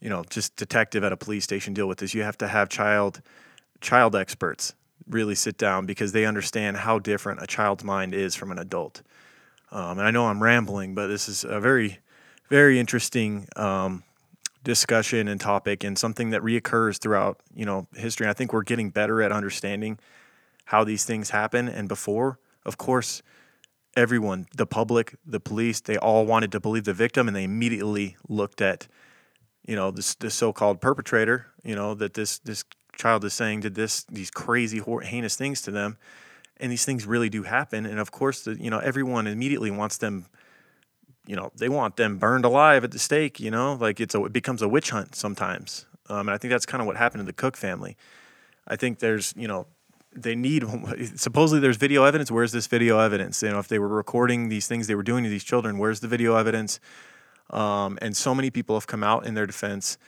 you 0.00 0.08
know, 0.08 0.24
just 0.30 0.56
detective 0.56 1.04
at 1.04 1.12
a 1.12 1.16
police 1.16 1.44
station 1.44 1.74
deal 1.74 1.88
with 1.88 1.98
this. 1.98 2.14
You 2.14 2.22
have 2.22 2.38
to 2.38 2.48
have 2.48 2.68
child 2.68 3.20
child 3.80 4.16
experts 4.16 4.74
really 5.08 5.34
sit 5.34 5.56
down 5.56 5.86
because 5.86 6.12
they 6.12 6.26
understand 6.26 6.76
how 6.76 6.98
different 6.98 7.42
a 7.42 7.46
child's 7.46 7.84
mind 7.84 8.14
is 8.14 8.34
from 8.34 8.50
an 8.50 8.58
adult. 8.58 9.02
Um, 9.70 9.98
and 9.98 10.06
I 10.06 10.10
know 10.10 10.26
I'm 10.26 10.42
rambling, 10.42 10.94
but 10.94 11.06
this 11.06 11.28
is 11.28 11.44
a 11.44 11.60
very, 11.60 11.98
very 12.48 12.78
interesting 12.78 13.48
um, 13.56 14.02
discussion 14.64 15.28
and 15.28 15.40
topic, 15.40 15.84
and 15.84 15.98
something 15.98 16.30
that 16.30 16.42
reoccurs 16.42 16.98
throughout 16.98 17.40
you 17.54 17.64
know 17.64 17.86
history. 17.94 18.24
And 18.24 18.30
I 18.30 18.34
think 18.34 18.52
we're 18.52 18.62
getting 18.62 18.90
better 18.90 19.22
at 19.22 19.32
understanding 19.32 19.98
how 20.66 20.84
these 20.84 21.04
things 21.04 21.30
happen. 21.30 21.68
And 21.68 21.88
before, 21.88 22.38
of 22.64 22.76
course, 22.76 23.22
everyone, 23.96 24.46
the 24.56 24.66
public, 24.66 25.16
the 25.24 25.40
police, 25.40 25.80
they 25.80 25.96
all 25.96 26.26
wanted 26.26 26.52
to 26.52 26.60
believe 26.60 26.84
the 26.84 26.94
victim, 26.94 27.26
and 27.28 27.36
they 27.36 27.44
immediately 27.44 28.16
looked 28.28 28.60
at 28.60 28.88
you 29.68 29.76
know 29.76 29.92
this 29.92 30.16
this 30.16 30.34
so-called 30.34 30.80
perpetrator 30.80 31.46
you 31.62 31.76
know 31.76 31.94
that 31.94 32.14
this 32.14 32.38
this 32.40 32.64
child 32.96 33.24
is 33.24 33.34
saying 33.34 33.60
did 33.60 33.76
this 33.76 34.02
these 34.04 34.30
crazy 34.30 34.82
heinous 35.04 35.36
things 35.36 35.62
to 35.62 35.70
them 35.70 35.96
and 36.56 36.72
these 36.72 36.84
things 36.84 37.06
really 37.06 37.28
do 37.28 37.44
happen 37.44 37.86
and 37.86 38.00
of 38.00 38.10
course 38.10 38.42
the, 38.42 38.60
you 38.60 38.70
know 38.70 38.78
everyone 38.78 39.28
immediately 39.28 39.70
wants 39.70 39.98
them 39.98 40.26
you 41.28 41.36
know 41.36 41.52
they 41.54 41.68
want 41.68 41.96
them 41.96 42.18
burned 42.18 42.44
alive 42.44 42.82
at 42.82 42.90
the 42.90 42.98
stake 42.98 43.38
you 43.38 43.50
know 43.50 43.74
like 43.74 44.00
it's 44.00 44.14
a 44.14 44.24
it 44.24 44.32
becomes 44.32 44.62
a 44.62 44.68
witch 44.68 44.90
hunt 44.90 45.14
sometimes 45.14 45.86
um, 46.08 46.20
and 46.20 46.30
i 46.30 46.38
think 46.38 46.50
that's 46.50 46.66
kind 46.66 46.80
of 46.80 46.86
what 46.86 46.96
happened 46.96 47.20
to 47.20 47.26
the 47.26 47.32
cook 47.32 47.56
family 47.56 47.96
i 48.66 48.74
think 48.74 48.98
there's 48.98 49.34
you 49.36 49.46
know 49.46 49.66
they 50.12 50.34
need 50.34 50.64
supposedly 51.14 51.60
there's 51.60 51.76
video 51.76 52.04
evidence 52.04 52.30
where's 52.30 52.52
this 52.52 52.66
video 52.66 52.98
evidence 52.98 53.42
you 53.42 53.50
know 53.50 53.60
if 53.60 53.68
they 53.68 53.78
were 53.78 53.88
recording 53.88 54.48
these 54.48 54.66
things 54.66 54.88
they 54.88 54.96
were 54.96 55.02
doing 55.02 55.22
to 55.22 55.30
these 55.30 55.44
children 55.44 55.78
where's 55.78 56.00
the 56.00 56.08
video 56.08 56.34
evidence 56.34 56.80
um, 57.50 57.98
and 58.02 58.16
so 58.16 58.34
many 58.34 58.50
people 58.50 58.76
have 58.76 58.86
come 58.86 59.02
out 59.02 59.26
in 59.26 59.34
their 59.34 59.46
defense. 59.46 59.98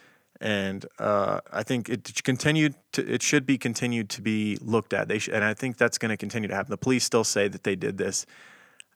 And 0.40 0.86
uh, 0.98 1.40
I 1.52 1.62
think 1.62 1.88
it 1.88 2.22
continued 2.24 2.74
to, 2.92 3.06
it 3.06 3.22
should 3.22 3.44
be 3.44 3.58
continued 3.58 4.08
to 4.10 4.22
be 4.22 4.56
looked 4.60 4.92
at. 4.92 5.08
They 5.08 5.18
sh- 5.18 5.28
and 5.32 5.44
I 5.44 5.54
think 5.54 5.76
that's 5.76 5.98
going 5.98 6.10
to 6.10 6.16
continue 6.16 6.48
to 6.48 6.54
happen. 6.54 6.70
The 6.70 6.78
police 6.78 7.04
still 7.04 7.24
say 7.24 7.48
that 7.48 7.64
they 7.64 7.76
did 7.76 7.98
this. 7.98 8.24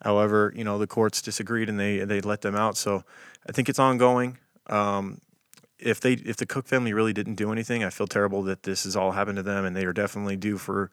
However, 0.03 0.53
you 0.57 0.64
know 0.64 0.78
the 0.78 0.86
courts 0.86 1.22
disagreed 1.22 1.68
and 1.68 1.78
they 1.78 1.99
they 1.99 2.20
let 2.20 2.42
them 2.42 2.55
out. 2.55 2.76
So 2.76 3.05
I 3.49 3.53
think 3.53 3.68
it's 3.68 3.78
ongoing. 3.78 4.38
Um, 4.66 5.20
if 5.78 6.01
they 6.01 6.12
if 6.14 6.36
the 6.36 6.47
Cook 6.47 6.66
family 6.66 6.92
really 6.92 7.12
didn't 7.12 7.34
do 7.34 7.53
anything, 7.53 7.84
I 7.84 7.90
feel 7.90 8.07
terrible 8.07 8.42
that 8.45 8.62
this 8.62 8.84
has 8.84 8.97
all 8.97 9.12
happened 9.12 9.36
to 9.36 9.42
them, 9.42 9.64
and 9.64 9.74
they 9.74 9.84
are 9.84 9.92
definitely 9.92 10.36
due 10.36 10.59
for 10.59 10.90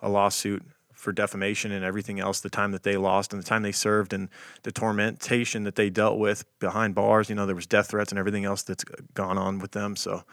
a 0.00 0.08
lawsuit 0.08 0.62
for 1.04 1.12
defamation 1.12 1.70
and 1.70 1.84
everything 1.84 2.18
else, 2.18 2.40
the 2.40 2.48
time 2.48 2.72
that 2.72 2.82
they 2.82 2.96
lost 2.96 3.32
and 3.32 3.42
the 3.42 3.46
time 3.46 3.62
they 3.62 3.72
served 3.72 4.14
and 4.14 4.30
the 4.62 4.72
tormentation 4.72 5.64
that 5.64 5.74
they 5.76 5.90
dealt 5.90 6.18
with 6.18 6.44
behind 6.58 6.94
bars. 6.94 7.28
You 7.28 7.34
know, 7.34 7.44
there 7.44 7.54
was 7.54 7.66
death 7.66 7.88
threats 7.88 8.10
and 8.10 8.18
everything 8.18 8.46
else 8.46 8.62
that's 8.62 8.84
gone 9.12 9.36
on 9.36 9.58
with 9.58 9.72
them. 9.72 9.96
So, 9.96 10.24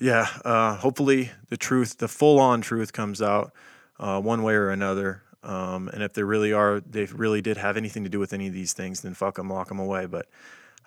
yeah, 0.00 0.26
uh, 0.44 0.76
hopefully 0.76 1.30
the 1.50 1.56
truth, 1.56 1.98
the 1.98 2.08
full 2.08 2.40
on 2.40 2.60
truth 2.60 2.92
comes 2.92 3.22
out 3.22 3.52
uh, 4.00 4.20
one 4.20 4.42
way 4.42 4.54
or 4.54 4.70
another. 4.70 5.22
Um, 5.42 5.88
and 5.88 6.02
if 6.02 6.12
they 6.12 6.22
really 6.22 6.52
are, 6.52 6.80
they 6.80 7.04
really 7.06 7.42
did 7.42 7.56
have 7.56 7.76
anything 7.76 8.04
to 8.04 8.10
do 8.10 8.20
with 8.20 8.32
any 8.32 8.46
of 8.46 8.54
these 8.54 8.72
things, 8.72 9.00
then 9.00 9.14
fuck 9.14 9.36
them, 9.36 9.50
lock 9.50 9.68
them 9.68 9.80
away. 9.80 10.06
But 10.06 10.28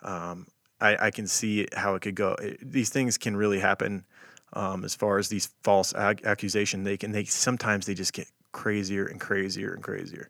um, 0.01 0.47
I, 0.80 1.08
I, 1.08 1.12
can 1.12 1.28
see 1.28 1.68
how 1.74 1.95
it 1.95 2.01
could 2.01 2.16
go. 2.16 2.36
It, 2.36 2.60
these 2.62 2.89
things 2.89 3.18
can 3.18 3.36
really 3.36 3.60
happen. 3.60 4.06
Um, 4.53 4.86
as 4.86 4.95
far 4.95 5.18
as 5.18 5.28
these 5.28 5.49
false 5.64 5.93
ag- 5.93 6.22
accusation, 6.24 6.84
they 6.84 6.95
can 6.95 7.12
they 7.12 7.26
sometimes 7.26 7.86
they 7.86 7.93
just 7.93 8.14
get 8.14 8.28
crazier 8.53 9.06
and 9.06 9.20
crazier 9.20 9.74
and 9.74 9.84
crazier. 9.84 10.30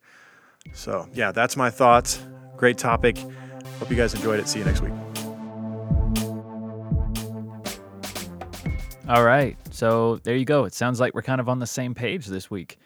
So, 0.73 1.07
yeah, 1.13 1.31
that's 1.31 1.55
my 1.55 1.69
thoughts. 1.69 2.23
Great 2.57 2.79
topic. 2.79 3.17
Hope 3.79 3.89
you 3.91 3.95
guys 3.95 4.15
enjoyed 4.15 4.39
it. 4.39 4.47
See 4.47 4.59
you 4.59 4.65
next 4.65 4.81
week. 4.81 4.93
All 9.07 9.23
right. 9.23 9.55
So, 9.69 10.17
there 10.23 10.35
you 10.35 10.45
go. 10.45 10.65
It 10.65 10.73
sounds 10.73 10.99
like 10.99 11.13
we're 11.13 11.21
kind 11.21 11.39
of 11.39 11.47
on 11.47 11.59
the 11.59 11.67
same 11.67 11.93
page 11.93 12.25
this 12.25 12.49
week. 12.49 12.79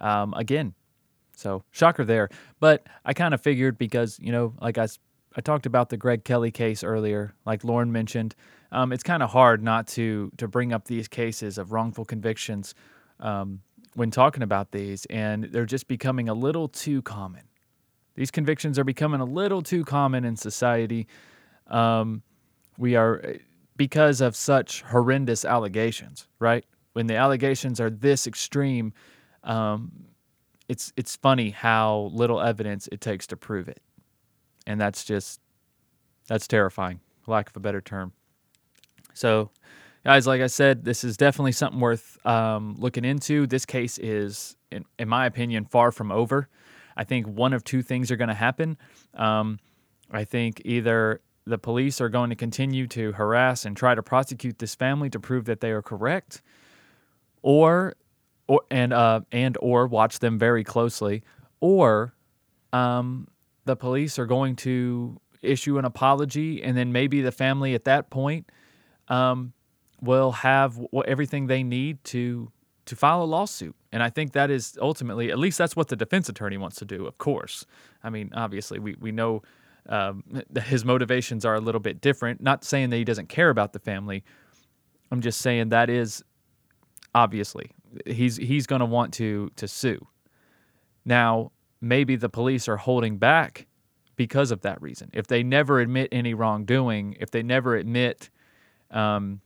Um, 0.00 0.34
again, 0.34 0.74
so 1.40 1.64
shocker 1.70 2.04
there. 2.04 2.28
But 2.60 2.86
I 3.04 3.12
kind 3.14 3.34
of 3.34 3.40
figured 3.40 3.78
because, 3.78 4.18
you 4.20 4.32
know, 4.32 4.54
like 4.60 4.78
I, 4.78 4.86
I 5.36 5.40
talked 5.40 5.66
about 5.66 5.88
the 5.88 5.96
Greg 5.96 6.24
Kelly 6.24 6.50
case 6.50 6.84
earlier, 6.84 7.34
like 7.46 7.64
Lauren 7.64 7.90
mentioned, 7.92 8.34
um, 8.72 8.92
it's 8.92 9.02
kind 9.02 9.22
of 9.22 9.30
hard 9.30 9.62
not 9.62 9.86
to 9.88 10.30
to 10.36 10.46
bring 10.46 10.72
up 10.72 10.84
these 10.84 11.08
cases 11.08 11.58
of 11.58 11.72
wrongful 11.72 12.04
convictions 12.04 12.74
um, 13.18 13.60
when 13.94 14.10
talking 14.10 14.42
about 14.42 14.70
these, 14.70 15.06
and 15.06 15.44
they're 15.44 15.66
just 15.66 15.88
becoming 15.88 16.28
a 16.28 16.34
little 16.34 16.68
too 16.68 17.02
common. 17.02 17.42
These 18.14 18.30
convictions 18.30 18.78
are 18.78 18.84
becoming 18.84 19.20
a 19.20 19.24
little 19.24 19.62
too 19.62 19.84
common 19.84 20.24
in 20.24 20.36
society. 20.36 21.06
Um, 21.66 22.22
we 22.78 22.96
are 22.96 23.36
because 23.76 24.20
of 24.20 24.36
such 24.36 24.82
horrendous 24.82 25.44
allegations, 25.44 26.28
right? 26.38 26.64
When 26.92 27.06
the 27.06 27.16
allegations 27.16 27.80
are 27.80 27.90
this 27.90 28.26
extreme, 28.26 28.92
um, 29.42 29.90
it's 30.70 30.92
it's 30.96 31.16
funny 31.16 31.50
how 31.50 32.10
little 32.14 32.40
evidence 32.40 32.88
it 32.92 33.00
takes 33.00 33.26
to 33.26 33.36
prove 33.36 33.68
it, 33.68 33.82
and 34.68 34.80
that's 34.80 35.04
just 35.04 35.40
that's 36.28 36.46
terrifying, 36.46 37.00
lack 37.26 37.50
of 37.50 37.56
a 37.56 37.60
better 37.60 37.80
term. 37.80 38.12
So, 39.12 39.50
guys, 40.04 40.28
like 40.28 40.40
I 40.40 40.46
said, 40.46 40.84
this 40.84 41.02
is 41.02 41.16
definitely 41.16 41.52
something 41.52 41.80
worth 41.80 42.24
um, 42.24 42.76
looking 42.78 43.04
into. 43.04 43.48
This 43.48 43.66
case 43.66 43.98
is, 43.98 44.56
in, 44.70 44.84
in 44.96 45.08
my 45.08 45.26
opinion, 45.26 45.64
far 45.64 45.90
from 45.90 46.12
over. 46.12 46.48
I 46.96 47.02
think 47.02 47.26
one 47.26 47.52
of 47.52 47.64
two 47.64 47.82
things 47.82 48.12
are 48.12 48.16
going 48.16 48.28
to 48.28 48.34
happen. 48.34 48.78
Um, 49.14 49.58
I 50.12 50.22
think 50.22 50.62
either 50.64 51.20
the 51.46 51.58
police 51.58 52.00
are 52.00 52.08
going 52.08 52.30
to 52.30 52.36
continue 52.36 52.86
to 52.88 53.10
harass 53.12 53.64
and 53.64 53.76
try 53.76 53.96
to 53.96 54.04
prosecute 54.04 54.60
this 54.60 54.76
family 54.76 55.10
to 55.10 55.18
prove 55.18 55.46
that 55.46 55.60
they 55.60 55.72
are 55.72 55.82
correct, 55.82 56.42
or, 57.42 57.96
or 58.50 58.62
and 58.68 58.92
uh, 58.92 59.20
and 59.30 59.56
or 59.60 59.86
watch 59.86 60.18
them 60.18 60.36
very 60.36 60.64
closely, 60.64 61.22
or 61.60 62.12
um, 62.72 63.28
the 63.64 63.76
police 63.76 64.18
are 64.18 64.26
going 64.26 64.56
to 64.56 65.20
issue 65.40 65.78
an 65.78 65.84
apology, 65.84 66.60
and 66.60 66.76
then 66.76 66.90
maybe 66.90 67.22
the 67.22 67.30
family 67.30 67.74
at 67.74 67.84
that 67.84 68.10
point 68.10 68.50
um, 69.06 69.52
will 70.00 70.32
have 70.32 70.74
w- 70.74 71.04
everything 71.06 71.46
they 71.46 71.62
need 71.62 72.02
to 72.02 72.50
to 72.86 72.96
file 72.96 73.22
a 73.22 73.24
lawsuit. 73.24 73.76
And 73.92 74.02
I 74.02 74.10
think 74.10 74.32
that 74.32 74.50
is 74.50 74.76
ultimately, 74.82 75.30
at 75.30 75.38
least 75.38 75.56
that's 75.56 75.76
what 75.76 75.86
the 75.86 75.96
defense 75.96 76.28
attorney 76.28 76.58
wants 76.58 76.76
to 76.78 76.84
do. 76.84 77.06
Of 77.06 77.18
course, 77.18 77.64
I 78.02 78.10
mean, 78.10 78.30
obviously, 78.34 78.80
we 78.80 78.96
we 78.98 79.12
know 79.12 79.42
um, 79.88 80.24
his 80.64 80.84
motivations 80.84 81.44
are 81.44 81.54
a 81.54 81.60
little 81.60 81.80
bit 81.80 82.00
different. 82.00 82.40
Not 82.40 82.64
saying 82.64 82.90
that 82.90 82.96
he 82.96 83.04
doesn't 83.04 83.28
care 83.28 83.50
about 83.50 83.74
the 83.74 83.78
family. 83.78 84.24
I'm 85.12 85.20
just 85.20 85.40
saying 85.40 85.68
that 85.68 85.88
is 85.88 86.24
obviously 87.14 87.70
he's 88.06 88.36
he's 88.36 88.66
going 88.66 88.80
to 88.80 88.86
want 88.86 89.14
to 89.14 89.50
to 89.56 89.68
sue. 89.68 90.06
Now, 91.04 91.52
maybe 91.80 92.16
the 92.16 92.28
police 92.28 92.68
are 92.68 92.76
holding 92.76 93.18
back 93.18 93.66
because 94.16 94.50
of 94.50 94.60
that 94.62 94.80
reason. 94.82 95.10
If 95.12 95.26
they 95.26 95.42
never 95.42 95.80
admit 95.80 96.08
any 96.12 96.34
wrongdoing, 96.34 97.16
if 97.20 97.30
they 97.30 97.42
never 97.42 97.74
admit 97.76 98.30
um, 98.90 99.40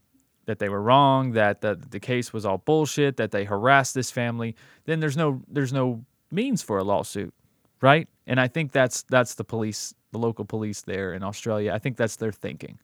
that 0.47 0.59
they 0.59 0.69
were 0.69 0.83
wrong, 0.83 1.33
that 1.33 1.61
the 1.61 1.81
the 1.91 2.01
case 2.01 2.33
was 2.33 2.45
all 2.45 2.59
bullshit, 2.59 3.17
that 3.17 3.31
they 3.31 3.45
harassed 3.45 3.95
this 3.95 4.11
family, 4.11 4.57
then 4.85 5.01
there's 5.01 5.17
no 5.17 5.43
there's 5.49 5.73
no 5.73 6.05
means 6.31 6.63
for 6.63 6.79
a 6.79 6.85
lawsuit, 6.85 7.33
right? 7.81 8.09
And 8.27 8.41
I 8.41 8.49
think 8.49 8.73
that's 8.73 9.03
that's 9.05 9.35
the 9.35 9.45
police, 9.45 9.95
the 10.13 10.19
local 10.19 10.45
police 10.45 10.83
there 10.83 11.15
in 11.15 11.23
Australia. 11.23 11.73
I 11.73 11.79
think 11.79 11.97
that's 11.97 12.17
their 12.17 12.33
thinking. 12.33 12.79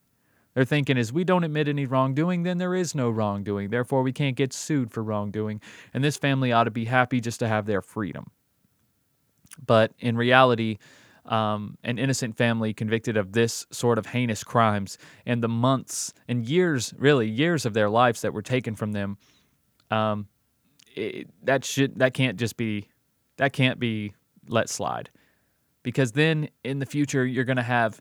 Their 0.55 0.65
thinking 0.65 0.97
is 0.97 1.13
we 1.13 1.25
don't 1.25 1.45
admit 1.45 1.69
any 1.69 1.87
wrongdoing, 1.87 2.43
then 2.43 2.59
there 2.59 2.75
is 2.75 2.95
no 2.95 3.09
wrongdoing. 3.09 3.71
Therefore, 3.71 4.03
we 4.03 4.13
can't 4.13 4.37
get 4.37 4.53
sued 4.53 4.91
for 4.91 5.03
wrongdoing. 5.03 5.61
And 5.95 6.03
this 6.03 6.17
family 6.17 6.53
ought 6.53 6.65
to 6.65 6.71
be 6.71 6.87
happy 6.87 7.21
just 7.21 7.39
to 7.41 7.49
have 7.49 7.67
their 7.67 7.83
freedom. 7.83 8.31
But 9.65 9.93
in 9.99 10.17
reality, 10.17 10.79
um, 11.27 11.77
an 11.85 11.99
innocent 11.99 12.37
family 12.37 12.73
convicted 12.75 13.17
of 13.17 13.33
this 13.33 13.67
sort 13.71 13.99
of 13.99 14.07
heinous 14.07 14.43
crimes 14.43 14.99
and 15.27 15.43
the 15.43 15.49
months 15.49 16.13
and 16.27 16.45
years, 16.45 16.95
really 16.99 17.29
years 17.29 17.67
of 17.67 17.75
their 17.75 17.91
lives 17.91 18.23
that 18.23 18.33
were 18.33 18.43
taken 18.43 18.75
from 18.75 18.93
them, 18.93 19.19
um, 19.91 20.27
it, 20.97 21.29
that 21.45 21.65
should 21.65 21.99
that 21.99 22.15
can't 22.15 22.39
just 22.39 22.57
be 22.57 22.89
that 23.37 23.53
can't 23.53 23.79
be 23.79 24.15
let 24.49 24.69
slide, 24.69 25.11
because 25.83 26.13
then 26.13 26.49
in 26.65 26.81
the 26.81 26.87
future 26.87 27.25
you're 27.25 27.45
going 27.45 27.57
to 27.57 27.63
have 27.63 28.01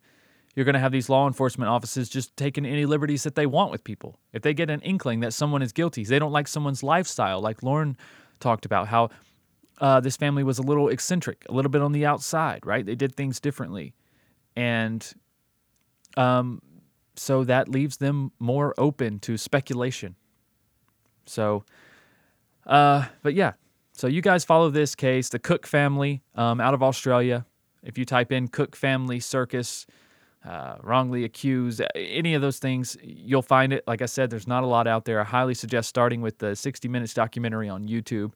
you're 0.56 0.66
going 0.66 0.74
to 0.74 0.80
have 0.80 0.92
these 0.92 1.10
law 1.10 1.28
enforcement 1.28 1.70
offices 1.70 2.10
just 2.10 2.36
taking 2.36 2.66
any 2.66 2.86
liberties 2.86 3.24
that 3.24 3.36
they 3.36 3.46
want 3.46 3.72
with 3.72 3.84
people. 3.84 4.20
If 4.34 4.42
they 4.42 4.54
get 4.54 4.70
an 4.70 4.82
inkling 4.82 5.20
that 5.22 5.34
someone 5.34 5.62
is 5.62 5.72
guilty, 5.72 6.04
they 6.04 6.20
don't 6.20 6.32
like 6.32 6.48
someone's 6.48 6.84
lifestyle, 6.84 7.40
like 7.40 7.64
Lauren 7.64 7.98
talked 8.40 8.66
about, 8.66 8.88
how 8.88 9.10
uh, 9.80 10.00
this 10.00 10.18
family 10.18 10.44
was 10.44 10.60
a 10.60 10.62
little 10.62 10.90
eccentric, 10.90 11.46
a 11.50 11.54
little 11.54 11.72
bit 11.72 11.82
on 11.82 11.92
the 11.92 12.06
outside, 12.06 12.66
right? 12.66 12.86
They 12.86 12.96
did 12.96 13.16
things 13.16 13.40
differently. 13.40 13.94
And 14.56 15.06
um, 16.18 16.62
so 17.16 17.44
that 17.44 17.70
leaves 17.70 17.98
them 17.98 18.32
more 18.40 18.74
open 18.78 19.20
to 19.20 19.38
speculation. 19.38 20.16
So, 21.26 21.64
uh, 22.66 23.06
but 23.22 23.36
yeah, 23.36 23.54
so 23.94 24.08
you 24.08 24.22
guys 24.22 24.44
follow 24.44 24.70
this 24.70 24.96
case, 24.96 25.30
the 25.30 25.40
Cook 25.40 25.68
family 25.68 26.22
um, 26.36 26.60
out 26.60 26.74
of 26.74 26.82
Australia. 26.82 27.46
If 27.84 27.98
you 27.98 28.06
type 28.06 28.32
in 28.32 28.48
Cook 28.48 28.76
family 28.76 29.20
circus, 29.20 29.86
uh, 30.46 30.78
wrongly 30.82 31.24
accused, 31.26 31.82
any 31.96 32.34
of 32.34 32.42
those 32.42 32.60
things, 32.60 32.98
you'll 33.04 33.42
find 33.42 33.74
it. 33.74 33.84
Like 33.88 34.02
I 34.02 34.06
said, 34.06 34.30
there's 34.30 34.48
not 34.48 34.64
a 34.64 34.68
lot 34.68 34.88
out 34.88 35.06
there. 35.06 35.20
I 35.20 35.24
highly 35.24 35.54
suggest 35.54 35.90
starting 35.90 36.22
with 36.22 36.38
the 36.38 36.56
60 36.56 36.88
Minutes 36.88 37.14
documentary 37.14 37.70
on 37.70 37.88
YouTube 37.88 38.32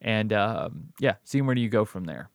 and 0.00 0.32
um, 0.32 0.88
yeah, 1.00 1.14
seeing 1.24 1.46
where 1.46 1.54
do 1.54 1.60
you 1.60 1.68
go 1.68 1.84
from 1.84 2.04
there. 2.04 2.28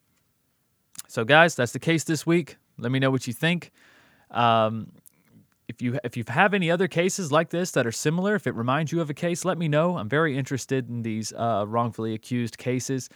So, 1.08 1.24
guys, 1.24 1.54
that's 1.54 1.72
the 1.72 1.78
case 1.78 2.04
this 2.04 2.26
week. 2.26 2.56
Let 2.78 2.92
me 2.92 2.98
know 2.98 3.10
what 3.10 3.26
you 3.26 3.32
think. 3.32 3.70
Um, 4.30 4.92
if 5.68 5.80
you 5.80 5.98
if 6.02 6.16
you 6.16 6.24
have 6.26 6.52
any 6.52 6.70
other 6.70 6.88
cases 6.88 7.30
like 7.30 7.50
this 7.50 7.70
that 7.72 7.86
are 7.86 7.92
similar, 7.92 8.34
if 8.34 8.46
it 8.46 8.54
reminds 8.54 8.90
you 8.90 9.00
of 9.00 9.08
a 9.08 9.14
case, 9.14 9.44
let 9.44 9.56
me 9.56 9.68
know. 9.68 9.96
I'm 9.96 10.08
very 10.08 10.36
interested 10.36 10.88
in 10.88 11.02
these 11.02 11.32
uh, 11.32 11.64
wrongfully 11.66 12.12
accused 12.12 12.58
cases. 12.58 13.08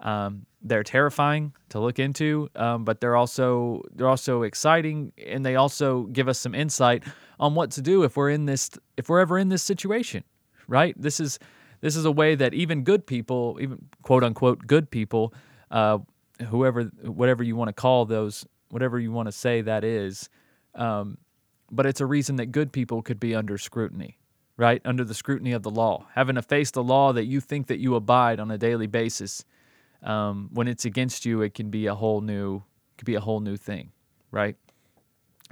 Um, 0.00 0.46
they're 0.62 0.82
terrifying 0.82 1.54
to 1.70 1.80
look 1.80 1.98
into, 1.98 2.48
um, 2.56 2.84
but 2.84 3.00
they're 3.00 3.16
also 3.16 3.82
they're 3.94 4.08
also 4.08 4.42
exciting, 4.42 5.12
and 5.26 5.44
they 5.44 5.56
also 5.56 6.04
give 6.04 6.28
us 6.28 6.38
some 6.38 6.54
insight 6.54 7.04
on 7.38 7.54
what 7.54 7.70
to 7.72 7.82
do 7.82 8.02
if 8.02 8.16
we're 8.16 8.30
in 8.30 8.46
this 8.46 8.70
if 8.96 9.08
we're 9.08 9.20
ever 9.20 9.38
in 9.38 9.48
this 9.48 9.62
situation. 9.62 10.24
Right? 10.68 11.00
This 11.00 11.20
is 11.20 11.38
this 11.80 11.96
is 11.96 12.04
a 12.04 12.10
way 12.10 12.34
that 12.34 12.54
even 12.54 12.82
good 12.82 13.06
people, 13.06 13.58
even 13.60 13.78
quote 14.02 14.24
unquote 14.24 14.66
good 14.66 14.90
people, 14.90 15.32
uh, 15.70 15.98
whoever, 16.48 16.84
whatever 17.04 17.42
you 17.42 17.56
want 17.56 17.68
to 17.68 17.72
call 17.72 18.04
those, 18.04 18.46
whatever 18.70 18.98
you 18.98 19.12
want 19.12 19.26
to 19.26 19.32
say 19.32 19.60
that 19.62 19.84
is, 19.84 20.28
um, 20.74 21.18
but 21.70 21.86
it's 21.86 22.00
a 22.00 22.06
reason 22.06 22.36
that 22.36 22.46
good 22.46 22.72
people 22.72 23.02
could 23.02 23.20
be 23.20 23.34
under 23.34 23.58
scrutiny, 23.58 24.18
right? 24.56 24.80
Under 24.84 25.04
the 25.04 25.14
scrutiny 25.14 25.52
of 25.52 25.62
the 25.62 25.70
law, 25.70 26.06
having 26.14 26.36
to 26.36 26.42
face 26.42 26.70
the 26.70 26.82
law 26.82 27.12
that 27.12 27.24
you 27.26 27.40
think 27.40 27.66
that 27.66 27.78
you 27.78 27.94
abide 27.94 28.40
on 28.40 28.50
a 28.50 28.58
daily 28.58 28.86
basis. 28.86 29.44
Um, 30.06 30.48
when 30.52 30.68
it's 30.68 30.84
against 30.84 31.26
you, 31.26 31.42
it 31.42 31.52
can 31.54 31.68
be 31.68 31.86
a 31.86 31.94
whole 31.94 32.20
new, 32.20 32.62
could 32.96 33.06
be 33.06 33.16
a 33.16 33.20
whole 33.20 33.40
new 33.40 33.56
thing, 33.56 33.90
right? 34.30 34.56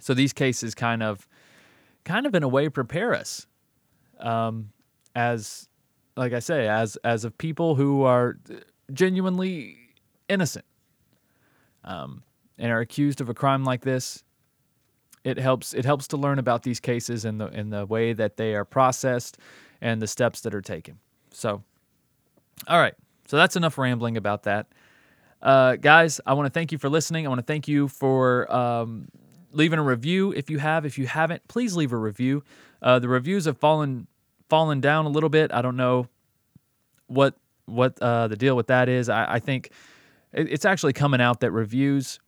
So 0.01 0.15
these 0.15 0.33
cases 0.33 0.75
kind 0.75 1.03
of, 1.03 1.29
kind 2.05 2.25
of 2.27 2.35
in 2.35 2.43
a 2.43 2.49
way 2.49 2.69
prepare 2.69 3.15
us 3.15 3.47
um, 4.21 4.71
as 5.15 5.69
like 6.17 6.33
I 6.33 6.39
say, 6.39 6.69
as 6.69 6.97
as 7.05 7.25
of 7.25 7.37
people 7.39 7.75
who 7.75 8.03
are 8.03 8.39
genuinely 8.93 9.77
innocent, 10.29 10.65
um, 11.85 12.23
and 12.59 12.71
are 12.71 12.81
accused 12.81 13.21
of 13.21 13.29
a 13.29 13.35
crime 13.35 13.65
like 13.65 13.83
this. 13.83 14.23
It 15.25 15.39
helps. 15.39 15.73
It 15.73 15.85
helps 15.85 16.09
to 16.09 16.17
learn 16.17 16.39
about 16.39 16.63
these 16.63 16.81
cases 16.81 17.25
and 17.25 17.41
the 17.41 17.47
in 17.49 17.71
the 17.71 17.87
way 17.87 18.13
that 18.13 18.37
they 18.37 18.55
are 18.55 18.65
processed 18.65 19.39
and 19.81 20.01
the 20.01 20.07
steps 20.07 20.41
that 20.43 20.55
are 20.55 20.63
taken. 20.63 20.99
So, 21.31 21.63
all 22.69 22.79
right. 22.79 22.95
So 23.27 23.37
that's 23.37 23.57
enough 23.57 23.79
rambling 23.79 24.17
about 24.17 24.45
that. 24.45 24.67
Uh, 25.43 25.77
guys, 25.77 26.21
I 26.27 26.35
want 26.35 26.47
to 26.47 26.51
thank 26.51 26.73
you 26.73 26.79
for 26.79 26.89
listening. 26.89 27.27
I 27.27 27.29
want 27.29 27.39
to 27.39 27.47
thank 27.47 27.69
you 27.69 27.89
for 27.89 28.51
um, 28.55 29.09
leaving 29.53 29.79
a 29.79 29.83
review 29.83 30.33
if 30.33 30.51
you 30.51 30.59
have. 30.59 30.87
If 30.87 30.99
you 30.99 31.07
haven't, 31.07 31.47
please 31.49 31.77
leave 31.77 31.93
a 31.93 31.97
review. 31.97 32.43
Uh, 32.83 32.99
the 32.99 33.09
reviews 33.09 33.45
have 33.45 33.59
fallen 33.59 34.07
fallen 34.49 34.81
down 34.81 35.07
a 35.07 35.09
little 35.09 35.29
bit. 35.29 35.53
I 35.53 35.63
don't 35.63 35.77
know 35.77 36.09
what 37.07 37.35
what 37.67 38.01
uh, 38.01 38.29
the 38.29 38.37
deal 38.37 38.57
with 38.57 38.67
that 38.69 38.89
is. 38.89 39.09
I, 39.09 39.35
I 39.35 39.39
think 39.39 39.71
it, 40.33 40.51
it's 40.51 40.65
actually 40.65 40.93
coming 40.93 41.21
out 41.21 41.41
that 41.41 41.51
reviews 41.51 42.21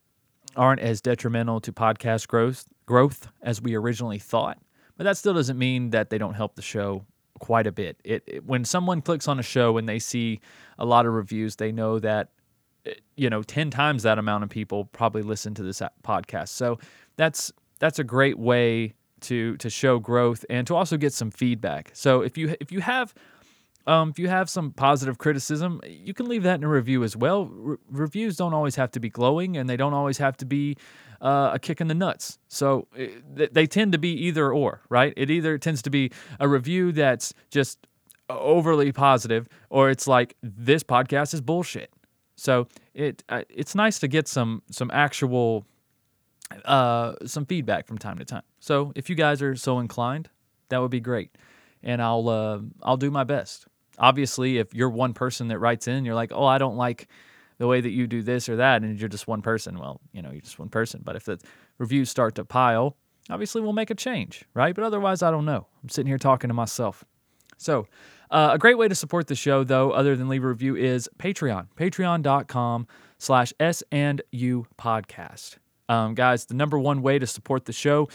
aren't 0.57 0.81
as 0.81 1.01
detrimental 1.01 1.61
to 1.61 1.73
podcast 1.73 2.29
growth 2.29 2.67
growth 2.87 3.29
as 3.43 3.61
we 3.61 3.75
originally 3.75 4.19
thought. 4.19 4.59
But 4.97 5.05
that 5.05 5.17
still 5.19 5.35
doesn't 5.35 5.59
mean 5.59 5.91
that 5.91 6.09
they 6.11 6.19
don't 6.19 6.35
help 6.35 6.55
the 6.55 6.63
show 6.63 7.05
quite 7.39 7.67
a 7.67 7.73
bit. 7.73 7.99
It, 8.05 8.23
it, 8.27 8.45
when 8.45 8.65
someone 8.65 9.03
clicks 9.03 9.29
on 9.29 9.39
a 9.39 9.43
show 9.43 9.77
and 9.77 9.89
they 9.89 9.99
see 9.99 10.41
a 10.79 10.85
lot 10.85 11.07
of 11.07 11.13
reviews, 11.13 11.57
they 11.57 11.73
know 11.73 11.99
that 11.99 12.29
eh, 12.87 12.95
you 13.17 13.31
know 13.31 13.43
10 13.43 13.71
times 13.71 14.03
that 14.03 14.19
amount 14.19 14.45
of 14.45 14.51
people 14.51 14.87
probably 14.87 15.23
listen 15.23 15.55
to 15.55 15.63
this 15.63 15.83
podcast. 16.03 16.49
So 16.49 16.79
that's 17.17 17.53
that's 17.79 17.99
a 17.99 18.05
great 18.05 18.39
way 18.39 18.95
to 19.23 19.57
to 19.57 19.71
show 19.71 19.99
growth 19.99 20.45
and 20.51 20.67
to 20.67 20.75
also 20.75 20.97
get 20.97 21.13
some 21.13 21.31
feedback. 21.31 21.91
So 21.95 22.21
if 22.23 22.37
you 22.37 22.55
if 22.61 22.71
you 22.73 22.81
have 22.81 23.15
um, 23.87 24.11
if 24.11 24.19
you 24.19 24.29
have 24.29 24.51
some 24.51 24.73
positive 24.73 25.19
criticism, 25.19 25.81
you 25.87 26.13
can 26.13 26.27
leave 26.29 26.43
that 26.43 26.57
in 26.57 26.65
a 26.65 26.69
review 26.69 27.05
as 27.05 27.17
well. 27.17 27.47
Re- 27.47 27.77
reviews 27.91 28.37
don't 28.37 28.53
always 28.53 28.75
have 28.77 28.91
to 28.93 29.01
be 29.01 29.09
glowing, 29.09 29.57
and 29.57 29.69
they 29.69 29.77
don't 29.77 29.95
always 29.95 30.19
have 30.19 30.37
to 30.39 30.45
be 30.45 30.77
uh, 31.21 31.51
a 31.55 31.59
kick 31.59 31.81
in 31.81 31.89
the 31.89 31.95
nuts. 31.95 32.39
So 32.49 32.89
it, 32.95 33.23
eh, 33.39 33.47
they 33.51 33.67
tend 33.67 33.93
to 33.93 33.99
be 33.99 34.13
either 34.27 34.53
or, 34.53 34.83
right? 34.89 35.13
It 35.17 35.31
either 35.31 35.59
tends 35.59 35.83
to 35.83 35.91
be 35.91 36.11
a 36.41 36.49
review 36.49 36.93
that's 36.93 37.35
just 37.51 37.87
overly 38.29 38.93
positive, 38.93 39.49
or 39.71 39.91
it's 39.91 40.07
like 40.07 40.37
this 40.43 40.83
podcast 40.83 41.35
is 41.35 41.41
bullshit. 41.41 41.93
So 42.37 42.69
it 42.95 43.25
uh, 43.29 43.43
it's 43.49 43.75
nice 43.75 43.99
to 44.01 44.09
get 44.09 44.29
some 44.29 44.63
some 44.71 44.91
actual 44.93 45.65
uh, 46.65 47.15
some 47.25 47.47
feedback 47.47 47.87
from 47.87 47.99
time 47.99 48.19
to 48.19 48.25
time. 48.25 48.43
So 48.61 48.93
if 48.95 49.09
you 49.09 49.17
guys 49.17 49.43
are 49.43 49.57
so 49.57 49.79
inclined, 49.79 50.29
that 50.69 50.81
would 50.81 50.91
be 50.91 51.01
great, 51.01 51.31
and 51.83 52.03
I'll 52.03 52.29
uh, 52.29 52.61
I'll 52.83 52.97
do 52.97 53.11
my 53.11 53.25
best. 53.25 53.67
Obviously, 53.99 54.59
if 54.59 54.75
you're 54.75 54.91
one 54.91 55.15
person 55.15 55.49
that 55.49 55.59
writes 55.59 55.89
in, 55.89 56.05
you're 56.05 56.15
like, 56.15 56.31
oh, 56.35 56.45
I 56.45 56.59
don't 56.59 56.77
like 56.77 57.09
the 57.59 57.67
way 57.67 57.81
that 57.81 57.91
you 57.91 58.07
do 58.07 58.23
this 58.23 58.49
or 58.49 58.57
that, 58.57 58.83
and 58.83 58.99
you're 58.99 59.09
just 59.09 59.27
one 59.27 59.43
person. 59.43 59.79
Well, 59.79 60.01
you 60.13 60.23
know, 60.23 60.31
you're 60.31 60.41
just 60.41 60.59
one 60.59 60.69
person. 60.69 61.01
But 61.05 61.17
if 61.17 61.25
the 61.25 61.39
reviews 61.79 62.11
start 62.11 62.35
to 62.37 62.45
pile, 62.45 62.97
obviously 63.31 63.63
we'll 63.63 63.73
make 63.73 63.91
a 63.91 63.95
change, 63.95 64.45
right? 64.55 64.75
But 64.75 64.85
otherwise, 64.85 65.23
I 65.23 65.31
don't 65.31 65.45
know. 65.45 65.67
I'm 65.83 65.89
sitting 65.89 66.09
here 66.09 66.19
talking 66.19 66.49
to 66.49 66.55
myself. 66.55 67.05
So, 67.57 67.87
uh, 68.31 68.51
a 68.53 68.59
great 68.59 68.77
way 68.77 68.89
to 68.89 68.95
support 68.95 69.29
the 69.29 69.35
show, 69.35 69.65
though, 69.65 69.93
other 69.93 70.17
than 70.17 70.29
leave 70.29 70.45
a 70.45 70.49
review, 70.49 70.77
is 70.77 71.09
Patreon. 71.19 71.69
Patreon.com 71.77 72.87
slash 73.19 73.53
S 73.61 73.83
and 73.93 74.21
U 74.33 74.67
podcast. 74.79 75.57
Um, 75.89 76.15
guys, 76.15 76.47
the 76.47 76.55
number 76.55 76.79
one 76.79 77.03
way 77.03 77.19
to 77.19 77.27
support 77.27 77.65
the 77.65 77.73
show 77.73 78.09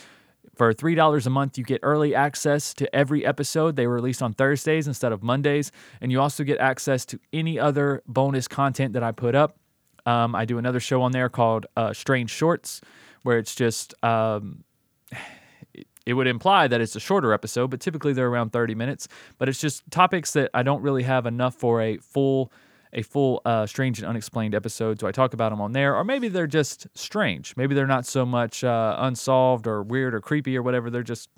for 0.62 0.76
$3 0.76 1.26
a 1.26 1.30
month, 1.32 1.57
you 1.57 1.64
get 1.64 1.80
early 1.82 2.14
access 2.14 2.72
to 2.76 2.95
every 2.95 3.26
episode. 3.26 3.76
They 3.76 3.88
were 3.88 3.95
released 3.95 4.22
on 4.22 4.32
Thursdays 4.36 4.88
instead 4.88 5.12
of 5.12 5.24
Mondays. 5.24 5.72
And 6.01 6.12
you 6.12 6.22
also 6.22 6.43
get 6.43 6.59
access 6.59 7.03
to 7.05 7.20
any 7.34 7.59
other 7.59 8.03
bonus 8.05 8.47
content 8.47 8.93
that 8.93 9.01
I 9.01 9.12
put 9.12 9.34
up. 9.34 9.57
Um, 10.05 10.36
I 10.36 10.45
do 10.45 10.59
another 10.59 10.80
show 10.80 11.01
on 11.01 11.14
there 11.14 11.30
called 11.30 11.66
uh, 11.76 11.93
Strange 11.93 12.30
Shorts, 12.30 12.80
where 13.24 13.39
it's 13.39 13.55
just, 13.55 13.95
um, 14.03 14.64
it 16.05 16.14
would 16.14 16.28
imply 16.28 16.68
that 16.68 16.80
it's 16.80 16.95
a 16.95 16.99
shorter 16.99 17.34
episode, 17.34 17.72
but 17.72 17.80
typically 17.80 18.14
they're 18.14 18.30
around 18.30 18.51
30 18.51 18.76
minutes. 18.76 19.07
But 19.39 19.49
it's 19.49 19.59
just 19.59 19.82
topics 19.89 20.34
that 20.34 20.51
I 20.53 20.62
don't 20.62 20.84
really 20.84 21.01
have 21.01 21.26
enough 21.26 21.55
for 21.55 21.82
a 21.82 21.97
full 21.97 22.51
a 22.93 23.01
full 23.01 23.41
uh, 23.45 23.65
strange 23.65 23.99
and 23.99 24.07
unexplained 24.07 24.53
episode. 24.53 24.99
So 24.99 25.07
I 25.07 25.11
talk 25.11 25.33
about 25.33 25.51
them 25.51 25.61
on 25.61 25.71
there, 25.71 25.95
or 25.95 26.03
maybe 26.03 26.27
they're 26.27 26.47
just 26.47 26.87
strange. 26.93 27.55
Maybe 27.55 27.73
they're 27.75 27.87
not 27.87 28.05
so 28.05 28.25
much 28.25 28.63
uh, 28.63 28.95
unsolved 28.99 29.67
or 29.67 29.81
weird 29.81 30.13
or 30.13 30.19
creepy 30.19 30.57
or 30.57 30.61
whatever. 30.61 30.89
They're 30.89 31.03
just 31.03 31.29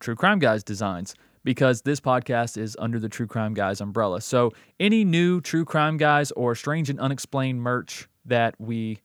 True 0.00 0.14
Crime 0.14 0.38
Guys 0.38 0.62
designs 0.62 1.14
because 1.46 1.80
this 1.82 2.00
podcast 2.00 2.58
is 2.58 2.76
under 2.80 2.98
the 2.98 3.08
True 3.08 3.28
Crime 3.28 3.54
Guys 3.54 3.80
umbrella. 3.80 4.20
So 4.20 4.52
any 4.80 5.04
new 5.04 5.40
True 5.40 5.64
Crime 5.64 5.96
Guys 5.96 6.32
or 6.32 6.56
strange 6.56 6.90
and 6.90 6.98
unexplained 6.98 7.62
merch 7.62 8.08
that 8.24 8.60
we 8.60 8.98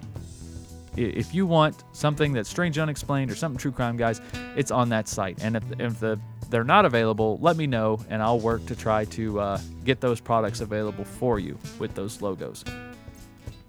If 0.96 1.34
you 1.34 1.46
want 1.46 1.84
something 1.94 2.34
that's 2.34 2.50
strange, 2.50 2.78
unexplained, 2.78 3.32
or 3.32 3.36
something 3.36 3.58
true 3.58 3.72
crime, 3.72 3.96
guys, 3.96 4.22
it's 4.56 4.72
on 4.72 4.90
that 4.90 5.08
site. 5.08 5.38
And 5.42 5.56
if, 5.56 5.64
if 5.80 6.00
the 6.00 6.20
they're 6.50 6.64
not 6.64 6.86
available, 6.86 7.38
let 7.42 7.58
me 7.58 7.68
know, 7.68 8.00
and 8.10 8.22
I'll 8.22 8.40
work 8.40 8.66
to 8.68 8.76
try 8.76 9.06
to 9.06 9.40
uh, 9.40 9.60
get 9.86 10.02
those 10.02 10.20
products 10.20 10.62
available 10.62 11.06
for 11.06 11.40
you 11.40 11.58
with 11.78 11.94
those 11.94 12.22
logos. 12.22 12.66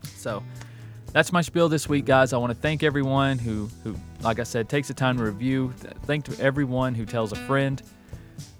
So 0.02 0.42
that's 1.12 1.32
my 1.32 1.42
spiel 1.42 1.68
this 1.68 1.88
week, 1.88 2.06
guys. 2.06 2.32
I 2.32 2.38
want 2.38 2.52
to 2.52 2.58
thank 2.58 2.82
everyone 2.82 3.38
who, 3.38 3.68
who, 3.84 3.96
like 4.22 4.38
I 4.38 4.44
said, 4.44 4.68
takes 4.68 4.88
the 4.88 4.94
time 4.94 5.18
to 5.18 5.24
review. 5.24 5.74
Thank 6.04 6.24
to 6.26 6.42
everyone 6.42 6.94
who 6.94 7.04
tells 7.04 7.32
a 7.32 7.36
friend. 7.36 7.82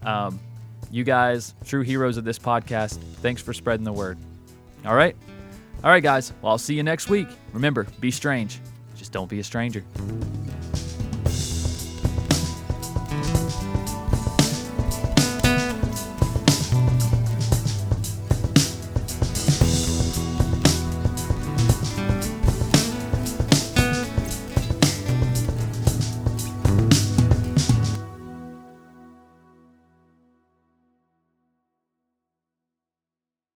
Um, 0.03 0.39
you 0.91 1.05
guys, 1.05 1.55
true 1.65 1.83
heroes 1.83 2.17
of 2.17 2.25
this 2.25 2.39
podcast, 2.39 2.99
thanks 3.23 3.41
for 3.41 3.55
spreading 3.55 3.85
the 3.85 3.93
word. 3.93 4.19
All 4.85 4.95
right? 4.95 5.17
All 5.83 5.91
right, 5.91 6.03
guys. 6.03 6.33
Well, 6.43 6.53
I'll 6.53 6.59
see 6.59 6.75
you 6.75 6.83
next 6.83 7.09
week. 7.09 7.29
Remember, 7.53 7.87
be 8.01 8.11
strange. 8.11 8.61
Just 8.97 9.13
don't 9.13 9.31
be 9.31 9.41
a 9.41 9.45
stranger. 9.45 9.83